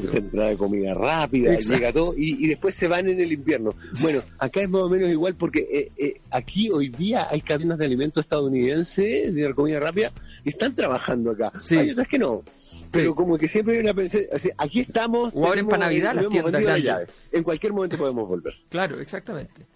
central 0.04 0.48
de 0.50 0.56
comida 0.56 0.92
rápida, 0.94 1.54
Exacto. 1.54 1.74
llega 1.78 1.92
todo 1.92 2.14
y, 2.16 2.44
y 2.44 2.48
después 2.48 2.74
se 2.74 2.88
van 2.88 3.08
en 3.08 3.20
el 3.20 3.32
invierno. 3.32 3.74
Bueno, 4.02 4.22
acá 4.38 4.60
es 4.60 4.68
más 4.68 4.82
o 4.82 4.88
menos 4.90 5.08
igual 5.08 5.34
porque 5.38 5.66
eh, 5.70 5.92
eh, 5.96 6.20
aquí 6.30 6.70
hoy 6.70 6.88
día 6.88 7.28
hay 7.30 7.40
cadenas 7.40 7.78
de 7.78 7.86
alimentos 7.86 8.24
estadounidenses 8.24 9.34
de 9.34 9.54
comida 9.54 9.80
rápida 9.80 10.12
que 10.44 10.50
están 10.50 10.74
trabajando 10.74 11.30
acá. 11.30 11.52
Sí. 11.64 11.76
Hay 11.78 11.90
otras 11.90 12.08
que 12.08 12.18
no. 12.18 12.42
Pero 12.90 13.14
como 13.14 13.36
que 13.36 13.48
siempre 13.48 13.74
hay 13.74 13.80
una 13.80 13.94
pensé, 13.94 14.28
o 14.32 14.38
sea, 14.38 14.54
aquí 14.58 14.80
estamos. 14.80 15.32
O 15.34 15.46
abren 15.46 15.66
tenemos- 15.66 15.70
pa' 15.70 15.78
Navidad 15.78 16.14
las 16.14 16.28
tiendas 16.28 16.82
la. 16.84 17.06
En 17.32 17.42
cualquier 17.42 17.72
momento 17.72 17.96
podemos 17.98 18.28
volver. 18.28 18.54
Claro, 18.68 19.00
exactamente. 19.00 19.66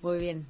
Muy 0.00 0.18
bien. 0.18 0.46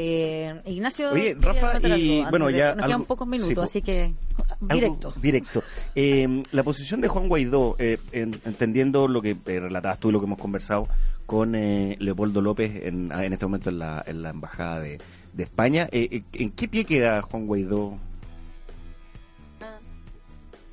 Eh, 0.00 0.54
Ignacio. 0.66 1.10
Oye, 1.10 1.34
quería 1.34 1.40
Rafa, 1.52 1.66
comentar 1.78 1.98
y, 1.98 2.02
algo 2.10 2.18
antes 2.26 2.30
bueno, 2.30 2.50
ya 2.50 2.66
Nos 2.68 2.76
algo- 2.84 2.86
quedan 2.86 3.04
pocos 3.04 3.26
minutos, 3.26 3.70
sí, 3.70 3.78
así 3.78 3.82
que. 3.82 4.14
Directo. 4.60 5.12
Directo. 5.20 5.62
Eh, 5.96 6.42
la 6.52 6.62
posición 6.62 7.00
de 7.00 7.08
Juan 7.08 7.28
Guaidó, 7.28 7.74
eh, 7.80 7.98
en- 8.12 8.38
entendiendo 8.44 9.08
lo 9.08 9.20
que 9.22 9.30
eh, 9.46 9.60
relatabas 9.60 9.98
tú 9.98 10.10
y 10.10 10.12
lo 10.12 10.20
que 10.20 10.26
hemos 10.26 10.38
conversado 10.38 10.86
con 11.26 11.56
eh, 11.56 11.96
Leopoldo 11.98 12.40
López 12.40 12.70
en, 12.84 13.10
en 13.10 13.32
este 13.32 13.44
momento 13.46 13.70
en 13.70 13.80
la, 13.80 14.04
en 14.06 14.22
la 14.22 14.30
embajada 14.30 14.78
de, 14.80 14.98
de 15.32 15.42
España, 15.42 15.88
eh, 15.90 16.08
eh, 16.12 16.22
¿en 16.34 16.50
qué 16.52 16.68
pie 16.68 16.84
queda 16.84 17.20
Juan 17.22 17.46
Guaidó? 17.48 17.98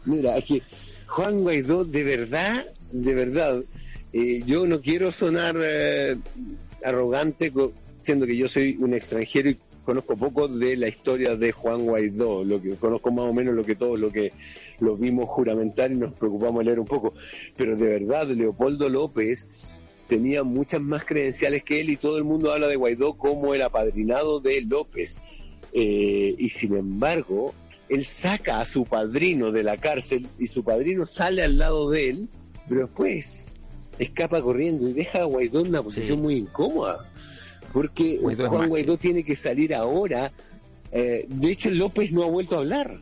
Mira, 0.06 0.38
es 0.38 0.46
que 0.46 0.62
Juan 1.08 1.42
Guaidó, 1.42 1.84
de 1.84 2.04
verdad, 2.04 2.64
de 2.92 3.14
verdad, 3.16 3.60
eh, 4.14 4.44
yo 4.46 4.68
no 4.68 4.80
quiero 4.82 5.12
sonar 5.12 5.56
eh, 5.60 6.16
arrogante, 6.86 7.52
co- 7.52 7.74
siendo 8.06 8.26
que 8.26 8.38
yo 8.38 8.48
soy 8.48 8.78
un 8.80 8.94
extranjero 8.94 9.50
y 9.50 9.58
conozco 9.84 10.16
poco 10.16 10.48
de 10.48 10.78
la 10.78 10.88
historia 10.88 11.36
de 11.36 11.52
Juan 11.52 11.86
Guaidó, 11.86 12.44
lo 12.44 12.62
que 12.62 12.76
conozco 12.76 13.12
más 13.12 13.26
o 13.26 13.34
menos 13.34 13.56
lo 13.56 13.64
que 13.64 13.76
todos 13.76 14.00
lo 14.00 14.12
que 14.12 14.32
lo 14.80 14.96
vimos 14.96 15.28
juramentar 15.30 15.92
y 15.92 15.96
nos 15.96 16.14
preocupamos 16.14 16.60
de 16.60 16.66
leer 16.66 16.80
un 16.80 16.86
poco, 16.86 17.14
pero 17.56 17.76
de 17.76 17.88
verdad 17.88 18.28
Leopoldo 18.30 18.90
López 18.90 19.48
tenía 20.08 20.44
muchas 20.44 20.82
más 20.82 21.04
credenciales 21.04 21.64
que 21.64 21.82
él 21.82 21.90
y 21.90 21.98
todo 21.98 22.18
el 22.18 22.24
mundo 22.24 22.52
habla 22.54 22.68
de 22.68 22.76
Guaidó 22.76 23.14
como 23.18 23.54
el 23.56 23.62
apadrinado 23.64 24.40
de 24.40 24.62
López. 24.62 25.18
Eh, 25.74 26.36
y 26.38 26.50
sin 26.50 26.76
embargo, 26.78 27.54
él 27.90 28.06
saca 28.06 28.62
a 28.62 28.66
su 28.66 28.86
padrino 28.86 29.52
de 29.52 29.64
la 29.64 29.78
cárcel 29.78 30.28
y 30.40 30.48
su 30.48 30.64
padrino 30.64 31.06
sale 31.06 31.44
al 31.44 31.58
lado 31.58 31.90
de 31.90 32.10
él, 32.10 32.30
pero 32.70 32.82
después 32.82 33.56
escapa 34.00 34.42
corriendo 34.42 34.88
y 34.88 34.94
deja 34.94 35.22
a 35.22 35.26
Guaidó 35.26 35.62
en 35.62 35.68
una 35.70 35.82
posición 35.84 36.18
Sí. 36.20 36.24
muy 36.24 36.36
incómoda. 36.36 37.12
Porque 37.76 38.20
Guaidó 38.20 38.50
Juan. 38.50 38.70
Guaidó 38.70 38.96
tiene 38.96 39.26
que 39.26 39.36
salir 39.36 39.76
ahora. 39.76 40.32
Eh, 40.94 41.26
de 41.28 41.52
hecho, 41.52 41.70
López 41.70 42.14
no 42.14 42.24
ha 42.24 42.28
vuelto 42.28 42.56
a 42.56 42.60
hablar. 42.60 43.02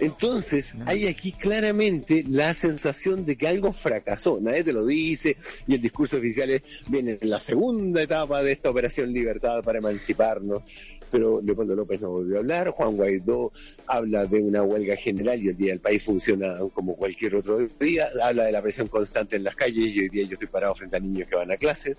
Entonces, 0.00 0.74
hay 0.84 1.06
aquí 1.06 1.30
claramente 1.30 2.24
la 2.28 2.54
sensación 2.54 3.24
de 3.24 3.36
que 3.36 3.46
algo 3.46 3.72
fracasó. 3.72 4.40
Nadie 4.40 4.64
te 4.64 4.72
lo 4.72 4.84
dice 4.84 5.36
y 5.68 5.76
el 5.76 5.80
discurso 5.80 6.16
oficial 6.16 6.50
es, 6.50 6.64
viene 6.88 7.18
en 7.20 7.30
la 7.30 7.38
segunda 7.38 8.02
etapa 8.02 8.42
de 8.42 8.50
esta 8.50 8.68
operación 8.68 9.12
Libertad 9.12 9.62
para 9.62 9.78
emanciparnos. 9.78 10.64
Pero 11.12 11.40
Leopoldo 11.40 11.76
López 11.76 12.00
no 12.00 12.10
volvió 12.10 12.36
a 12.36 12.38
hablar. 12.40 12.70
Juan 12.70 12.96
Guaidó 12.96 13.52
habla 13.86 14.24
de 14.24 14.40
una 14.40 14.62
huelga 14.62 14.96
general 14.96 15.40
y 15.40 15.48
el 15.48 15.56
día 15.56 15.70
del 15.70 15.80
país 15.80 16.02
funciona 16.02 16.58
como 16.74 16.96
cualquier 16.96 17.36
otro 17.36 17.58
día. 17.78 18.08
Habla 18.24 18.44
de 18.44 18.52
la 18.52 18.62
presión 18.62 18.88
constante 18.88 19.36
en 19.36 19.44
las 19.44 19.54
calles 19.54 19.94
y 19.94 20.00
hoy 20.00 20.08
día 20.08 20.24
yo 20.24 20.32
estoy 20.32 20.48
parado 20.48 20.74
frente 20.74 20.96
a 20.96 21.00
niños 21.00 21.28
que 21.28 21.36
van 21.36 21.52
a 21.52 21.56
clase. 21.56 21.96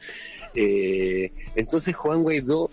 Eh, 0.54 1.32
entonces, 1.56 1.95
Juan 1.95 2.23
Guaidó 2.23 2.69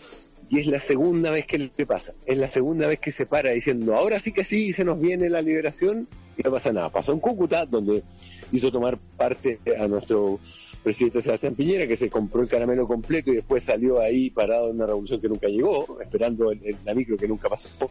y 0.50 0.59
es 0.59 0.66
la 0.66 0.81
segunda 0.81 1.31
vez 1.31 1.46
que 1.46 1.59
le 1.59 1.87
pasa. 1.87 2.12
Es 2.26 2.38
la 2.38 2.50
segunda 2.50 2.88
vez 2.88 2.98
que 2.98 3.12
se 3.12 3.24
para 3.24 3.50
diciendo, 3.50 3.94
ahora 3.94 4.18
sí 4.18 4.33
que 4.33 4.44
sí, 4.44 4.72
se 4.72 4.85
nos 4.85 5.00
viene 5.00 5.31
la 5.31 5.42
liberación 5.42 6.09
y 6.37 6.42
no 6.42 6.50
pasa 6.50 6.72
nada. 6.72 6.90
Pasó 6.90 7.12
en 7.12 7.20
Cúcuta, 7.20 7.66
donde 7.66 8.03
hizo 8.50 8.72
tomar 8.72 8.98
parte 9.16 9.61
a 9.79 9.87
nuestro 9.87 10.40
presidente 10.82 11.20
Sebastián 11.20 11.54
Piñera, 11.54 11.86
que 11.86 11.96
se 11.96 12.08
compró 12.08 12.42
el 12.42 12.48
caramelo 12.48 12.86
completo 12.86 13.30
y 13.30 13.36
después 13.36 13.62
salió 13.64 14.00
ahí 14.00 14.30
parado 14.30 14.68
en 14.70 14.76
una 14.76 14.86
revolución 14.86 15.20
que 15.20 15.28
nunca 15.28 15.46
llegó, 15.48 16.00
esperando 16.00 16.50
el, 16.52 16.60
el- 16.64 16.76
la 16.84 16.94
micro 16.94 17.16
que 17.16 17.28
nunca 17.28 17.48
pasó. 17.48 17.90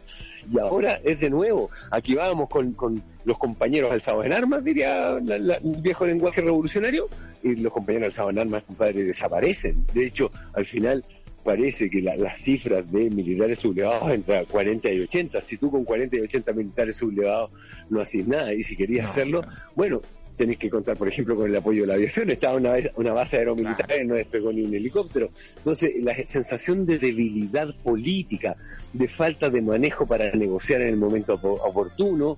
Y 0.52 0.58
ahora 0.60 1.00
es 1.04 1.20
de 1.20 1.30
nuevo. 1.30 1.70
Aquí 1.92 2.16
vamos 2.16 2.50
con, 2.50 2.74
con 2.74 3.02
los 3.26 3.38
compañeros 3.38 3.92
alzados 3.92 4.26
en 4.26 4.34
armas, 4.34 4.64
diría 4.64 5.20
la- 5.24 5.38
la- 5.38 5.56
el 5.56 5.82
viejo 5.82 6.06
lenguaje 6.06 6.42
revolucionario, 6.42 7.08
y 7.44 7.56
los 7.56 7.72
compañeros 7.72 8.08
alzados 8.08 8.32
en 8.32 8.40
armas, 8.40 8.64
compadre, 8.64 9.04
desaparecen. 9.04 9.86
De 9.94 10.06
hecho, 10.06 10.32
al 10.54 10.66
final 10.66 11.06
parece 11.44 11.90
que 11.90 12.02
la- 12.02 12.16
las 12.18 12.38
cifras 12.38 12.92
de 12.92 13.10
militares 13.10 13.60
sublevados 13.60 14.12
entre 14.12 14.46
40 14.46 14.92
y 14.92 15.00
80. 15.02 15.42
Si 15.42 15.58
tú 15.58 15.72
con 15.72 15.84
40 15.86 16.18
y 16.18 16.20
80 16.22 16.52
militares 16.54 16.98
sublevados 16.98 17.52
no 17.90 18.02
haces 18.02 18.28
nada 18.28 18.54
y 18.54 18.62
si 18.64 18.76
querías 18.76 19.04
No, 19.06 19.10
hacerlo, 19.10 19.42
bueno, 19.76 20.02
tenés 20.40 20.58
que 20.58 20.70
contar, 20.70 20.96
por 20.98 21.10
ejemplo, 21.10 21.36
con 21.36 21.50
el 21.50 21.56
apoyo 21.56 21.82
de 21.82 21.88
la 21.88 21.96
aviación. 21.96 22.30
Estaba 22.30 22.56
una, 22.56 22.72
vez- 22.72 22.92
una 22.96 23.12
base 23.14 23.38
aeromilitar 23.38 23.90
y 24.02 24.08
no 24.08 24.16
despegó 24.16 24.52
ni 24.54 24.62
un 24.64 24.74
helicóptero. 24.74 25.30
Entonces, 25.58 26.02
la 26.02 26.16
sensación 26.26 26.86
de 26.86 26.98
debilidad 26.98 27.76
política, 27.84 28.56
de 28.94 29.08
falta 29.10 29.50
de 29.50 29.62
manejo 29.62 30.08
para 30.08 30.32
negociar 30.32 30.82
en 30.82 30.88
el 30.88 30.98
momento 30.98 31.38
opo- 31.38 31.60
oportuno, 31.62 32.38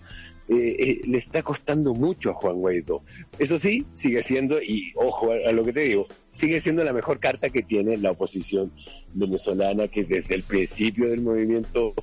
eh, 0.50 0.76
eh, 0.80 1.02
le 1.06 1.18
está 1.20 1.44
costando 1.44 1.94
mucho 1.94 2.32
a 2.32 2.34
Juan 2.34 2.56
Guaidó. 2.58 3.04
Eso 3.38 3.60
sí, 3.60 3.86
sigue 3.94 4.24
siendo, 4.24 4.62
y 4.62 4.92
ojo 4.96 5.32
a, 5.32 5.50
a 5.50 5.52
lo 5.54 5.64
que 5.64 5.72
te 5.72 5.82
digo, 5.82 6.08
sigue 6.32 6.60
siendo 6.60 6.84
la 6.84 6.92
mejor 6.94 7.20
carta 7.20 7.50
que 7.50 7.62
tiene 7.62 7.98
la 7.98 8.12
oposición 8.12 8.72
venezolana, 9.14 9.88
que 9.88 10.04
desde 10.04 10.34
el 10.36 10.44
principio 10.44 11.08
del 11.08 11.22
movimiento 11.22 11.94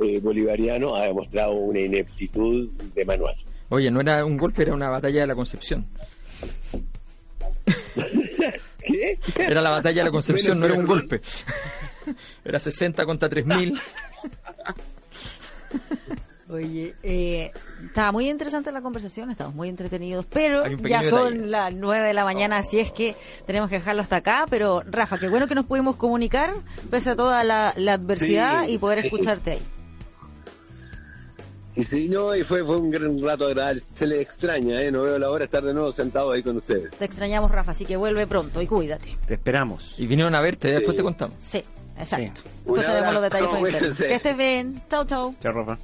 eh, 0.00 0.20
bolivariano 0.20 0.94
ha 0.94 1.04
demostrado 1.06 1.54
una 1.54 1.80
ineptitud 1.80 2.68
de 2.94 3.04
manual. 3.04 3.34
Oye, 3.70 3.90
no 3.90 4.00
era 4.00 4.24
un 4.24 4.36
golpe, 4.36 4.62
era 4.62 4.72
una 4.74 4.88
batalla 4.88 5.20
de 5.20 5.26
la 5.26 5.34
Concepción. 5.34 5.86
¿Qué? 8.84 9.18
Era 9.38 9.60
la 9.60 9.70
batalla 9.70 10.00
de 10.02 10.04
la 10.04 10.10
Concepción, 10.10 10.58
no 10.60 10.66
era 10.66 10.74
un 10.74 10.86
golpe. 10.86 11.20
Era 12.44 12.58
60 12.58 13.04
contra 13.04 13.28
3000. 13.28 13.78
Oye, 16.50 16.94
eh, 17.02 17.52
estaba 17.84 18.10
muy 18.12 18.30
interesante 18.30 18.72
la 18.72 18.80
conversación, 18.80 19.30
estamos 19.30 19.54
muy 19.54 19.68
entretenidos, 19.68 20.24
pero 20.24 20.66
ya 20.78 21.02
son 21.10 21.32
detalle. 21.34 21.50
las 21.50 21.74
nueve 21.74 22.06
de 22.06 22.14
la 22.14 22.24
mañana, 22.24 22.56
así 22.56 22.80
es 22.80 22.90
que 22.90 23.14
tenemos 23.46 23.68
que 23.68 23.74
dejarlo 23.76 24.00
hasta 24.00 24.16
acá. 24.16 24.46
Pero 24.48 24.82
Rafa, 24.86 25.18
qué 25.18 25.28
bueno 25.28 25.46
que 25.46 25.54
nos 25.54 25.66
pudimos 25.66 25.96
comunicar 25.96 26.54
pese 26.90 27.10
a 27.10 27.16
toda 27.16 27.44
la, 27.44 27.74
la 27.76 27.92
adversidad 27.94 28.64
Sí. 28.64 28.72
y 28.72 28.78
poder 28.78 29.00
escucharte 29.04 29.50
ahí. 29.52 29.62
Y 31.78 31.84
sí, 31.84 32.08
no, 32.08 32.34
y 32.34 32.42
fue, 32.42 32.64
fue 32.64 32.76
un 32.76 32.90
gran 32.90 33.22
rato 33.22 33.46
agradable. 33.46 33.78
Se 33.80 34.04
le 34.04 34.20
extraña, 34.20 34.82
¿eh? 34.82 34.90
No 34.90 35.02
veo 35.02 35.16
la 35.18 35.30
hora 35.30 35.38
de 35.38 35.44
estar 35.44 35.62
de 35.62 35.72
nuevo 35.72 35.92
sentado 35.92 36.32
ahí 36.32 36.42
con 36.42 36.56
ustedes. 36.56 36.90
Te 36.90 37.04
extrañamos, 37.04 37.52
Rafa, 37.52 37.70
así 37.70 37.84
que 37.84 37.96
vuelve 37.96 38.26
pronto 38.26 38.60
y 38.60 38.66
cuídate. 38.66 39.16
Te 39.26 39.34
esperamos. 39.34 39.94
Y 39.96 40.06
vinieron 40.08 40.34
a 40.34 40.40
verte, 40.40 40.72
después 40.72 40.90
Sí. 40.92 40.96
te 40.96 41.02
contamos. 41.04 41.36
Sí, 41.48 41.64
exacto. 41.96 42.40
Sí. 42.42 42.48
Después 42.64 42.84
tenemos 42.86 43.14
los 43.14 43.22
detalles 43.22 43.46
por 43.48 43.58
internet. 43.58 43.78
cuídense. 43.80 44.06
Que 44.08 44.14
estés 44.16 44.36
bien. 44.36 44.82
Chau, 44.90 45.04
chau. 45.04 45.34
Chao, 45.40 45.52
Rafa. 45.52 45.78